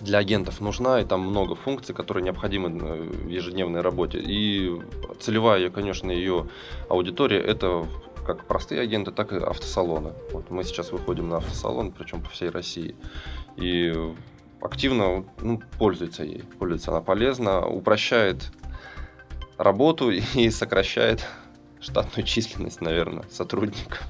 для 0.00 0.18
агентов 0.18 0.60
нужна, 0.60 1.00
и 1.00 1.04
там 1.04 1.20
много 1.20 1.54
функций, 1.54 1.94
которые 1.94 2.24
необходимы 2.24 2.70
э, 2.70 3.02
в 3.02 3.28
ежедневной 3.28 3.80
работе. 3.80 4.18
И 4.20 4.80
целевая, 5.20 5.70
конечно, 5.70 6.10
ее 6.10 6.48
аудитория 6.88 7.38
это 7.38 7.86
как 8.26 8.46
простые 8.46 8.80
агенты, 8.80 9.10
так 9.10 9.32
и 9.32 9.36
автосалоны. 9.36 10.12
Вот 10.32 10.50
мы 10.50 10.64
сейчас 10.64 10.92
выходим 10.92 11.28
на 11.28 11.38
автосалон, 11.38 11.92
причем 11.92 12.22
по 12.22 12.30
всей 12.30 12.50
России. 12.50 12.94
И 13.56 13.92
активно 14.62 15.24
ну, 15.40 15.60
пользуется 15.78 16.24
ей. 16.24 16.44
Пользуется 16.58 16.90
она 16.90 17.00
полезно, 17.00 17.66
упрощает 17.66 18.50
работу 19.58 20.10
и 20.34 20.50
сокращает 20.50 21.26
штатную 21.82 22.24
численность, 22.26 22.80
наверное, 22.80 23.24
сотрудников. 23.30 24.00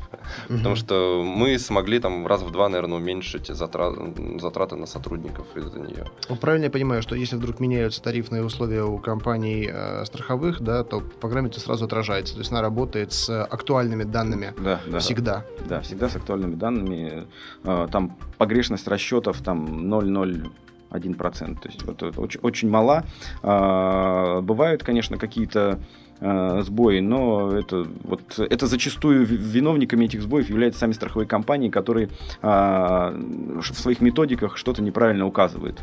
Угу. 0.49 0.59
Потому 0.59 0.77
что 0.77 1.23
мы 1.25 1.59
смогли 1.59 1.99
там 1.99 2.27
раз 2.27 2.43
в 2.43 2.51
два, 2.51 2.69
наверное, 2.69 2.99
уменьшить 2.99 3.49
затраты, 3.49 4.39
затраты 4.39 4.77
на 4.77 4.87
сотрудников 4.87 5.47
из-за 5.57 5.81
нее. 5.81 6.07
Ну, 6.29 6.37
правильно 6.37 6.67
я 6.67 6.71
понимаю, 6.71 7.03
что 7.03 7.17
если 7.17 7.37
вдруг 7.37 7.61
меняются 7.61 8.03
тарифные 8.03 8.45
условия 8.45 8.85
у 8.85 8.99
компаний 8.99 9.69
э, 9.73 10.05
страховых, 10.05 10.61
да, 10.61 10.85
то 10.85 11.01
в 11.01 11.15
программе 11.15 11.49
это 11.49 11.61
сразу 11.61 11.87
отражается. 11.87 12.35
То 12.35 12.41
есть 12.41 12.53
она 12.53 12.61
работает 12.61 13.13
с 13.13 13.45
актуальными 13.45 14.05
данными 14.05 14.55
да, 14.59 14.81
да, 14.87 14.99
всегда. 14.99 15.45
Да, 15.67 15.81
всегда 15.81 16.09
с 16.09 16.17
актуальными 16.17 16.55
данными. 16.55 17.27
Э, 17.65 17.89
там 17.91 18.17
погрешность 18.37 18.87
расчетов 18.87 19.41
там 19.41 19.93
0,0 19.93 20.51
1%. 20.93 21.61
То 21.61 21.69
есть 21.69 21.85
вот 21.85 22.03
очень, 22.19 22.41
очень 22.41 22.71
мало. 22.71 23.05
А, 23.43 24.41
бывают, 24.41 24.83
конечно, 24.83 25.19
какие-то 25.19 25.81
э, 26.21 26.63
сбои, 26.63 27.01
но 27.01 27.53
это, 27.53 27.87
вот, 28.05 28.39
это 28.39 28.67
зачастую 28.67 29.27
виновниками 29.27 30.05
этих 30.05 30.23
сбоев 30.23 30.49
являются 30.49 30.81
сами 30.81 30.93
страховые 30.93 31.27
компании, 31.27 31.69
которые 31.69 32.09
э, 32.43 32.49
в 32.49 33.63
своих 33.63 34.01
методиках 34.01 34.57
что-то 34.57 34.83
неправильно 34.83 35.27
указывают. 35.27 35.83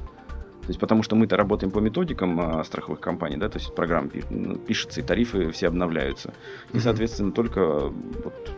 То 0.69 0.71
есть, 0.71 0.79
потому 0.79 1.01
что 1.01 1.15
мы-то 1.15 1.35
работаем 1.35 1.71
по 1.71 1.79
методикам 1.79 2.39
а, 2.39 2.63
страховых 2.63 2.99
компаний, 2.99 3.37
да, 3.37 3.49
то 3.49 3.57
есть 3.57 3.73
программа 3.73 4.11
ну, 4.29 4.55
пишется 4.55 4.99
и 4.99 5.03
тарифы 5.03 5.49
все 5.49 5.67
обновляются. 5.67 6.31
И, 6.73 6.79
соответственно, 6.79 7.31
только 7.31 7.91
вот, 8.23 8.51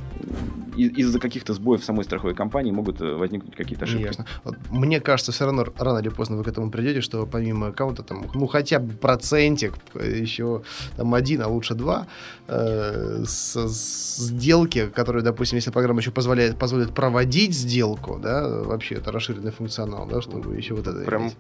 из-за 0.76 1.20
каких-то 1.20 1.54
сбоев 1.54 1.84
самой 1.84 2.04
страховой 2.04 2.36
компании 2.36 2.72
могут 2.72 3.02
э, 3.02 3.16
возникнуть 3.16 3.56
какие-то 3.56 3.86
ошибки. 3.86 4.04
Ясно. 4.04 4.26
Вот, 4.44 4.58
мне 4.70 5.00
кажется, 5.00 5.32
все 5.32 5.46
равно 5.46 5.66
рано 5.78 6.00
или 6.00 6.10
поздно 6.10 6.38
вы 6.38 6.44
к 6.44 6.48
этому 6.48 6.70
придете, 6.70 7.00
что 7.02 7.26
помимо 7.26 7.68
аккаунта, 7.68 8.04
там, 8.04 8.26
ну, 8.34 8.48
хотя 8.48 8.80
бы 8.80 8.94
процентик, 8.94 9.76
еще 9.94 10.64
там 10.98 11.14
один, 11.14 11.42
а 11.42 11.48
лучше 11.48 11.76
два, 11.76 12.08
э, 12.48 13.24
с, 13.26 13.56
с 13.56 14.18
сделки, 14.18 14.88
которые, 14.88 15.24
допустим, 15.24 15.56
если 15.58 15.72
программа 15.72 16.02
еще 16.02 16.12
позволяет, 16.12 16.58
позволит 16.58 16.94
проводить 16.94 17.54
сделку, 17.54 18.20
да, 18.22 18.48
вообще 18.48 18.96
это 18.96 19.12
расширенный 19.12 19.52
функционал, 19.52 20.08
да, 20.08 20.22
чтобы 20.22 20.56
еще 20.56 20.74
вот 20.74 20.88
это... 20.88 21.06
Прям 21.06 21.32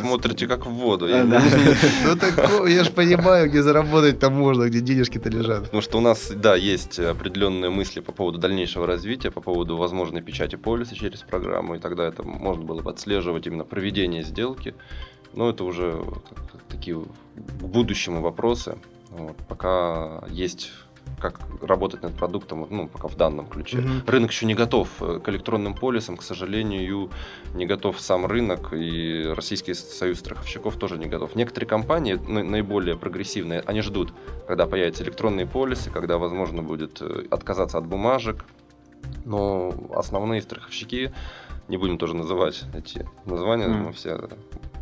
смотрите 0.00 0.46
как 0.46 0.66
в 0.66 0.70
воду. 0.70 1.06
Ну, 2.04 2.16
так, 2.16 2.68
я 2.68 2.84
же 2.84 2.90
понимаю, 2.90 3.48
где 3.48 3.62
заработать 3.62 4.18
там 4.18 4.34
можно, 4.34 4.68
где 4.68 4.80
денежки-то 4.80 5.28
лежат. 5.28 5.64
Потому 5.64 5.82
что 5.82 5.98
у 5.98 6.00
нас, 6.00 6.30
да, 6.34 6.56
есть 6.56 6.98
определенные 6.98 7.70
мысли 7.70 8.00
по 8.00 8.12
поводу 8.12 8.38
дальнейшего 8.38 8.86
развития, 8.86 9.30
по 9.30 9.40
поводу 9.40 9.76
возможной 9.76 10.22
печати 10.22 10.56
полиса 10.56 10.94
через 10.94 11.20
программу, 11.20 11.74
и 11.74 11.78
тогда 11.78 12.06
это 12.06 12.22
можно 12.22 12.64
было 12.64 12.80
бы 12.80 12.90
отслеживать 12.90 13.46
именно 13.46 13.64
проведение 13.64 14.22
сделки. 14.22 14.74
Но 15.34 15.50
это 15.50 15.64
уже 15.64 16.02
такие 16.68 16.96
к 17.36 17.62
будущему 17.62 18.22
вопросы. 18.22 18.78
Вот. 19.10 19.36
Пока 19.48 20.24
есть 20.30 20.70
как 21.20 21.40
работать 21.62 22.02
над 22.02 22.14
продуктом, 22.14 22.66
ну, 22.70 22.88
пока 22.88 23.08
в 23.08 23.16
данном 23.16 23.46
ключе. 23.46 23.78
Угу. 23.78 24.10
Рынок 24.10 24.30
еще 24.30 24.46
не 24.46 24.54
готов 24.54 24.88
э, 25.00 25.20
к 25.22 25.28
электронным 25.28 25.74
полисам, 25.74 26.16
к 26.16 26.22
сожалению, 26.22 27.10
не 27.54 27.66
готов 27.66 28.00
сам 28.00 28.26
рынок, 28.26 28.72
и 28.72 29.24
Российский 29.34 29.74
союз 29.74 30.18
страховщиков 30.18 30.76
тоже 30.76 30.98
не 30.98 31.06
готов. 31.06 31.34
Некоторые 31.34 31.68
компании, 31.68 32.14
наиболее 32.14 32.96
прогрессивные, 32.96 33.60
они 33.60 33.80
ждут, 33.82 34.12
когда 34.46 34.66
появятся 34.66 35.04
электронные 35.04 35.46
полисы, 35.46 35.90
когда 35.90 36.18
возможно 36.18 36.62
будет 36.62 37.00
э, 37.00 37.24
отказаться 37.30 37.78
от 37.78 37.86
бумажек, 37.86 38.44
но 39.24 39.72
основные 39.94 40.42
страховщики, 40.42 41.12
не 41.68 41.76
будем 41.76 41.98
тоже 41.98 42.14
называть 42.14 42.64
эти 42.74 43.06
названия, 43.26 43.66
mm. 43.66 43.82
мы 43.82 43.92
все 43.92 44.18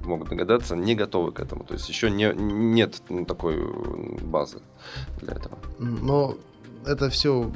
могут 0.07 0.29
догадаться, 0.29 0.77
не 0.77 0.95
готовы 0.95 1.33
к 1.33 1.41
этому. 1.41 1.65
То 1.65 1.75
есть 1.75 1.89
еще 1.89 2.11
не, 2.11 2.33
нет 2.35 3.03
ну, 3.09 3.25
такой 3.25 3.59
базы 4.23 4.61
для 5.21 5.35
этого. 5.35 5.59
Но 5.79 6.37
это 6.87 7.11
все 7.11 7.51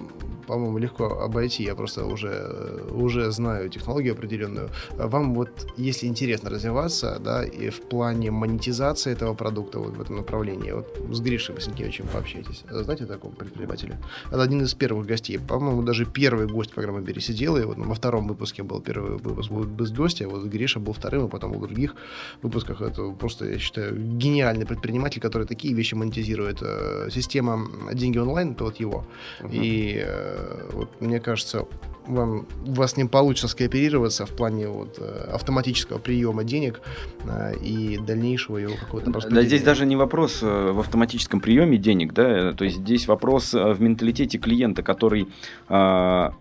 по-моему, 0.50 0.78
легко 0.78 1.04
обойти. 1.04 1.62
Я 1.62 1.74
просто 1.76 2.04
уже, 2.04 2.82
уже 2.90 3.30
знаю 3.30 3.68
технологию 3.68 4.14
определенную. 4.14 4.68
Вам 4.96 5.32
вот, 5.34 5.48
если 5.76 6.08
интересно 6.08 6.50
развиваться, 6.50 7.20
да, 7.24 7.44
и 7.44 7.70
в 7.70 7.80
плане 7.88 8.32
монетизации 8.32 9.12
этого 9.12 9.34
продукта 9.34 9.78
вот 9.78 9.96
в 9.96 10.00
этом 10.00 10.16
направлении, 10.16 10.72
вот 10.72 10.86
с 11.12 11.20
Гришей 11.20 11.54
Васенкевичем 11.54 12.06
пообщайтесь. 12.12 12.64
Знаете 12.68 13.04
о 13.04 13.06
таком 13.06 13.30
предпринимателе? 13.30 13.96
Это 14.26 14.42
один 14.42 14.62
из 14.62 14.74
первых 14.74 15.06
гостей. 15.06 15.38
По-моему, 15.38 15.82
даже 15.82 16.04
первый 16.04 16.48
гость 16.48 16.72
программы 16.72 17.00
«Бери 17.00 17.20
сидел», 17.20 17.56
и 17.56 17.62
вот 17.62 17.78
во 17.78 17.94
втором 17.94 18.26
выпуске 18.26 18.64
был 18.64 18.80
первый 18.80 19.18
выпуск 19.18 19.52
без 19.52 19.92
гостя, 19.92 20.28
вот 20.28 20.44
Гриша 20.46 20.80
был 20.80 20.92
вторым, 20.92 21.26
и 21.26 21.28
потом 21.28 21.52
в 21.52 21.60
других 21.60 21.94
выпусках. 22.42 22.80
Это 22.80 23.12
просто, 23.12 23.44
я 23.44 23.58
считаю, 23.58 23.96
гениальный 23.96 24.66
предприниматель, 24.66 25.20
который 25.20 25.46
такие 25.46 25.74
вещи 25.74 25.94
монетизирует. 25.94 26.58
Э, 26.62 27.08
система 27.12 27.68
«Деньги 27.92 28.18
онлайн»— 28.18 28.52
это 28.54 28.64
вот 28.64 28.80
его. 28.80 29.04
И 29.50 30.00
э, 30.02 30.68
вот, 30.72 31.00
мне 31.00 31.20
кажется, 31.20 31.66
вам, 32.06 32.46
у 32.66 32.72
вас 32.72 32.96
не 32.96 33.04
получится 33.04 33.48
скооперироваться 33.48 34.26
в 34.26 34.30
плане 34.30 34.68
вот, 34.68 34.96
э, 34.98 35.30
автоматического 35.32 35.98
приема 35.98 36.44
денег 36.44 36.80
э, 37.24 37.56
и 37.62 37.98
дальнейшего 37.98 38.58
его 38.58 38.74
какого-то 38.74 39.28
Да, 39.30 39.42
здесь 39.42 39.62
даже 39.62 39.86
не 39.86 39.96
вопрос 39.96 40.42
в 40.42 40.80
автоматическом 40.80 41.40
приеме 41.40 41.78
денег, 41.78 42.12
да, 42.12 42.52
то 42.52 42.64
есть 42.64 42.78
здесь 42.78 43.06
вопрос 43.06 43.52
в 43.52 43.80
менталитете 43.80 44.38
клиента, 44.38 44.82
который 44.82 45.28
а, 45.68 46.32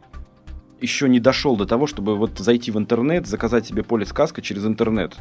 еще 0.82 1.10
не 1.10 1.20
дошел 1.20 1.56
до 1.56 1.66
того, 1.66 1.88
чтобы 1.88 2.16
вот 2.16 2.38
зайти 2.40 2.72
в 2.72 2.78
интернет, 2.78 3.28
заказать 3.28 3.68
себе 3.68 3.84
полис 3.84 4.14
каска 4.14 4.42
через 4.42 4.66
интернет. 4.66 5.16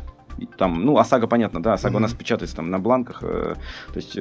Там, 0.56 0.84
ну, 0.84 0.98
ОСАГО, 0.98 1.26
понятно, 1.26 1.60
да, 1.60 1.74
ОСАГО 1.74 1.94
mm-hmm. 1.94 1.96
у 1.96 2.00
нас 2.00 2.14
печатается 2.14 2.56
там 2.56 2.70
на 2.70 2.78
бланках, 2.78 3.22
э, 3.22 3.54
то 3.92 3.96
есть 3.96 4.16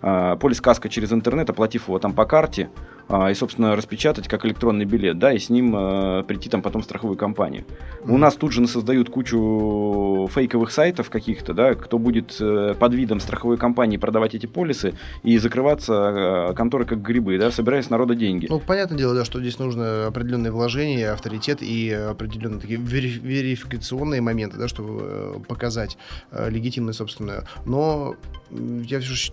полис 0.00 0.60
каска 0.60 0.88
через 0.88 1.12
интернет, 1.12 1.50
оплатив 1.50 1.88
его 1.88 1.98
там 1.98 2.12
по 2.12 2.24
карте, 2.24 2.70
э, 3.08 3.30
и, 3.30 3.34
собственно, 3.34 3.74
распечатать 3.76 4.28
как 4.28 4.44
электронный 4.44 4.84
билет, 4.84 5.18
да, 5.18 5.32
и 5.32 5.38
с 5.38 5.50
ним 5.50 5.74
э, 5.76 6.24
прийти 6.24 6.48
там 6.48 6.62
потом 6.62 6.82
в 6.82 6.84
страховую 6.84 7.16
компанию. 7.16 7.64
Mm-hmm. 7.64 8.14
У 8.14 8.18
нас 8.18 8.34
тут 8.34 8.52
же 8.52 8.66
создают 8.66 9.10
кучу 9.10 10.28
фейковых 10.32 10.70
сайтов 10.70 11.10
каких-то, 11.10 11.54
да, 11.54 11.74
кто 11.74 11.98
будет 11.98 12.36
э, 12.40 12.74
под 12.78 12.94
видом 12.94 13.20
страховой 13.20 13.56
компании 13.56 13.96
продавать 13.96 14.34
эти 14.34 14.46
полисы 14.46 14.94
и 15.22 15.38
закрываться 15.38 16.52
конторы 16.56 16.84
как 16.84 17.02
грибы, 17.02 17.38
да, 17.38 17.50
собирая 17.50 17.82
с 17.82 17.90
народа 17.90 18.14
деньги. 18.14 18.46
Ну, 18.48 18.60
понятное 18.60 18.98
дело, 18.98 19.14
да, 19.14 19.24
что 19.24 19.40
здесь 19.40 19.58
нужно 19.58 20.06
определенные 20.06 20.52
вложения, 20.52 21.12
авторитет 21.12 21.62
и 21.62 21.90
определенные 21.90 22.60
такие 22.60 22.78
верификационные 22.78 24.20
моменты, 24.20 24.58
да, 24.58 24.68
чтобы 24.68 25.00
э, 25.02 25.34
показать 25.46 25.98
э, 26.30 26.50
легитимность 26.50 26.98
собственную. 26.98 27.44
Но 27.64 28.16
я 28.50 29.00
все 29.00 29.32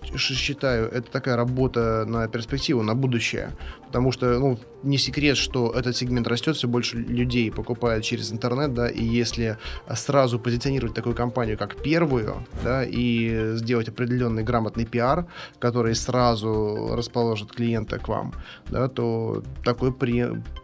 считаю, 0.56 0.88
это 0.88 1.12
такая 1.12 1.36
работа 1.36 2.06
на 2.08 2.28
перспективу, 2.28 2.82
на 2.82 2.95
будущее. 2.95 3.51
Потому 3.88 4.12
что, 4.12 4.39
ну, 4.39 4.58
не 4.84 4.97
секрет, 4.97 5.38
что 5.38 5.72
этот 5.72 5.95
сегмент 5.95 6.28
растет, 6.28 6.56
все 6.56 6.68
больше 6.68 6.97
людей 6.97 7.51
покупают 7.51 8.03
через 8.03 8.32
интернет, 8.32 8.74
да, 8.74 8.88
и 8.88 9.03
если 9.03 9.58
сразу 9.95 10.39
позиционировать 10.39 10.95
такую 10.95 11.16
компанию 11.16 11.58
как 11.58 11.82
первую, 11.84 12.45
да, 12.64 12.84
и 12.86 13.56
сделать 13.56 13.89
определенный 13.89 14.43
грамотный 14.43 14.86
пиар, 14.86 15.26
который 15.60 15.95
сразу 15.95 16.95
расположит 16.95 17.51
клиента 17.51 17.99
к 17.99 18.08
вам, 18.08 18.34
да, 18.70 18.88
то 18.88 19.43
такой 19.64 19.93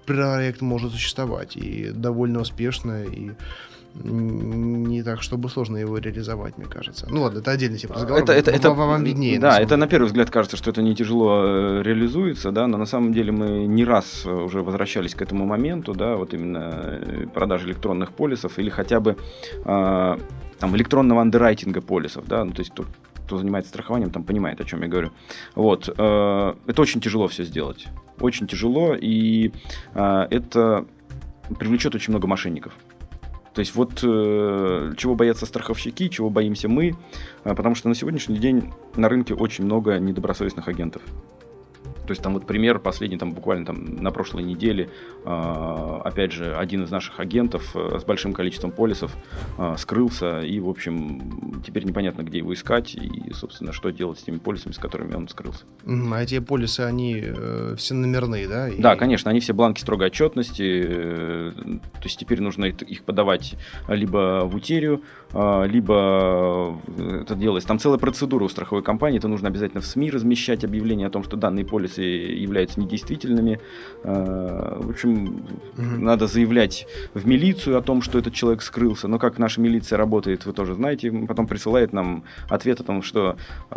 проект 0.06 0.62
может 0.62 0.92
существовать 0.92 1.58
и 1.58 1.92
довольно 1.92 2.42
успешно, 2.42 3.04
и 3.04 3.32
не 3.94 5.04
так, 5.04 5.22
чтобы 5.22 5.50
сложно 5.50 5.78
его 5.78 5.98
реализовать, 5.98 6.58
мне 6.58 6.68
кажется. 6.68 7.08
Ну 7.10 7.22
ладно, 7.22 7.40
это 7.40 7.52
отдельный 7.52 7.78
тип 7.78 7.92
разговора. 7.92 8.24
Это, 8.24 8.34
это, 8.34 8.52
это, 8.52 8.72
вам 8.72 9.04
виднее. 9.04 9.40
Да, 9.40 9.60
это 9.60 9.78
на 9.78 9.88
первый 9.88 10.06
взгляд 10.06 10.30
кажется, 10.30 10.58
что 10.58 10.72
это 10.72 10.82
не 10.82 10.96
тяжело 10.96 11.44
э, 11.46 11.82
реализуется, 11.84 12.52
да, 12.52 12.68
но 12.68 12.78
на 12.78 12.86
самом 12.86 13.14
деле 13.14 13.32
мы 13.32 13.66
не 13.68 13.84
раз 13.86 14.26
уже 14.26 14.62
возвращались 14.62 15.14
к 15.14 15.22
этому 15.22 15.46
моменту, 15.46 15.94
да, 15.94 16.16
вот 16.16 16.34
именно 16.34 16.72
э, 17.02 17.26
продажи 17.34 17.68
электронных 17.68 18.14
полисов 18.14 18.60
или 18.60 18.70
хотя 18.70 19.00
бы 19.00 19.18
э, 19.66 20.18
там 20.60 20.76
электронного 20.76 21.22
андеррайтинга 21.22 21.82
полисов, 21.82 22.28
да, 22.28 22.46
ну 22.46 22.52
то 22.52 22.62
есть 22.62 22.72
кто, 22.72 22.86
кто 23.26 23.38
занимается 23.38 23.70
страхованием, 23.70 24.12
там 24.12 24.24
понимает, 24.24 24.62
о 24.62 24.64
чем 24.64 24.82
я 24.82 24.88
говорю. 24.88 25.12
Вот, 25.56 25.90
э, 25.90 26.54
это 26.68 26.82
очень 26.82 27.02
тяжело 27.02 27.28
все 27.28 27.44
сделать, 27.44 27.88
очень 28.20 28.48
тяжело, 28.48 28.96
и 28.96 29.52
э, 29.94 30.28
это 30.30 30.86
привлечет 31.60 31.96
очень 31.96 32.14
много 32.14 32.28
мошенников. 32.28 32.74
То 33.54 33.60
есть 33.60 33.76
вот 33.76 34.00
э, 34.04 34.94
чего 34.98 35.16
боятся 35.16 35.46
страховщики, 35.46 36.08
чего 36.08 36.30
боимся 36.30 36.70
мы, 36.70 36.96
э, 37.44 37.56
потому 37.56 37.76
что 37.76 37.90
на 37.90 37.96
сегодняшний 37.96 38.38
день 38.38 38.72
на 38.96 39.10
рынке 39.10 39.34
очень 39.34 39.66
много 39.66 40.00
недобросовестных 40.00 40.68
агентов. 40.68 41.02
То 42.12 42.14
есть 42.14 42.24
там 42.24 42.34
вот 42.34 42.46
пример 42.46 42.80
последний, 42.80 43.18
там 43.18 43.32
буквально 43.32 43.66
там 43.66 44.04
на 44.04 44.12
прошлой 44.12 44.44
неделе, 44.44 44.90
э, 45.24 46.00
опять 46.04 46.34
же, 46.34 46.54
один 46.58 46.84
из 46.84 46.92
наших 46.92 47.22
агентов 47.22 47.74
э, 47.74 48.00
с 48.02 48.04
большим 48.04 48.34
количеством 48.34 48.72
полисов 48.72 49.16
э, 49.58 49.76
скрылся, 49.78 50.42
и, 50.42 50.60
в 50.60 50.68
общем, 50.68 51.62
теперь 51.66 51.86
непонятно, 51.86 52.24
где 52.24 52.40
его 52.40 52.54
искать, 52.54 52.96
и, 52.96 53.32
собственно, 53.32 53.72
что 53.72 53.92
делать 53.92 54.20
с 54.20 54.24
теми 54.24 54.40
полисами, 54.40 54.74
с 54.74 54.78
которыми 54.78 55.14
он 55.14 55.30
скрылся. 55.30 55.64
А 55.86 56.22
эти 56.22 56.40
полисы, 56.40 56.82
они 56.82 57.24
э, 57.24 57.76
все 57.78 57.94
номерные, 57.94 58.50
да? 58.50 58.68
И... 58.68 58.78
Да, 58.82 58.98
конечно, 58.98 59.32
они 59.32 59.40
все 59.40 59.54
бланки 59.54 59.80
строгой 59.80 60.08
отчетности, 60.08 60.84
э, 60.86 61.52
то 61.56 62.04
есть 62.04 62.20
теперь 62.20 62.42
нужно 62.42 62.66
их 62.66 63.06
подавать 63.06 63.56
либо 63.88 64.42
в 64.44 64.54
утерию, 64.54 65.02
либо 65.34 66.78
это 66.98 67.36
делать. 67.36 67.66
Там 67.66 67.80
целая 67.80 67.98
процедура 67.98 68.44
у 68.44 68.50
страховой 68.50 68.84
компании, 68.84 69.18
это 69.18 69.28
нужно 69.28 69.48
обязательно 69.48 69.82
в 69.82 69.86
СМИ 69.86 70.12
размещать 70.12 70.64
объявление 70.64 71.08
о 71.08 71.10
том, 71.10 71.24
что 71.24 71.38
данные 71.38 71.66
полисы 71.66 72.02
являются 72.02 72.80
недействительными. 72.80 73.60
Э, 74.04 74.80
в 74.82 74.90
общем, 74.90 75.46
угу. 75.78 75.84
надо 75.98 76.28
заявлять 76.28 76.88
в 77.14 77.26
милицию 77.28 77.78
о 77.78 77.82
том, 77.82 78.02
что 78.02 78.20
этот 78.20 78.34
человек 78.34 78.62
скрылся. 78.62 79.08
Но 79.08 79.20
как 79.20 79.38
наша 79.38 79.62
милиция 79.62 79.98
работает, 79.98 80.46
вы 80.46 80.54
тоже 80.54 80.76
знаете. 80.76 81.12
Потом 81.28 81.48
присылает 81.48 81.94
нам 81.94 82.24
ответ 82.50 82.80
о 82.80 82.84
том, 82.84 83.02
что 83.02 83.38
э, 83.72 83.76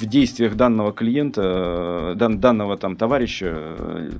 в 0.00 0.06
действиях 0.06 0.54
данного 0.54 0.92
клиента, 0.92 2.14
дан, 2.16 2.38
данного 2.38 2.76
там 2.76 2.96
товарища, 2.96 3.76
э, 3.78 4.10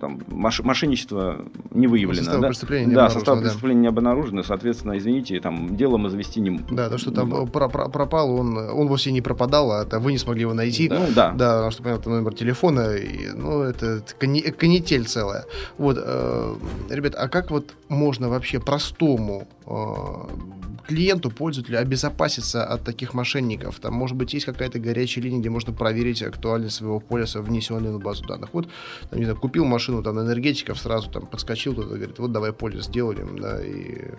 там, 0.00 0.20
мошенничество 0.28 1.44
не 1.70 1.86
выявлено. 1.86 2.24
Состав 2.24 2.40
да? 2.40 2.48
преступления 2.48 2.86
не 2.86 2.94
да, 2.94 3.10
состав 3.10 3.36
да. 3.36 3.42
преступления 3.42 3.80
не 3.80 3.88
обнаружено, 3.88 4.42
соответственно, 4.42 4.96
извините, 5.08 5.40
там 5.40 5.76
дело 5.76 5.96
мы 5.96 6.10
завести 6.10 6.40
не. 6.40 6.58
Да, 6.70 6.88
то, 6.88 6.98
что 6.98 7.10
там 7.10 7.46
пропал, 7.48 8.30
он, 8.34 8.56
он 8.58 8.88
вовсе 8.88 9.12
не 9.12 9.20
пропадал, 9.20 9.72
а 9.72 9.82
это 9.82 9.98
вы 9.98 10.12
не 10.12 10.18
смогли 10.18 10.42
его 10.42 10.54
найти. 10.54 10.88
Ну, 10.88 11.06
да. 11.14 11.32
Да, 11.32 11.54
потому 11.54 11.70
что, 11.70 11.82
понятно, 11.82 12.12
номер 12.12 12.34
телефона, 12.34 12.94
и, 12.94 13.32
ну, 13.34 13.62
это 13.62 14.02
канитель 14.18 15.04
целая. 15.04 15.44
Вот, 15.78 15.96
э, 16.00 16.54
ребят, 16.90 17.14
а 17.16 17.28
как 17.28 17.50
вот 17.50 17.74
можно 17.88 18.28
вообще 18.28 18.60
простому 18.60 19.48
э, 19.66 20.86
клиенту, 20.86 21.30
пользователю 21.30 21.80
обезопаситься 21.80 22.64
от 22.64 22.84
таких 22.84 23.14
мошенников? 23.14 23.78
Там, 23.80 23.94
может 23.94 24.16
быть, 24.16 24.34
есть 24.34 24.46
какая-то 24.46 24.78
горячая 24.78 25.24
линия, 25.24 25.40
где 25.40 25.50
можно 25.50 25.72
проверить 25.72 26.22
актуальность 26.22 26.76
своего 26.76 27.00
полиса, 27.00 27.40
внесен 27.40 27.78
ли 27.80 27.88
на 27.88 27.98
базу 27.98 28.24
данных. 28.26 28.50
Вот, 28.52 28.68
там, 29.10 29.18
не 29.18 29.24
знаю, 29.24 29.40
купил 29.40 29.64
машину, 29.64 30.02
там, 30.02 30.20
энергетиков, 30.20 30.78
сразу 30.78 31.10
там 31.10 31.26
подскочил 31.26 31.74
туда, 31.74 31.88
говорит, 31.88 32.18
вот 32.18 32.32
давай 32.32 32.52
полис 32.52 32.84
сделали, 32.84 33.26
да, 33.38 33.64
и 33.64 34.10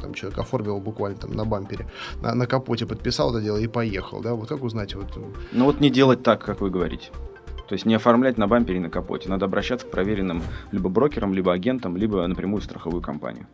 там 0.00 0.14
человек 0.14 0.38
оформил 0.38 0.80
буквально 0.80 1.18
там 1.18 1.32
на 1.32 1.44
бампере, 1.44 1.86
на, 2.22 2.34
на 2.34 2.46
капоте 2.46 2.86
подписал 2.86 3.30
это 3.34 3.42
дело 3.42 3.58
и 3.58 3.66
поехал, 3.66 4.20
да, 4.20 4.34
вот 4.34 4.48
как 4.48 4.62
узнать 4.62 4.94
вот... 4.94 5.18
Ну 5.52 5.64
вот 5.64 5.80
не 5.80 5.90
делать 5.90 6.22
так, 6.22 6.44
как 6.44 6.60
вы 6.60 6.70
говорите. 6.70 7.10
То 7.70 7.74
есть 7.74 7.86
не 7.86 7.94
оформлять 7.94 8.36
на 8.36 8.48
бампере 8.48 8.78
и 8.78 8.80
на 8.80 8.90
капоте. 8.90 9.28
Надо 9.28 9.44
обращаться 9.44 9.86
к 9.86 9.92
проверенным 9.92 10.42
либо 10.72 10.88
брокерам, 10.88 11.32
либо 11.32 11.52
агентам, 11.52 11.96
либо 11.96 12.26
напрямую 12.26 12.60
в 12.60 12.64
страховую 12.64 13.00
компанию. 13.00 13.46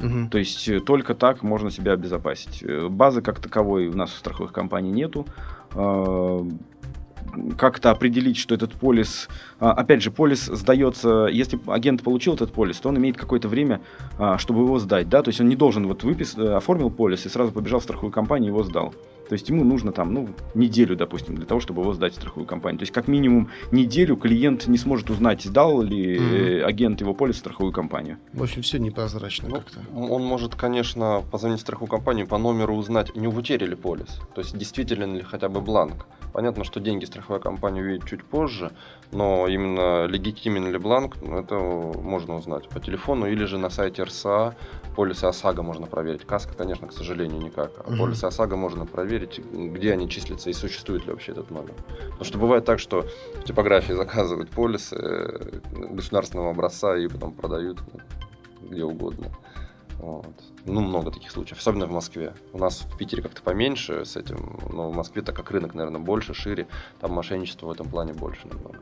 Угу. 0.00 0.30
То 0.30 0.38
есть 0.38 0.66
э, 0.70 0.80
только 0.80 1.14
так 1.14 1.42
можно 1.42 1.70
себя 1.70 1.92
обезопасить. 1.92 2.62
Э, 2.62 2.88
базы 2.88 3.20
как 3.20 3.40
таковой 3.40 3.88
у 3.88 3.94
нас 3.94 4.10
в 4.10 4.16
страховых 4.16 4.52
компаний 4.54 4.90
нету. 4.90 5.26
Как-то 7.56 7.90
определить, 7.90 8.36
что 8.36 8.54
этот 8.54 8.72
полис... 8.72 9.28
А, 9.60 9.72
опять 9.72 10.02
же, 10.02 10.10
полис 10.10 10.46
сдается... 10.46 11.26
Если 11.30 11.58
агент 11.66 12.02
получил 12.02 12.34
этот 12.34 12.52
полис, 12.52 12.78
то 12.78 12.88
он 12.88 12.98
имеет 12.98 13.16
какое-то 13.16 13.48
время, 13.48 13.80
а, 14.18 14.38
чтобы 14.38 14.62
его 14.62 14.78
сдать. 14.78 15.08
Да? 15.08 15.22
То 15.22 15.28
есть 15.28 15.40
он 15.40 15.48
не 15.48 15.56
должен 15.56 15.86
вот 15.86 16.02
выпис... 16.04 16.36
Э, 16.36 16.56
оформил 16.56 16.90
полис 16.90 17.26
и 17.26 17.28
сразу 17.28 17.52
побежал 17.52 17.80
в 17.80 17.82
страховую 17.84 18.12
компанию 18.12 18.48
и 18.48 18.50
его 18.50 18.62
сдал. 18.62 18.94
То 19.28 19.34
есть 19.34 19.48
ему 19.50 19.62
нужно 19.62 19.92
там, 19.92 20.14
ну, 20.14 20.28
неделю, 20.54 20.96
допустим, 20.96 21.36
для 21.36 21.44
того, 21.44 21.60
чтобы 21.60 21.82
его 21.82 21.92
сдать 21.92 22.14
в 22.14 22.16
страховую 22.16 22.46
компанию. 22.46 22.78
То 22.78 22.84
есть 22.84 22.92
как 22.92 23.08
минимум 23.08 23.50
неделю 23.70 24.16
клиент 24.16 24.66
не 24.66 24.78
сможет 24.78 25.10
узнать, 25.10 25.42
сдал 25.42 25.82
ли 25.82 26.16
mm-hmm. 26.16 26.62
агент 26.62 27.00
его 27.02 27.12
полис 27.12 27.36
в 27.36 27.38
страховую 27.38 27.72
компанию. 27.72 28.16
В 28.32 28.42
общем, 28.42 28.62
все 28.62 28.78
непрозрачно 28.78 29.48
ну, 29.50 29.56
как-то. 29.56 29.80
Он 29.94 30.24
может, 30.24 30.54
конечно, 30.54 31.22
позвонить 31.30 31.58
в 31.58 31.62
страховую 31.62 31.90
компанию 31.90 32.26
по 32.26 32.38
номеру 32.38 32.74
узнать, 32.74 33.14
не 33.14 33.28
утеряли 33.28 33.74
полис. 33.74 34.20
То 34.34 34.40
есть 34.40 34.56
действительно 34.56 35.16
ли 35.16 35.22
хотя 35.22 35.50
бы 35.50 35.60
бланк. 35.60 36.06
Понятно, 36.32 36.64
что 36.64 36.80
деньги 36.80 37.04
страховая 37.04 37.40
компания 37.40 37.80
увидит 37.80 38.06
чуть 38.06 38.24
позже, 38.24 38.72
но 39.12 39.46
именно 39.48 40.06
легитимен 40.06 40.70
ли 40.70 40.78
бланк, 40.78 41.16
ну, 41.22 41.38
это 41.38 41.54
можно 41.54 42.36
узнать 42.36 42.68
по 42.68 42.80
телефону 42.80 43.26
или 43.26 43.44
же 43.44 43.58
на 43.58 43.70
сайте 43.70 44.02
РСА. 44.02 44.54
Полисы 44.94 45.24
ОСАГО 45.24 45.62
можно 45.62 45.86
проверить. 45.86 46.24
Каска, 46.24 46.54
конечно, 46.54 46.88
к 46.88 46.92
сожалению, 46.92 47.40
никак. 47.40 47.70
А 47.78 47.90
mm-hmm. 47.90 47.98
полисы 47.98 48.24
ОСАГО 48.24 48.56
можно 48.56 48.84
проверить, 48.84 49.38
где 49.38 49.92
они 49.92 50.08
числятся 50.08 50.50
и 50.50 50.52
существует 50.52 51.06
ли 51.06 51.12
вообще 51.12 51.32
этот 51.32 51.50
номер. 51.50 51.74
Потому 52.02 52.24
что 52.24 52.38
бывает 52.38 52.64
так, 52.64 52.78
что 52.78 53.06
в 53.36 53.44
типографии 53.44 53.92
заказывают 53.92 54.50
полисы 54.50 54.96
э, 54.96 55.60
государственного 55.90 56.50
образца 56.50 56.96
и 56.96 57.06
потом 57.08 57.32
продают 57.32 57.80
где 58.60 58.84
угодно. 58.84 59.28
Вот. 59.98 60.26
Ну, 60.68 60.80
много 60.80 61.10
таких 61.10 61.30
случаев, 61.30 61.58
особенно 61.58 61.86
в 61.86 61.90
Москве. 61.90 62.34
У 62.52 62.58
нас 62.58 62.80
в 62.80 62.96
Питере 62.96 63.22
как-то 63.22 63.42
поменьше 63.42 64.04
с 64.04 64.16
этим, 64.16 64.58
но 64.70 64.90
в 64.90 64.94
Москве, 64.94 65.22
так 65.22 65.34
как 65.34 65.50
рынок, 65.50 65.74
наверное, 65.74 66.00
больше, 66.00 66.34
шире, 66.34 66.66
там 67.00 67.12
мошенничество 67.12 67.66
в 67.66 67.70
этом 67.70 67.88
плане 67.88 68.12
больше 68.12 68.46
намного. 68.46 68.78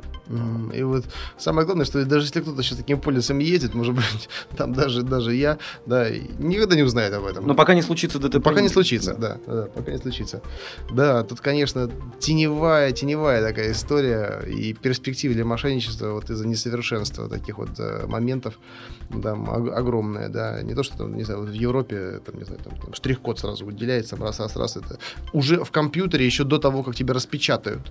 И 0.74 0.82
вот 0.82 1.04
самое 1.38 1.64
главное, 1.64 1.84
что 1.84 2.04
даже 2.04 2.26
если 2.26 2.40
кто-то 2.40 2.62
сейчас 2.62 2.78
таким 2.78 3.00
полисом 3.00 3.38
едет, 3.38 3.74
может 3.74 3.94
быть, 3.94 4.28
там 4.56 4.72
даже, 4.72 5.02
даже 5.02 5.34
я, 5.34 5.58
да, 5.86 6.10
никогда 6.10 6.74
не 6.74 6.82
узнает 6.82 7.12
об 7.14 7.24
этом. 7.24 7.46
Но 7.46 7.54
пока 7.54 7.74
не 7.74 7.82
случится 7.82 8.18
ДТП. 8.18 8.42
Пока 8.42 8.60
не 8.60 8.68
случится, 8.68 9.14
да, 9.14 9.38
да, 9.46 9.68
пока 9.74 9.92
не 9.92 9.98
случится. 9.98 10.42
Да, 10.90 11.22
тут, 11.22 11.40
конечно, 11.40 11.90
теневая, 12.18 12.92
теневая 12.92 13.42
такая 13.42 13.72
история 13.72 14.42
и 14.46 14.72
перспективы 14.72 15.34
для 15.34 15.44
мошенничества 15.44 16.12
вот 16.12 16.28
из-за 16.30 16.46
несовершенства 16.46 17.28
таких 17.28 17.58
вот 17.58 17.78
э, 17.78 18.06
моментов 18.06 18.58
там 19.22 19.48
огромная, 19.70 20.28
да, 20.28 20.62
не 20.62 20.74
то, 20.74 20.82
что 20.82 20.98
там, 20.98 21.14
не 21.14 21.22
знаю, 21.22 21.42
в 21.42 21.52
Европе, 21.52 21.75
там, 21.82 22.38
не 22.38 22.44
знаю, 22.44 22.60
там, 22.62 22.76
там 22.78 22.94
штрих-код 22.94 23.38
сразу 23.38 23.64
выделяется, 23.64 24.16
раз, 24.16 24.40
раз, 24.40 24.56
раз, 24.56 24.76
это 24.76 24.98
уже 25.32 25.64
в 25.64 25.70
компьютере 25.70 26.24
еще 26.26 26.44
до 26.44 26.58
того, 26.58 26.82
как 26.82 26.94
тебя 26.94 27.14
распечатают 27.14 27.90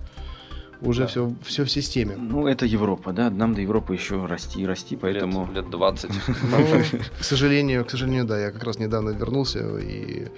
уже 0.82 1.02
да. 1.02 1.06
все, 1.06 1.34
все 1.42 1.64
в 1.64 1.70
системе. 1.70 2.16
Ну, 2.16 2.46
это 2.46 2.66
Европа, 2.66 3.12
да, 3.12 3.30
нам 3.30 3.54
до 3.54 3.60
Европы 3.60 3.94
еще 3.94 4.26
расти 4.26 4.62
и 4.62 4.66
расти, 4.66 4.96
поэтому... 4.96 5.46
Лет, 5.46 5.64
лет 5.64 5.70
20. 5.70 6.10
Ну, 6.50 7.00
к 7.18 7.24
сожалению, 7.24 7.84
к 7.84 7.90
сожалению, 7.90 8.24
да, 8.24 8.38
я 8.38 8.50
как 8.50 8.62
раз 8.64 8.78
недавно 8.78 9.10
вернулся 9.10 9.78
и 9.78 10.28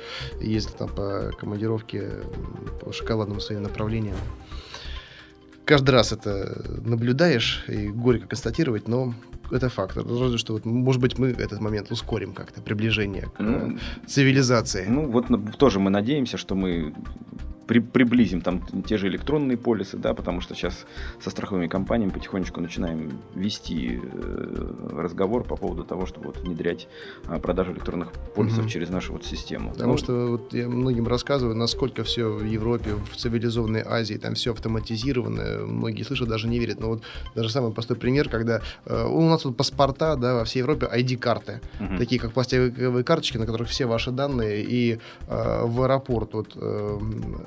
ездил 0.41 0.73
там 0.79 0.89
по 0.89 1.33
командировке 1.39 2.11
по 2.81 2.93
шоколадным 2.93 3.41
своим 3.41 3.63
направлениям. 3.63 4.17
Каждый 5.65 5.91
раз 5.91 6.13
это 6.13 6.65
наблюдаешь 6.83 7.65
и 7.69 7.89
горько 7.89 8.27
констатировать, 8.27 8.89
но 8.89 9.15
это 9.51 9.69
факт. 9.69 9.97
Разве 9.97 10.39
что, 10.39 10.55
вот, 10.55 10.65
может 10.65 11.01
быть, 11.01 11.19
мы 11.19 11.29
этот 11.29 11.61
момент 11.61 11.91
ускорим 11.91 12.33
как-то, 12.33 12.61
приближение 12.61 13.27
к 13.35 13.41
ну, 13.41 13.79
цивилизации. 14.07 14.87
Ну, 14.89 15.11
вот 15.11 15.27
тоже 15.59 15.81
мы 15.81 15.91
надеемся, 15.91 16.37
что 16.37 16.55
мы 16.55 16.95
при, 17.69 17.81
приблизим 17.81 18.41
там 18.41 18.63
те 18.83 18.97
же 18.97 19.09
электронные 19.09 19.59
полисы, 19.59 19.99
да, 19.99 20.15
потому 20.15 20.41
что 20.41 20.55
сейчас 20.55 20.87
со 21.23 21.31
страховыми 21.31 21.69
компаниями 21.69 22.11
потихонечку 22.11 22.61
начинаем 22.61 23.21
вести 23.35 24.01
э, 24.03 24.73
разговор 24.97 25.45
по 25.45 25.57
поводу 25.57 25.85
того, 25.85 26.07
чтобы 26.07 26.29
вот 26.29 26.39
внедрять 26.39 26.89
э, 27.29 27.39
продажу 27.39 27.73
электронных 27.73 28.13
полисов 28.35 28.61
угу. 28.61 28.69
через 28.69 28.89
нашу 28.89 29.13
вот 29.13 29.25
систему. 29.25 29.73
Потому 29.73 29.93
ну, 29.93 29.99
что 29.99 30.27
вот 30.29 30.55
я 30.55 30.67
многим 30.67 31.07
рассказываю, 31.07 31.55
насколько 31.55 32.05
все 32.05 32.31
в 32.31 32.43
Европе, 32.43 32.95
в 32.95 33.17
цивилизованной 33.17 33.83
Азии, 33.87 34.15
там 34.15 34.35
все 34.35 34.53
автоматизировано, 34.53 35.67
многие 35.67 36.05
слышат, 36.05 36.29
даже 36.29 36.49
не 36.49 36.59
верят. 36.59 36.81
Но 36.81 36.89
вот 36.89 37.03
даже 37.35 37.51
самый 37.51 37.73
простой 37.73 37.99
пример, 37.99 38.31
когда 38.31 38.63
э, 38.87 39.07
у 39.07 39.29
нас 39.29 39.38
тут 39.43 39.57
паспорта, 39.57 40.17
да, 40.17 40.35
во 40.35 40.45
всей 40.45 40.61
Европе 40.61 40.87
ID-карты, 40.87 41.61
угу. 41.81 41.99
такие 41.99 42.21
как 42.21 42.33
пластиковые 42.33 43.05
карточки, 43.05 43.39
на 43.39 43.47
которых 43.47 43.69
все 43.69 43.87
ваши 43.87 44.11
данные, 44.11 44.63
и 44.63 44.99
э, 45.27 45.63
в 45.65 45.83
аэропорт 45.83 46.35
вот 46.35 46.53
э, 46.57 46.99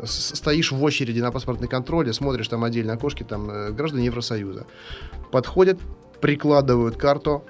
стоишь 0.05 0.71
в 0.71 0.83
очереди 0.83 1.19
на 1.19 1.31
паспортный 1.31 1.67
контроль, 1.67 2.13
смотришь 2.13 2.47
там 2.47 2.63
отдельно 2.63 2.93
окошки, 2.93 3.23
там 3.23 3.49
э, 3.49 3.71
граждане 3.71 4.05
Евросоюза. 4.05 4.65
Подходят, 5.31 5.79
прикладывают 6.19 6.97
карту, 6.97 7.43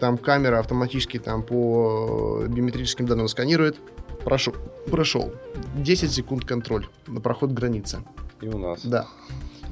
там 0.00 0.18
камера 0.18 0.58
автоматически 0.58 1.18
там 1.18 1.42
по 1.42 2.44
биометрическим 2.48 3.06
данным 3.06 3.28
сканирует, 3.28 3.76
прошел, 4.24 4.54
прошел. 4.90 5.32
10 5.76 6.10
секунд 6.10 6.44
контроль 6.44 6.86
на 7.06 7.20
проход 7.20 7.50
границы. 7.52 8.02
И 8.40 8.48
у 8.48 8.58
нас. 8.58 8.84
Да 8.84 9.06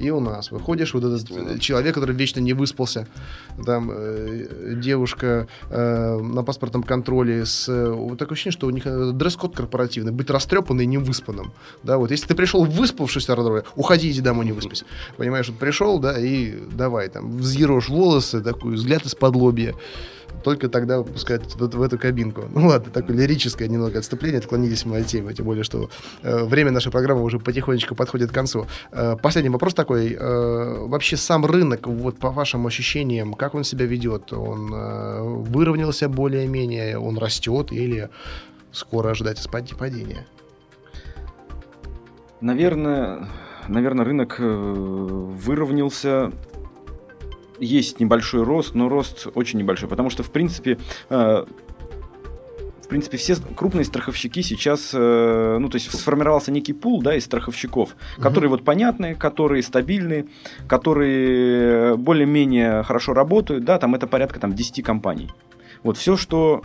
и 0.01 0.11
у 0.11 0.21
нас. 0.21 0.51
Выходишь, 0.51 0.95
вот 0.95 1.05
этот 1.05 1.61
человек, 1.61 1.95
который 1.95 2.15
вечно 2.15 2.41
не 2.41 2.55
выспался, 2.55 3.07
там 3.65 3.91
э, 3.93 4.75
девушка 4.77 5.47
э, 5.71 6.19
на 6.19 6.43
паспортном 6.43 6.83
контроле 6.83 7.45
с... 7.45 7.69
Э, 7.69 8.17
такое 8.19 8.35
ощущение, 8.35 8.53
что 8.53 8.67
у 8.67 8.71
них 8.71 8.87
э, 8.87 9.13
дресс-код 9.13 9.55
корпоративный, 9.55 10.13
быть 10.13 10.31
растрепанным 10.31 10.83
и 10.83 10.87
невыспанным. 10.87 11.53
Да, 11.83 11.99
вот 11.99 12.11
если 12.11 12.27
ты 12.27 12.35
пришел 12.35 12.65
выспавшись, 12.65 13.29
уходи, 13.77 14.11
иди 14.11 14.21
домой, 14.21 14.47
не 14.47 14.53
выспись. 14.53 14.85
Понимаешь, 15.17 15.49
вот 15.49 15.59
пришел, 15.59 15.99
да, 15.99 16.19
и 16.19 16.55
давай 16.73 17.09
там 17.09 17.37
взъерошь 17.39 17.89
волосы, 17.89 18.41
такой 18.41 18.75
взгляд 18.75 19.05
из-под 19.05 19.37
лобья 19.37 19.75
только 20.43 20.69
тогда 20.69 20.99
выпускают 20.99 21.55
в, 21.55 21.77
в 21.77 21.83
эту 21.83 21.99
кабинку. 21.99 22.45
Ну 22.55 22.69
ладно, 22.69 22.91
такое 22.93 23.17
лирическое 23.17 23.69
немного 23.69 23.99
отступление, 23.99 24.39
отклонились 24.39 24.85
мы 24.85 24.99
от 24.99 25.07
темы, 25.07 25.35
тем 25.35 25.47
более, 25.47 25.65
что 25.65 25.91
э, 26.23 26.45
время 26.45 26.71
нашей 26.71 26.93
программы 26.93 27.23
уже 27.23 27.39
потихонечку 27.39 27.95
подходит 27.95 28.31
к 28.31 28.35
концу. 28.35 28.67
Э, 28.93 29.17
последний 29.21 29.51
вопрос 29.51 29.75
такой. 29.75 30.17
Э, 30.19 30.87
вообще 30.87 31.17
сам 31.17 31.45
рынок, 31.47 31.87
вот 31.87 32.19
по 32.19 32.31
вашим 32.31 32.67
ощущениям, 32.67 33.35
как 33.35 33.55
он 33.55 33.65
себя 33.65 33.87
ведет? 33.87 34.33
Он 34.33 34.73
э, 34.73 35.23
выровнялся 35.23 36.09
более-менее, 36.09 36.99
он 36.99 37.19
растет 37.19 37.73
или 37.73 38.09
скоро 38.73 39.11
ожидать 39.11 39.39
падения? 39.51 40.27
Наверное, 42.41 43.29
наверное, 43.69 44.05
рынок 44.05 44.37
э, 44.39 44.45
выровнялся 44.45 46.33
есть 47.61 48.01
небольшой 48.01 48.43
рост, 48.43 48.75
но 48.75 48.89
рост 48.89 49.29
очень 49.35 49.59
небольшой, 49.59 49.89
потому 49.89 50.11
что, 50.11 50.23
в 50.23 50.31
принципе, 50.31 50.79
э, 51.09 51.45
в 52.83 52.89
принципе, 52.89 53.19
все 53.19 53.37
крупные 53.37 53.85
страховщики 53.85 54.43
сейчас, 54.43 54.91
э, 54.93 55.59
ну, 55.61 55.69
то 55.69 55.77
есть 55.77 55.91
сформировался 55.97 56.51
некий 56.51 56.73
пул, 56.73 57.03
да, 57.03 57.15
из 57.15 57.25
страховщиков, 57.25 57.91
угу. 57.91 58.23
которые 58.23 58.51
вот 58.51 58.65
понятные, 58.65 59.15
которые 59.15 59.63
стабильные, 59.63 60.27
которые 60.67 61.97
более-менее 61.97 62.83
хорошо 62.83 63.15
работают, 63.15 63.65
да, 63.65 63.79
там 63.79 63.95
это 63.95 64.07
порядка 64.07 64.41
там 64.41 64.55
10 64.55 64.83
компаний. 64.85 65.31
Вот 65.83 65.99
все, 65.99 66.17
что 66.17 66.63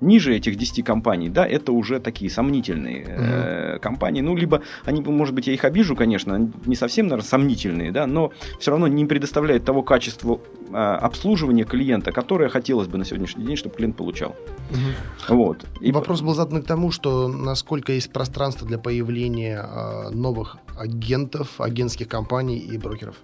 ниже 0.00 0.34
этих 0.34 0.56
10 0.56 0.84
компаний, 0.84 1.28
да, 1.28 1.46
это 1.46 1.72
уже 1.72 2.00
такие 2.00 2.30
сомнительные 2.30 3.04
mm-hmm. 3.04 3.76
э, 3.76 3.78
компании. 3.78 4.20
Ну, 4.20 4.36
либо 4.36 4.62
они, 4.84 5.00
может 5.00 5.34
быть, 5.34 5.46
я 5.46 5.54
их 5.54 5.64
обижу, 5.64 5.96
конечно, 5.96 6.50
не 6.66 6.76
совсем, 6.76 7.06
наверное, 7.06 7.26
сомнительные, 7.26 7.92
да, 7.92 8.06
но 8.06 8.32
все 8.58 8.70
равно 8.70 8.88
не 8.88 9.04
предоставляют 9.04 9.64
того 9.64 9.82
качества 9.82 10.40
э, 10.70 10.74
обслуживания 10.74 11.64
клиента, 11.64 12.12
которое 12.12 12.48
хотелось 12.48 12.88
бы 12.88 12.98
на 12.98 13.04
сегодняшний 13.04 13.44
день, 13.44 13.56
чтобы 13.56 13.76
клиент 13.76 13.96
получал. 13.96 14.36
Mm-hmm. 14.70 15.34
Вот. 15.34 15.66
И 15.80 15.92
вопрос 15.92 16.22
был 16.22 16.34
задан 16.34 16.62
к 16.62 16.66
тому, 16.66 16.90
что 16.90 17.28
насколько 17.28 17.92
есть 17.92 18.12
пространство 18.12 18.66
для 18.66 18.78
появления 18.78 19.62
э, 19.62 20.10
новых 20.10 20.56
агентов, 20.78 21.60
агентских 21.60 22.08
компаний 22.08 22.58
и 22.58 22.78
брокеров 22.78 23.16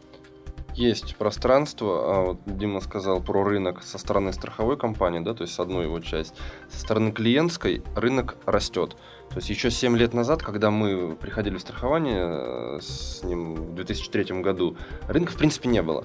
есть 0.77 1.17
пространство. 1.17 1.87
А 2.05 2.23
вот 2.27 2.41
Дима 2.47 2.81
сказал 2.81 3.21
про 3.21 3.43
рынок 3.45 3.83
со 3.83 3.99
стороны 3.99 4.33
страховой 4.33 4.77
компании, 4.77 5.21
да, 5.21 5.35
то 5.35 5.43
есть 5.43 5.55
с 5.55 5.61
одной 5.61 5.85
его 5.85 6.01
часть. 6.01 6.35
Со 6.71 6.81
стороны 6.81 7.13
клиентской 7.13 7.83
рынок 7.95 8.37
растет. 8.45 8.97
То 9.31 9.37
есть 9.37 9.51
еще 9.51 9.71
7 9.71 9.97
лет 9.97 10.15
назад, 10.15 10.43
когда 10.43 10.71
мы 10.71 11.17
приходили 11.17 11.57
в 11.57 11.61
страхование 11.61 12.27
э, 12.29 12.79
с 12.81 13.23
ним 13.25 13.55
в 13.55 13.75
2003 13.75 14.41
году, 14.41 14.77
рынка 15.09 15.33
в 15.33 15.37
принципе 15.37 15.69
не 15.69 15.83
было. 15.83 16.05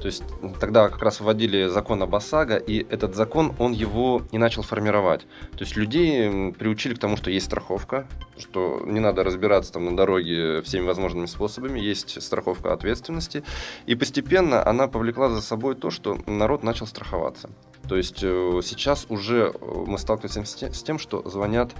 То 0.00 0.06
есть 0.06 0.22
тогда 0.60 0.88
как 0.88 1.02
раз 1.02 1.20
вводили 1.20 1.66
закон 1.66 2.02
об 2.02 2.14
ОСАГО, 2.14 2.56
и 2.56 2.86
этот 2.90 3.14
закон, 3.14 3.54
он 3.58 3.72
его 3.72 4.22
не 4.32 4.38
начал 4.38 4.62
формировать. 4.62 5.22
То 5.52 5.64
есть 5.64 5.76
людей 5.76 6.52
приучили 6.52 6.94
к 6.94 6.98
тому, 6.98 7.16
что 7.16 7.30
есть 7.30 7.46
страховка, 7.46 8.06
что 8.38 8.82
не 8.84 9.00
надо 9.00 9.24
разбираться 9.24 9.72
там 9.72 9.86
на 9.86 9.96
дороге 9.96 10.62
всеми 10.62 10.86
возможными 10.86 11.26
способами, 11.26 11.80
есть 11.80 12.20
страховка 12.22 12.72
ответственности. 12.72 13.42
И 13.86 13.94
постепенно 13.94 14.66
она 14.66 14.86
повлекла 14.86 15.28
за 15.30 15.40
собой 15.40 15.74
то, 15.74 15.90
что 15.90 16.18
народ 16.26 16.62
начал 16.62 16.86
страховаться. 16.86 17.50
То 17.88 17.96
есть 17.96 18.22
э, 18.22 18.60
сейчас 18.64 19.06
уже 19.08 19.52
э, 19.54 19.84
мы 19.86 19.98
сталкиваемся 19.98 20.72
с 20.72 20.82
тем, 20.82 20.98
что 20.98 21.28
звонят 21.28 21.72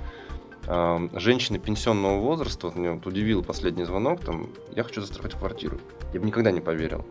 э, 0.67 1.09
женщины 1.15 1.59
пенсионного 1.59 2.21
возраста, 2.21 2.69
вот 2.69 2.77
меня 2.77 2.93
вот 2.93 3.07
удивил 3.07 3.43
последний 3.43 3.85
звонок, 3.85 4.21
там, 4.21 4.49
я 4.75 4.85
хочу 4.85 5.01
застраховать 5.01 5.37
квартиру. 5.37 5.79
Я 6.15 6.21
бы 6.21 6.27
никогда 6.27 6.53
не 6.53 6.61
поверил 6.61 7.05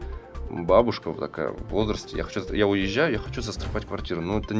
бабушка 0.49 1.09
вот 1.09 1.19
такая 1.19 1.49
в 1.49 1.69
возрасте, 1.69 2.17
я, 2.17 2.23
хочу, 2.23 2.41
я 2.53 2.67
уезжаю, 2.67 3.13
я 3.13 3.19
хочу 3.19 3.41
застраховать 3.41 3.85
квартиру. 3.85 4.21
Ну, 4.21 4.39
это 4.39 4.55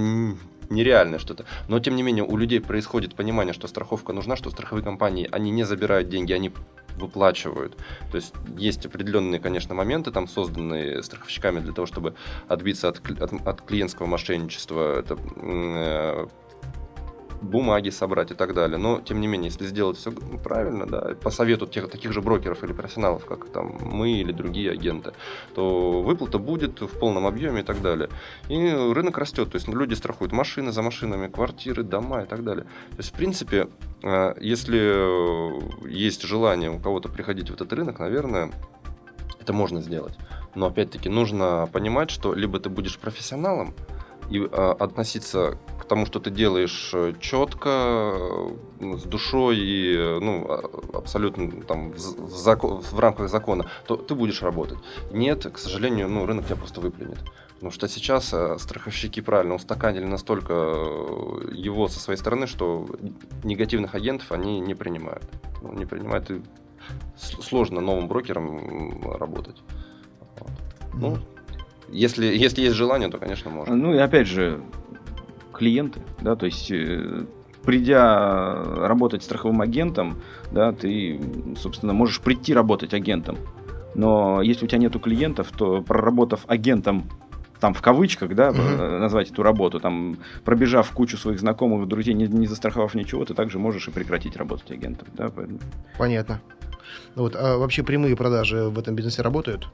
нереальное 0.69 1.19
что-то. 1.19 1.45
Но, 1.67 1.79
тем 1.79 1.95
не 1.95 2.03
менее, 2.03 2.23
у 2.23 2.37
людей 2.37 2.59
происходит 2.59 3.15
понимание, 3.15 3.53
что 3.53 3.67
страховка 3.67 4.13
нужна, 4.13 4.35
что 4.35 4.49
страховые 4.49 4.83
компании, 4.83 5.27
они 5.31 5.51
не 5.51 5.63
забирают 5.63 6.09
деньги, 6.09 6.33
они 6.33 6.51
выплачивают. 6.97 7.75
То 8.11 8.15
есть 8.15 8.33
есть 8.57 8.85
определенные, 8.85 9.39
конечно, 9.39 9.75
моменты, 9.75 10.11
там 10.11 10.27
созданные 10.27 11.03
страховщиками 11.03 11.59
для 11.59 11.73
того, 11.73 11.85
чтобы 11.85 12.15
отбиться 12.47 12.87
от, 12.89 13.01
от, 13.21 13.47
от 13.47 13.61
клиентского 13.61 14.05
мошенничества. 14.05 14.99
Это 14.99 15.17
э, 15.35 16.27
бумаги 17.41 17.89
собрать 17.89 18.31
и 18.31 18.33
так 18.33 18.53
далее. 18.53 18.77
Но, 18.77 19.01
тем 19.01 19.21
не 19.21 19.27
менее, 19.27 19.49
если 19.49 19.65
сделать 19.65 19.97
все 19.97 20.11
правильно, 20.11 20.85
да, 20.85 21.15
по 21.21 21.29
совету 21.29 21.67
тех, 21.67 21.89
таких 21.89 22.11
же 22.11 22.21
брокеров 22.21 22.63
или 22.63 22.73
профессионалов, 22.73 23.25
как 23.25 23.49
там 23.49 23.77
мы 23.81 24.11
или 24.11 24.31
другие 24.31 24.71
агенты, 24.71 25.13
то 25.53 26.01
выплата 26.01 26.39
будет 26.39 26.81
в 26.81 26.99
полном 26.99 27.25
объеме 27.27 27.61
и 27.61 27.63
так 27.63 27.81
далее. 27.81 28.09
И 28.49 28.69
рынок 28.93 29.17
растет, 29.17 29.51
то 29.51 29.55
есть 29.55 29.67
люди 29.67 29.93
страхуют 29.93 30.31
машины 30.31 30.71
за 30.71 30.81
машинами, 30.81 31.27
квартиры, 31.27 31.83
дома 31.83 32.23
и 32.23 32.25
так 32.25 32.43
далее. 32.43 32.65
То 32.91 32.97
есть, 32.97 33.09
в 33.09 33.13
принципе, 33.13 33.67
э, 34.03 34.35
если 34.39 35.89
есть 35.89 36.23
желание 36.23 36.69
у 36.69 36.79
кого-то 36.79 37.09
приходить 37.09 37.49
в 37.49 37.53
этот 37.53 37.71
рынок, 37.73 37.99
наверное, 37.99 38.51
это 39.39 39.53
можно 39.53 39.81
сделать. 39.81 40.17
Но 40.55 40.67
опять-таки 40.67 41.09
нужно 41.09 41.69
понимать, 41.71 42.09
что 42.09 42.33
либо 42.33 42.59
ты 42.59 42.69
будешь 42.69 42.97
профессионалом, 42.97 43.73
и 44.29 44.47
а, 44.51 44.75
относиться 44.79 45.57
к 45.79 45.85
тому, 45.85 46.05
что 46.05 46.19
ты 46.19 46.31
делаешь 46.31 46.91
э, 46.93 47.13
четко, 47.19 48.49
с 48.79 49.03
душой 49.03 49.57
и 49.59 50.19
ну, 50.21 50.45
а, 50.49 50.97
абсолютно 50.97 51.61
там, 51.61 51.91
в, 51.91 51.97
закон, 51.97 52.81
в 52.81 52.99
рамках 52.99 53.29
закона, 53.29 53.69
то 53.87 53.95
ты 53.95 54.15
будешь 54.15 54.41
работать. 54.41 54.79
Нет, 55.11 55.45
к 55.51 55.57
сожалению, 55.57 56.09
ну, 56.09 56.25
рынок 56.25 56.45
тебя 56.45 56.55
просто 56.55 56.81
выплюнет. 56.81 57.19
Потому 57.55 57.71
что 57.71 57.87
сейчас 57.87 58.33
э, 58.33 58.57
страховщики 58.59 59.21
правильно 59.21 59.55
устаканили 59.55 60.05
настолько 60.05 60.53
э, 60.53 61.51
его 61.53 61.87
со 61.87 61.99
своей 61.99 62.19
стороны, 62.19 62.47
что 62.47 62.87
негативных 63.43 63.95
агентов 63.95 64.31
они 64.31 64.59
не 64.59 64.75
принимают. 64.75 65.23
Ну, 65.61 65.73
не 65.73 65.85
принимают 65.85 66.29
и 66.31 66.41
сложно 67.17 67.79
новым 67.79 68.07
брокерам 68.07 69.01
работать. 69.17 69.61
Вот. 70.37 70.51
Ну, 70.93 71.17
если, 71.89 72.25
если 72.25 72.61
есть 72.61 72.75
желание, 72.75 73.09
то, 73.09 73.17
конечно, 73.17 73.49
можно. 73.51 73.75
Ну 73.75 73.93
и 73.93 73.97
опять 73.97 74.27
же, 74.27 74.61
клиенты, 75.53 76.01
да, 76.21 76.35
то 76.35 76.45
есть 76.45 76.71
э, 76.71 77.25
придя 77.63 78.63
работать 78.63 79.23
страховым 79.23 79.61
агентом, 79.61 80.21
да, 80.51 80.71
ты, 80.71 81.19
собственно, 81.57 81.93
можешь 81.93 82.21
прийти 82.21 82.53
работать 82.53 82.93
агентом. 82.93 83.37
Но 83.95 84.41
если 84.41 84.65
у 84.65 84.67
тебя 84.67 84.79
нету 84.79 84.99
клиентов, 84.99 85.51
то 85.55 85.81
проработав 85.81 86.41
агентом 86.47 87.09
там 87.59 87.73
в 87.73 87.81
кавычках, 87.81 88.35
да, 88.35 88.49
угу. 88.49 88.59
назвать 88.59 89.31
эту 89.31 89.41
работу, 89.41 89.79
там, 89.79 90.17
пробежав 90.43 90.91
кучу 90.91 91.17
своих 91.17 91.39
знакомых, 91.39 91.87
друзей, 91.87 92.13
не, 92.13 92.27
не 92.27 92.47
застраховав 92.47 92.93
ничего, 92.95 93.23
ты 93.23 93.33
также 93.33 93.59
можешь 93.59 93.87
и 93.87 93.91
прекратить 93.91 94.35
работать 94.35 94.69
агентом. 94.71 95.07
Да, 95.13 95.31
Понятно. 95.97 96.41
Вот, 97.15 97.35
а 97.35 97.57
вообще 97.57 97.83
прямые 97.83 98.15
продажи 98.15 98.69
в 98.69 98.77
этом 98.77 98.95
бизнесе 98.95 99.21
работают? 99.21 99.69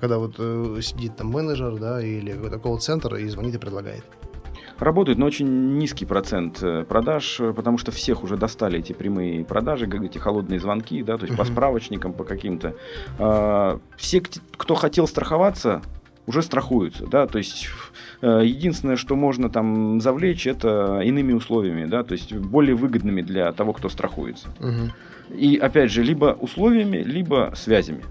Когда 0.00 0.18
вот 0.18 0.34
э, 0.38 0.78
сидит 0.82 1.16
там 1.16 1.28
менеджер, 1.28 1.78
да, 1.78 2.02
или 2.02 2.32
какой-то 2.32 2.58
колл-центр 2.58 3.16
и 3.16 3.28
звонит 3.28 3.54
и 3.54 3.58
предлагает. 3.58 4.04
Работают, 4.78 5.18
но 5.18 5.26
очень 5.26 5.76
низкий 5.76 6.06
процент 6.06 6.62
э, 6.62 6.84
продаж, 6.84 7.38
э, 7.38 7.52
потому 7.52 7.76
что 7.76 7.92
всех 7.92 8.24
уже 8.24 8.36
достали 8.36 8.78
эти 8.78 8.94
прямые 8.94 9.44
продажи, 9.44 9.86
эти 9.86 10.16
холодные 10.16 10.58
звонки, 10.58 11.02
да, 11.02 11.18
то 11.18 11.26
есть 11.26 11.34
uh-huh. 11.34 11.38
по 11.38 11.44
справочникам, 11.44 12.12
по 12.14 12.24
каким-то. 12.24 12.74
А, 13.18 13.78
все, 13.96 14.22
кто 14.56 14.74
хотел 14.74 15.06
страховаться, 15.06 15.82
уже 16.26 16.42
страхуются, 16.42 17.06
да, 17.06 17.26
то 17.26 17.38
есть 17.38 17.68
э, 18.22 18.42
единственное, 18.44 18.96
что 18.96 19.16
можно 19.16 19.50
там 19.50 20.00
завлечь, 20.00 20.46
это 20.46 21.00
иными 21.00 21.34
условиями, 21.34 21.84
да, 21.84 22.02
то 22.02 22.12
есть 22.12 22.32
более 22.32 22.74
выгодными 22.74 23.20
для 23.20 23.52
того, 23.52 23.74
кто 23.74 23.88
страхуется. 23.90 24.48
Угу. 24.60 25.36
И 25.36 25.56
опять 25.56 25.90
же, 25.90 26.02
либо 26.02 26.36
условиями, 26.40 26.98
либо 26.98 27.52
связями. 27.54 28.04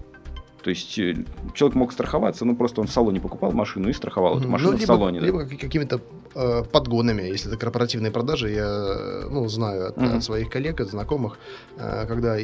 То 0.70 0.72
есть 0.72 0.99
э, 0.99 1.15
человек 1.55 1.76
мог 1.76 1.91
страховаться, 1.91 2.45
ну 2.45 2.55
просто 2.55 2.82
он 2.82 2.86
в 2.86 2.91
салоне 2.91 3.20
покупал 3.20 3.51
машину 3.51 3.89
и 3.89 3.93
страховал 3.93 4.38
эту 4.38 4.47
машину 4.47 4.74
ну, 4.74 4.78
либо, 4.78 4.84
в 4.84 4.86
салоне. 4.86 5.20
Либо 5.20 5.43
да. 5.43 5.55
какими-то 5.55 5.99
э, 6.36 6.63
подгонами, 6.72 7.24
если 7.24 7.49
это 7.49 7.57
корпоративные 7.57 8.11
продажи, 8.11 8.51
я 8.51 9.28
ну, 9.32 9.47
знаю 9.47 9.88
от, 9.88 9.97
mm-hmm. 9.97 10.17
от 10.17 10.24
своих 10.24 10.47
коллег, 10.51 10.80
от 10.80 10.89
знакомых, 10.89 11.39
э, 11.78 12.05
когда 12.07 12.38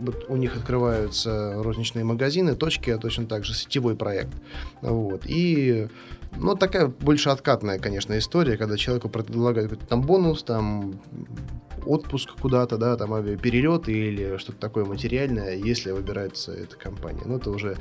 вот 0.00 0.24
у 0.30 0.36
них 0.36 0.56
открываются 0.56 1.62
розничные 1.62 2.06
магазины, 2.06 2.56
точки, 2.56 2.88
а 2.88 2.96
точно 2.96 3.26
так 3.26 3.44
же 3.44 3.52
сетевой 3.52 3.96
проект. 3.96 4.32
Вот. 4.80 5.26
И 5.26 5.88
ну, 6.36 6.54
такая 6.54 6.86
больше 6.86 7.30
откатная, 7.30 7.78
конечно, 7.78 8.16
история, 8.18 8.56
когда 8.56 8.76
человеку 8.76 9.08
предлагают 9.08 9.88
там 9.88 10.02
бонус, 10.02 10.42
там 10.42 11.00
отпуск 11.84 12.30
куда-то, 12.40 12.76
да, 12.76 12.96
там 12.96 13.14
авиаперелет 13.14 13.88
или 13.88 14.36
что-то 14.38 14.58
такое 14.58 14.84
материальное, 14.84 15.56
если 15.56 15.90
выбирается 15.90 16.52
эта 16.52 16.76
компания. 16.76 17.22
Ну, 17.24 17.36
это 17.36 17.50
уже 17.50 17.76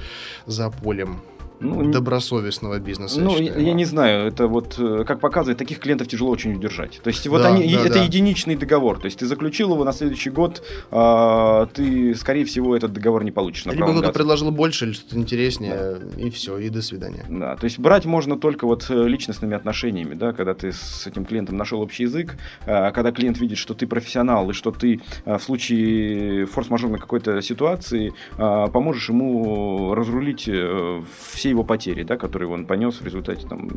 за 0.45 0.70
полем 0.70 1.22
ну, 1.60 1.91
добросовестного 1.91 2.80
бизнеса. 2.80 3.20
Ну, 3.20 3.38
я, 3.38 3.55
я 3.55 3.74
не 3.74 3.86
знаю, 3.86 4.28
это 4.28 4.47
вот, 4.47 4.76
э, 4.78 5.03
как 5.05 5.20
показывает, 5.20 5.58
таких 5.58 5.80
клиентов 5.80 6.08
тяжело 6.08 6.30
очень 6.32 6.53
удержать. 6.55 6.99
То 7.03 7.10
есть, 7.10 7.26
вот 7.28 7.41
да, 7.41 7.49
они, 7.49 7.74
да, 7.74 7.82
это 7.82 7.95
да. 7.95 8.03
единичный 8.03 8.55
договор. 8.55 8.99
То 8.99 9.05
есть, 9.05 9.20
ты 9.20 9.26
заключил 9.26 9.74
его 9.74 9.84
на 9.84 9.93
следующий 9.93 10.30
год, 10.30 10.64
а, 10.91 11.68
ты, 11.68 12.16
скорее 12.16 12.45
всего, 12.45 12.76
этот 12.76 12.93
договор 12.93 13.24
не 13.24 13.32
получишь 13.32 13.66
на 13.66 13.72
Либо 13.72 13.91
кто-то 13.91 14.12
предложил 14.12 14.51
больше 14.51 14.86
или 14.86 14.93
что-то 14.93 15.18
интереснее, 15.18 15.99
да. 15.99 16.22
и 16.22 16.30
все, 16.30 16.58
и 16.58 16.70
до 16.70 16.82
свидания. 16.82 17.26
Да, 17.30 17.55
то 17.55 17.66
есть, 17.66 17.80
брать 17.80 18.05
можно 18.05 18.38
только 18.38 18.66
вот 18.66 18.86
э, 18.89 19.08
личностными 19.08 19.55
отношениями, 19.55 20.14
да, 20.14 20.34
когда 20.34 20.53
ты 20.53 20.72
с 20.72 21.08
этим 21.08 21.26
клиентом 21.26 21.58
нашел 21.58 21.82
общий 21.82 22.03
язык, 22.03 22.38
а, 22.66 22.91
когда 22.91 23.12
клиент 23.12 23.39
видит, 23.39 23.58
что 23.58 23.74
ты 23.74 23.88
профессионал, 23.88 24.49
и 24.49 24.53
что 24.53 24.72
ты 24.72 25.01
а, 25.26 25.38
в 25.38 25.43
случае 25.43 26.45
форс-мажорной 26.45 26.99
какой-то 26.99 27.41
ситуации 27.41 28.14
а, 28.38 28.68
поможешь 28.68 29.10
ему 29.10 29.93
разрулить 29.93 30.47
э, 30.47 31.01
все 31.34 31.47
все 31.48 31.52
его 31.52 31.64
потери, 31.64 32.04
да, 32.04 32.18
которые 32.18 32.50
он 32.50 32.66
понес 32.66 33.02
в 33.02 33.06
результате 33.06 33.48
там, 33.48 33.70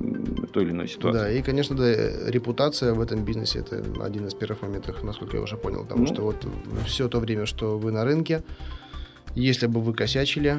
той 0.52 0.64
или 0.64 0.70
иной 0.72 0.88
ситуации. 0.88 1.18
Да, 1.18 1.30
и, 1.30 1.42
конечно, 1.42 1.76
да, 1.76 2.30
репутация 2.30 2.94
в 2.94 3.00
этом 3.00 3.24
бизнесе 3.24 3.60
это 3.60 3.82
один 4.02 4.26
из 4.26 4.34
первых 4.34 4.62
моментов, 4.62 5.02
насколько 5.04 5.36
я 5.36 5.42
уже 5.42 5.56
понял. 5.56 5.82
Потому 5.82 6.00
ну. 6.00 6.06
что 6.06 6.22
вот 6.22 6.46
все 6.86 7.08
то 7.08 7.20
время, 7.20 7.46
что 7.46 7.78
вы 7.78 7.92
на 7.92 8.04
рынке, 8.04 8.42
если 9.36 9.68
бы 9.68 9.80
вы 9.80 9.94
косячили, 9.94 10.56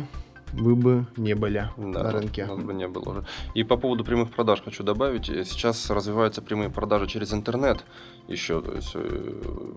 вы 0.54 0.76
бы 0.76 1.06
не 1.18 1.34
были 1.34 1.70
да, 1.78 2.04
на 2.04 2.12
рынке. 2.12 2.46
Нас 2.46 2.60
бы 2.60 2.74
не 2.74 2.88
было 2.88 3.10
уже. 3.10 3.26
И 3.56 3.64
по 3.64 3.78
поводу 3.78 4.04
прямых 4.04 4.30
продаж 4.30 4.62
хочу 4.64 4.84
добавить. 4.84 5.26
Сейчас 5.26 5.90
развиваются 5.90 6.42
прямые 6.42 6.70
продажи 6.70 7.08
через 7.08 7.34
интернет 7.34 7.84
еще. 8.28 8.62
То 8.62 8.74
есть 8.74 8.92
э, 8.96 9.74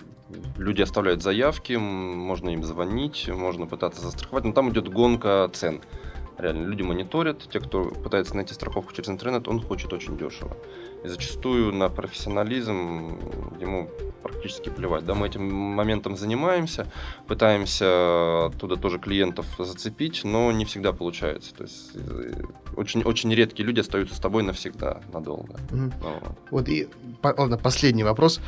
люди 0.58 0.82
оставляют 0.82 1.22
заявки, 1.22 1.72
можно 1.74 2.50
им 2.50 2.62
звонить, 2.62 3.28
можно 3.28 3.66
пытаться 3.66 4.02
застраховать, 4.02 4.44
но 4.44 4.52
там 4.52 4.70
идет 4.70 4.88
гонка 4.88 5.48
цен. 5.52 5.80
Реально, 6.38 6.66
люди 6.66 6.82
мониторят, 6.82 7.48
те, 7.50 7.60
кто 7.60 7.84
пытается 7.84 8.34
найти 8.34 8.54
страховку 8.54 8.92
через 8.92 9.08
интернет, 9.08 9.46
он 9.48 9.60
хочет 9.60 9.92
очень 9.92 10.16
дешево. 10.16 10.56
И 11.04 11.08
зачастую 11.08 11.72
на 11.72 11.88
профессионализм 11.88 13.18
ему 13.60 13.88
практически 14.22 14.70
плевать. 14.70 15.04
Да, 15.04 15.14
мы 15.14 15.28
этим 15.28 15.52
моментом 15.52 16.16
занимаемся, 16.16 16.86
пытаемся 17.28 18.46
оттуда 18.46 18.76
тоже 18.76 18.98
клиентов 18.98 19.46
зацепить, 19.58 20.22
но 20.24 20.50
не 20.50 20.64
всегда 20.64 20.92
получается. 20.92 21.54
То 21.54 21.64
есть 21.64 21.90
э, 21.94 22.42
очень, 22.76 23.02
очень 23.02 23.32
редкие 23.34 23.66
люди 23.66 23.80
остаются 23.80 24.14
с 24.16 24.18
тобой 24.18 24.42
навсегда, 24.42 25.02
надолго. 25.12 25.54
Mm-hmm. 25.70 25.92
Вот. 26.02 26.38
вот 26.50 26.68
и 26.68 26.88
ладно, 27.22 27.58
последний 27.58 28.04
вопрос. 28.04 28.40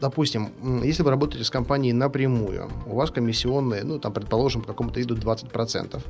Допустим, 0.00 0.50
если 0.84 1.02
вы 1.02 1.10
работаете 1.10 1.44
с 1.44 1.50
компанией 1.50 1.92
напрямую, 1.92 2.70
у 2.86 2.96
вас 2.96 3.10
комиссионные, 3.10 3.82
ну, 3.84 3.98
там, 3.98 4.12
предположим, 4.12 4.60
по 4.60 4.68
какому-то 4.68 5.00
виду 5.00 5.14
20%. 5.14 6.02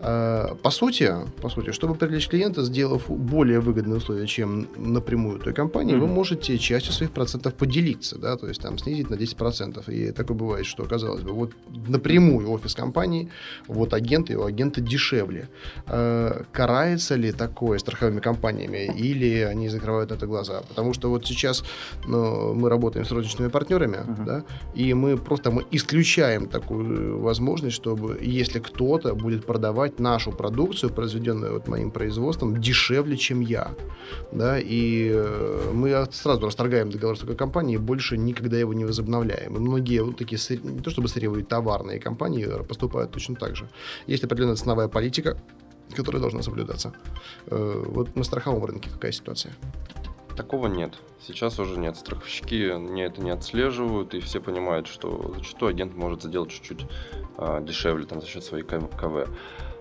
Э, 0.00 0.54
по 0.62 0.70
сути, 0.70 1.14
по 1.40 1.48
сути, 1.48 1.70
чтобы 1.70 1.94
привлечь 1.94 2.28
клиента, 2.28 2.64
сделав 2.64 3.08
более 3.08 3.60
выгодные 3.60 3.96
условия, 3.98 4.26
чем 4.26 4.68
напрямую 4.76 5.38
той 5.38 5.52
компании, 5.52 5.94
mm-hmm. 5.94 6.00
вы 6.00 6.06
можете 6.06 6.58
частью 6.58 6.92
своих 6.92 7.12
процентов 7.12 7.54
поделиться, 7.54 8.18
да, 8.18 8.36
то 8.36 8.48
есть 8.48 8.60
там 8.60 8.78
снизить 8.78 9.10
на 9.10 9.14
10%. 9.14 9.92
И 9.92 10.12
такое 10.12 10.36
бывает, 10.36 10.66
что, 10.66 10.84
казалось 10.84 11.22
бы, 11.22 11.32
вот 11.32 11.52
напрямую 11.88 12.50
офис 12.50 12.74
компании, 12.74 13.30
вот 13.68 13.94
агенты, 13.94 14.36
у 14.36 14.44
агента 14.44 14.80
дешевле. 14.80 15.48
Э, 15.86 16.42
карается 16.52 17.14
ли 17.14 17.32
такое 17.32 17.78
страховыми 17.78 18.20
компаниями 18.20 18.90
или 18.96 19.40
они 19.40 19.68
закрывают 19.68 20.10
на 20.10 20.14
это 20.14 20.26
глаза? 20.26 20.62
Потому 20.68 20.92
что 20.92 21.10
вот 21.10 21.26
сейчас 21.26 21.64
ну, 22.06 22.54
мы 22.54 22.68
работаем 22.68 23.04
с 23.04 23.12
розничными 23.28 23.50
партнерами, 23.50 23.96
uh-huh. 23.96 24.24
да, 24.24 24.44
и 24.74 24.94
мы 24.94 25.16
просто 25.16 25.50
мы 25.50 25.64
исключаем 25.70 26.48
такую 26.48 27.20
возможность, 27.20 27.76
чтобы 27.76 28.18
если 28.20 28.60
кто-то 28.60 29.14
будет 29.14 29.46
продавать 29.46 30.00
нашу 30.00 30.32
продукцию, 30.32 30.92
произведенную 30.92 31.52
вот 31.52 31.68
моим 31.68 31.90
производством, 31.90 32.60
дешевле, 32.60 33.16
чем 33.16 33.40
я, 33.40 33.68
да, 34.32 34.58
и 34.58 35.10
э, 35.12 35.72
мы 35.74 36.06
сразу 36.12 36.40
расторгаем 36.40 36.90
договор 36.90 37.16
с 37.16 37.20
такой 37.20 37.36
компанией 37.36 37.76
и 37.76 37.78
больше 37.78 38.16
никогда 38.16 38.58
его 38.58 38.74
не 38.74 38.84
возобновляем. 38.84 39.56
И 39.56 39.58
многие 39.58 40.02
вот 40.02 40.16
такие, 40.16 40.38
не 40.62 40.80
то 40.80 40.90
чтобы 40.90 41.08
сырьевые, 41.08 41.44
товарные 41.44 42.00
компании 42.00 42.46
поступают 42.68 43.10
точно 43.12 43.34
так 43.34 43.56
же. 43.56 43.68
Есть 44.06 44.24
определенная 44.24 44.56
ценовая 44.56 44.88
политика, 44.88 45.36
которая 45.96 46.20
должна 46.20 46.42
соблюдаться. 46.42 46.92
Э, 47.46 47.84
вот 47.86 48.16
на 48.16 48.24
страховом 48.24 48.64
рынке 48.64 48.90
какая 48.92 49.12
ситуация? 49.12 49.52
Такого 50.38 50.68
нет. 50.68 50.92
Сейчас 51.20 51.58
уже 51.58 51.76
нет. 51.80 51.96
Страховщики 51.96 52.72
не 52.78 53.02
это 53.02 53.20
не 53.20 53.30
отслеживают, 53.30 54.14
и 54.14 54.20
все 54.20 54.40
понимают, 54.40 54.86
что 54.86 55.34
зачастую 55.34 55.70
агент 55.70 55.96
может 55.96 56.22
сделать 56.22 56.50
чуть-чуть 56.50 56.86
а, 57.36 57.60
дешевле 57.60 58.06
там, 58.06 58.20
за 58.20 58.28
счет 58.28 58.44
своей 58.44 58.62
КВ. 58.62 59.28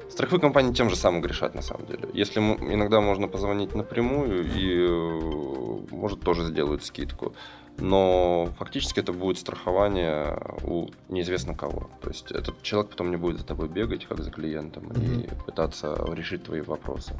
Страховые 0.09 0.41
компании 0.41 0.73
тем 0.73 0.89
же 0.89 0.95
самым 0.95 1.21
грешат 1.21 1.53
на 1.53 1.61
самом 1.61 1.85
деле. 1.85 2.09
Если 2.11 2.39
иногда 2.39 3.01
можно 3.01 3.27
позвонить 3.27 3.75
напрямую 3.75 4.51
и 4.51 4.87
э, 4.87 5.95
может 5.95 6.21
тоже 6.21 6.45
сделают 6.45 6.83
скидку 6.83 7.35
но 7.79 8.49
фактически 8.57 8.99
это 8.99 9.13
будет 9.13 9.37
страхование 9.37 10.39
у 10.63 10.87
неизвестно 11.09 11.53
кого. 11.53 11.89
То 12.01 12.09
есть 12.09 12.31
этот 12.31 12.61
человек 12.63 12.91
потом 12.91 13.11
не 13.11 13.17
будет 13.17 13.39
за 13.39 13.45
тобой 13.45 13.67
бегать, 13.67 14.05
как 14.05 14.21
за 14.21 14.31
клиентом, 14.31 14.83
mm-hmm. 14.83 15.25
и 15.25 15.45
пытаться 15.45 15.95
решить 16.13 16.43
твои 16.43 16.61
вопросы. 16.61 17.13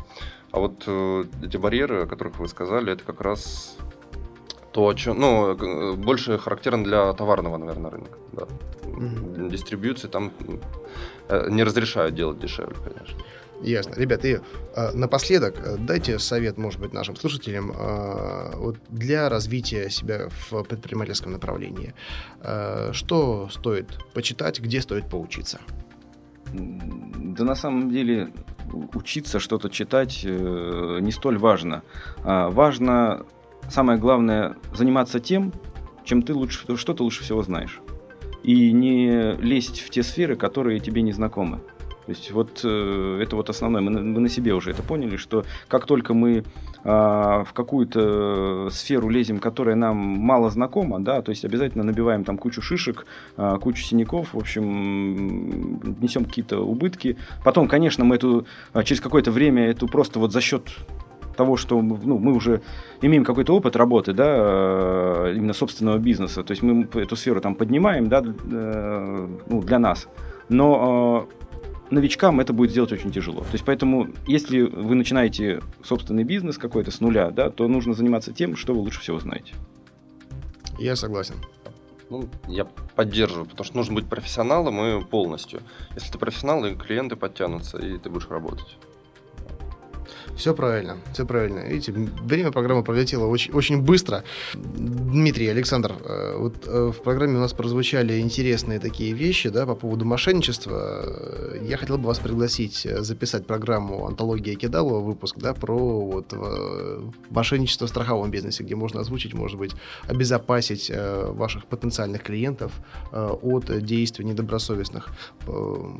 А 0.52 0.60
вот 0.60 0.84
э, 0.88 1.24
эти 1.44 1.58
барьеры, 1.58 2.04
о 2.04 2.06
которых 2.08 2.40
вы 2.40 2.48
сказали, 2.48 2.94
это 2.94 3.04
как 3.04 3.22
раз 3.22 3.78
то, 4.72 4.88
о 4.88 4.94
чем, 4.94 5.20
ну, 5.20 5.54
э, 5.54 5.94
больше 5.96 6.38
характерно 6.38 6.84
для 6.84 7.14
товарного, 7.14 7.58
наверное, 7.58 7.92
рынка. 7.92 8.18
Да. 8.34 8.48
Mm-hmm. 8.84 9.50
Дистрибьюции 9.50 10.08
там 10.08 10.32
э, 11.30 11.50
не 11.50 11.64
разрешают 11.64 12.16
делать 12.16 12.40
дешевле, 12.40 12.76
конечно. 12.84 13.20
Ясно. 13.62 13.96
Ребят, 13.96 14.24
и 14.26 14.40
э, 14.76 14.92
напоследок 14.94 15.56
дайте 15.86 16.20
совет, 16.20 16.58
может 16.58 16.80
быть, 16.80 16.94
нашим 16.94 17.16
слушателям 17.16 17.72
э, 17.72 18.56
вот 18.56 18.78
для 18.90 19.30
развития 19.30 19.90
себя 19.90 20.30
в 20.50 20.64
предпринимательском 20.64 21.32
направлении. 21.32 21.94
Э, 22.42 22.92
что 22.94 23.50
стоит 23.50 23.98
почитать, 24.14 24.60
где 24.60 24.80
стоит 24.82 25.10
поучиться? 25.10 25.60
Да 26.54 27.44
на 27.44 27.56
самом 27.56 27.92
деле 27.92 28.32
учиться 28.94 29.40
что-то 29.40 29.70
читать 29.70 30.22
э, 30.24 31.00
не 31.02 31.12
столь 31.12 31.38
важно. 31.38 31.84
А 32.24 32.50
важно, 32.50 33.26
самое 33.70 33.98
главное, 33.98 34.56
заниматься 34.74 35.20
тем, 35.20 35.54
чем 36.04 36.22
ты 36.22 36.34
лучше, 36.34 36.78
что 36.78 36.94
ты 36.94 37.04
лучше 37.04 37.24
всего 37.24 37.42
знаешь. 37.44 37.82
И 38.44 38.72
не 38.72 39.34
лезть 39.42 39.82
в 39.82 39.90
те 39.90 40.04
сферы, 40.04 40.36
которые 40.36 40.80
тебе 40.80 41.02
не 41.02 41.12
знакомы. 41.12 41.62
То 42.08 42.14
есть 42.14 42.32
вот 42.32 42.62
э, 42.64 43.20
это 43.22 43.36
вот 43.36 43.50
основное. 43.50 43.82
Мы, 43.82 43.92
мы 43.92 44.22
на 44.22 44.30
себе 44.30 44.54
уже 44.54 44.72
это 44.72 44.82
поняли, 44.82 45.18
что 45.18 45.44
как 45.68 45.86
только 45.86 46.14
мы 46.14 46.38
э, 46.38 46.44
в 46.86 47.50
какую-то 47.54 48.70
сферу 48.72 49.10
лезем, 49.10 49.40
которая 49.40 49.76
нам 49.76 49.98
мало 49.98 50.50
знакома, 50.50 51.02
да, 51.02 51.22
то 51.22 51.32
есть 51.32 51.44
обязательно 51.44 51.84
набиваем 51.84 52.24
там 52.24 52.38
кучу 52.38 52.62
шишек, 52.62 53.06
э, 53.36 53.58
кучу 53.60 53.84
синяков, 53.84 54.34
в 54.34 54.38
общем, 54.38 55.98
несем 56.00 56.24
какие-то 56.24 56.60
убытки. 56.60 57.18
Потом, 57.44 57.68
конечно, 57.68 58.06
мы 58.06 58.16
эту 58.16 58.48
через 58.86 59.02
какое-то 59.02 59.32
время 59.32 59.68
эту 59.70 59.90
просто 59.90 60.18
вот 60.20 60.32
за 60.32 60.40
счет 60.40 60.64
того, 61.36 61.58
что 61.58 61.82
ну, 61.82 62.18
мы 62.20 62.34
уже 62.34 62.62
имеем 63.02 63.26
какой-то 63.26 63.54
опыт 63.54 63.76
работы, 63.76 64.14
да, 64.14 65.30
именно 65.36 65.54
собственного 65.54 65.98
бизнеса, 65.98 66.42
то 66.42 66.52
есть 66.52 66.64
мы 66.64 66.88
эту 66.94 67.18
сферу 67.18 67.42
там 67.42 67.54
поднимаем, 67.54 68.08
да, 68.08 68.22
ну, 68.22 69.62
для 69.62 69.78
нас. 69.78 70.08
Но 70.50 71.28
новичкам 71.90 72.40
это 72.40 72.54
будет 72.54 72.72
сделать 72.72 72.92
очень 72.92 73.12
тяжело. 73.12 73.42
То 73.42 73.54
есть 73.54 73.66
поэтому, 73.66 74.10
если 74.28 74.62
вы 74.62 74.96
начинаете 74.96 75.62
собственный 75.84 76.24
бизнес 76.24 76.58
какой-то 76.58 76.92
с 76.92 77.00
нуля, 77.00 77.32
да, 77.32 77.50
то 77.50 77.68
нужно 77.68 77.94
заниматься 77.94 78.34
тем, 78.34 78.56
что 78.56 78.74
вы 78.74 78.80
лучше 78.80 79.02
всего 79.02 79.20
знаете. 79.20 79.54
Я 80.80 80.96
согласен. 80.96 81.36
Ну, 82.10 82.30
я 82.48 82.66
поддерживаю, 82.96 83.46
потому 83.46 83.66
что 83.66 83.76
нужно 83.76 83.96
быть 83.96 84.08
профессионалом 84.08 84.80
и 84.82 85.04
полностью. 85.04 85.62
Если 85.96 86.12
ты 86.12 86.18
профессионал, 86.18 86.66
и 86.66 86.76
клиенты 86.76 87.16
подтянутся, 87.16 87.78
и 87.78 87.98
ты 87.98 88.10
будешь 88.10 88.30
работать. 88.30 88.78
Все 90.38 90.54
правильно, 90.54 90.98
все 91.14 91.26
правильно. 91.26 91.60
Видите, 91.68 91.92
время 91.92 92.52
программы 92.52 92.84
пролетело 92.84 93.26
очень, 93.26 93.52
очень 93.54 93.82
быстро. 93.82 94.24
Дмитрий, 94.54 95.48
Александр, 95.48 95.96
э, 96.06 96.38
вот 96.38 96.68
э, 96.68 96.92
в 96.96 97.02
программе 97.02 97.38
у 97.38 97.42
нас 97.42 97.54
прозвучали 97.54 98.20
интересные 98.20 98.80
такие 98.80 99.14
вещи, 99.14 99.50
да, 99.50 99.66
по 99.66 99.74
поводу 99.74 100.06
мошенничества. 100.06 101.04
Я 101.62 101.78
хотел 101.78 101.98
бы 101.98 102.06
вас 102.06 102.20
пригласить 102.20 102.86
э, 102.86 103.02
записать 103.02 103.48
программу 103.48 104.06
«Антология 104.06 104.56
Кидалова», 104.56 105.00
выпуск, 105.00 105.38
да, 105.40 105.56
про 105.56 105.76
вот 105.78 106.34
мошенничество 107.32 107.88
в 107.88 107.90
страховом 107.90 108.30
бизнесе, 108.30 108.64
где 108.64 108.76
можно 108.76 109.02
озвучить, 109.02 109.34
может 109.34 109.58
быть, 109.58 109.72
обезопасить 110.08 110.92
ваших 110.94 111.66
потенциальных 111.66 112.22
клиентов 112.24 112.72
от 113.12 113.84
действий 113.84 114.26
недобросовестных 114.26 115.10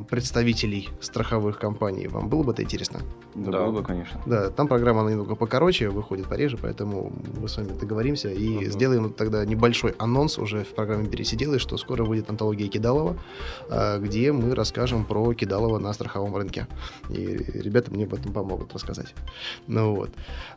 представителей 0.10 0.90
страховых 1.02 1.58
компаний. 1.58 2.08
Вам 2.08 2.30
было 2.30 2.44
бы 2.44 2.52
это 2.52 2.64
интересно? 2.64 3.00
Да, 3.36 3.52
да. 3.52 3.66
было 3.66 3.72
бы, 3.80 3.84
конечно. 3.84 4.22
Да, 4.28 4.50
там 4.50 4.68
программа 4.68 5.10
немного 5.10 5.36
покороче, 5.36 5.88
выходит 5.88 6.28
пореже, 6.28 6.58
поэтому 6.62 7.14
мы 7.40 7.48
с 7.48 7.56
вами 7.56 7.70
договоримся 7.70 8.30
и 8.30 8.58
uh-huh. 8.58 8.72
сделаем 8.72 9.14
тогда 9.14 9.46
небольшой 9.46 9.96
анонс 10.00 10.38
уже 10.38 10.66
в 10.66 10.76
программе 10.76 11.08
«Пересиделы», 11.08 11.60
что 11.60 11.78
скоро 11.78 12.04
выйдет 12.04 12.30
антология 12.30 12.68
Кидалова, 12.68 13.16
а, 13.70 14.00
где 14.00 14.34
мы 14.34 14.54
расскажем 14.54 15.06
про 15.06 15.34
Кидалова 15.34 15.80
на 15.80 15.94
страховом 15.94 16.36
рынке. 16.36 16.68
И 17.10 17.22
ребята 17.54 17.90
мне 17.90 18.06
в 18.06 18.14
этом 18.14 18.34
помогут 18.34 18.74
рассказать. 18.74 19.16
Ну 19.66 19.96
вот. 19.96 20.10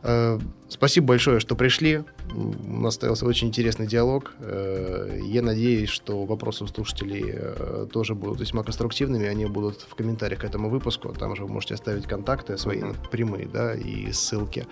А, 0.03 0.37
спасибо 0.67 1.07
большое, 1.07 1.39
что 1.39 1.55
пришли. 1.55 2.03
У 2.35 2.81
нас 2.81 2.95
состоялся 2.95 3.25
очень 3.25 3.47
интересный 3.47 3.87
диалог. 3.87 4.33
А, 4.39 5.17
я 5.17 5.41
надеюсь, 5.41 5.89
что 5.89 6.25
вопросы 6.25 6.65
у 6.65 6.67
слушателей 6.67 7.87
тоже 7.93 8.15
будут 8.15 8.41
весьма 8.41 8.63
конструктивными. 8.63 9.27
Они 9.27 9.45
будут 9.45 9.79
в 9.89 9.95
комментариях 9.95 10.41
к 10.41 10.43
этому 10.43 10.69
выпуску. 10.69 11.13
Там 11.17 11.37
же 11.37 11.43
вы 11.43 11.53
можете 11.53 11.75
оставить 11.75 12.05
контакты 12.05 12.57
свои 12.57 12.81
прямые, 13.11 13.47
да, 13.51 13.73
и 13.73 14.11
ссылки, 14.11 14.67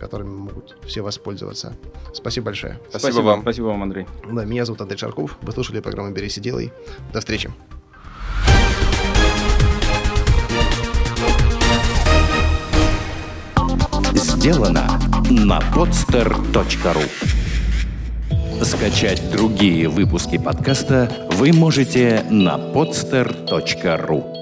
которыми 0.00 0.30
могут 0.30 0.76
все 0.86 1.02
воспользоваться. 1.02 1.76
Спасибо 2.12 2.46
большое. 2.46 2.78
Спасибо, 2.88 2.98
Спасибо 2.98 3.24
вам. 3.24 3.42
Спасибо 3.42 3.64
вам, 3.66 3.82
Андрей. 3.82 4.06
Да, 4.30 4.44
меня 4.44 4.64
зовут 4.64 4.80
Андрей 4.80 4.98
Шарков. 4.98 5.36
Вы 5.42 5.52
слушали 5.52 5.80
программу 5.80 6.12
«Берись 6.12 6.38
и 6.38 6.40
делай». 6.40 6.72
До 7.12 7.20
встречи. 7.20 7.50
Сделано 14.14 14.98
на 15.30 15.60
podster.ru 15.74 17.08
Скачать 18.64 19.30
другие 19.30 19.88
выпуски 19.88 20.38
подкаста 20.38 21.28
вы 21.32 21.52
можете 21.52 22.24
на 22.30 22.56
podster.ru 22.56 24.41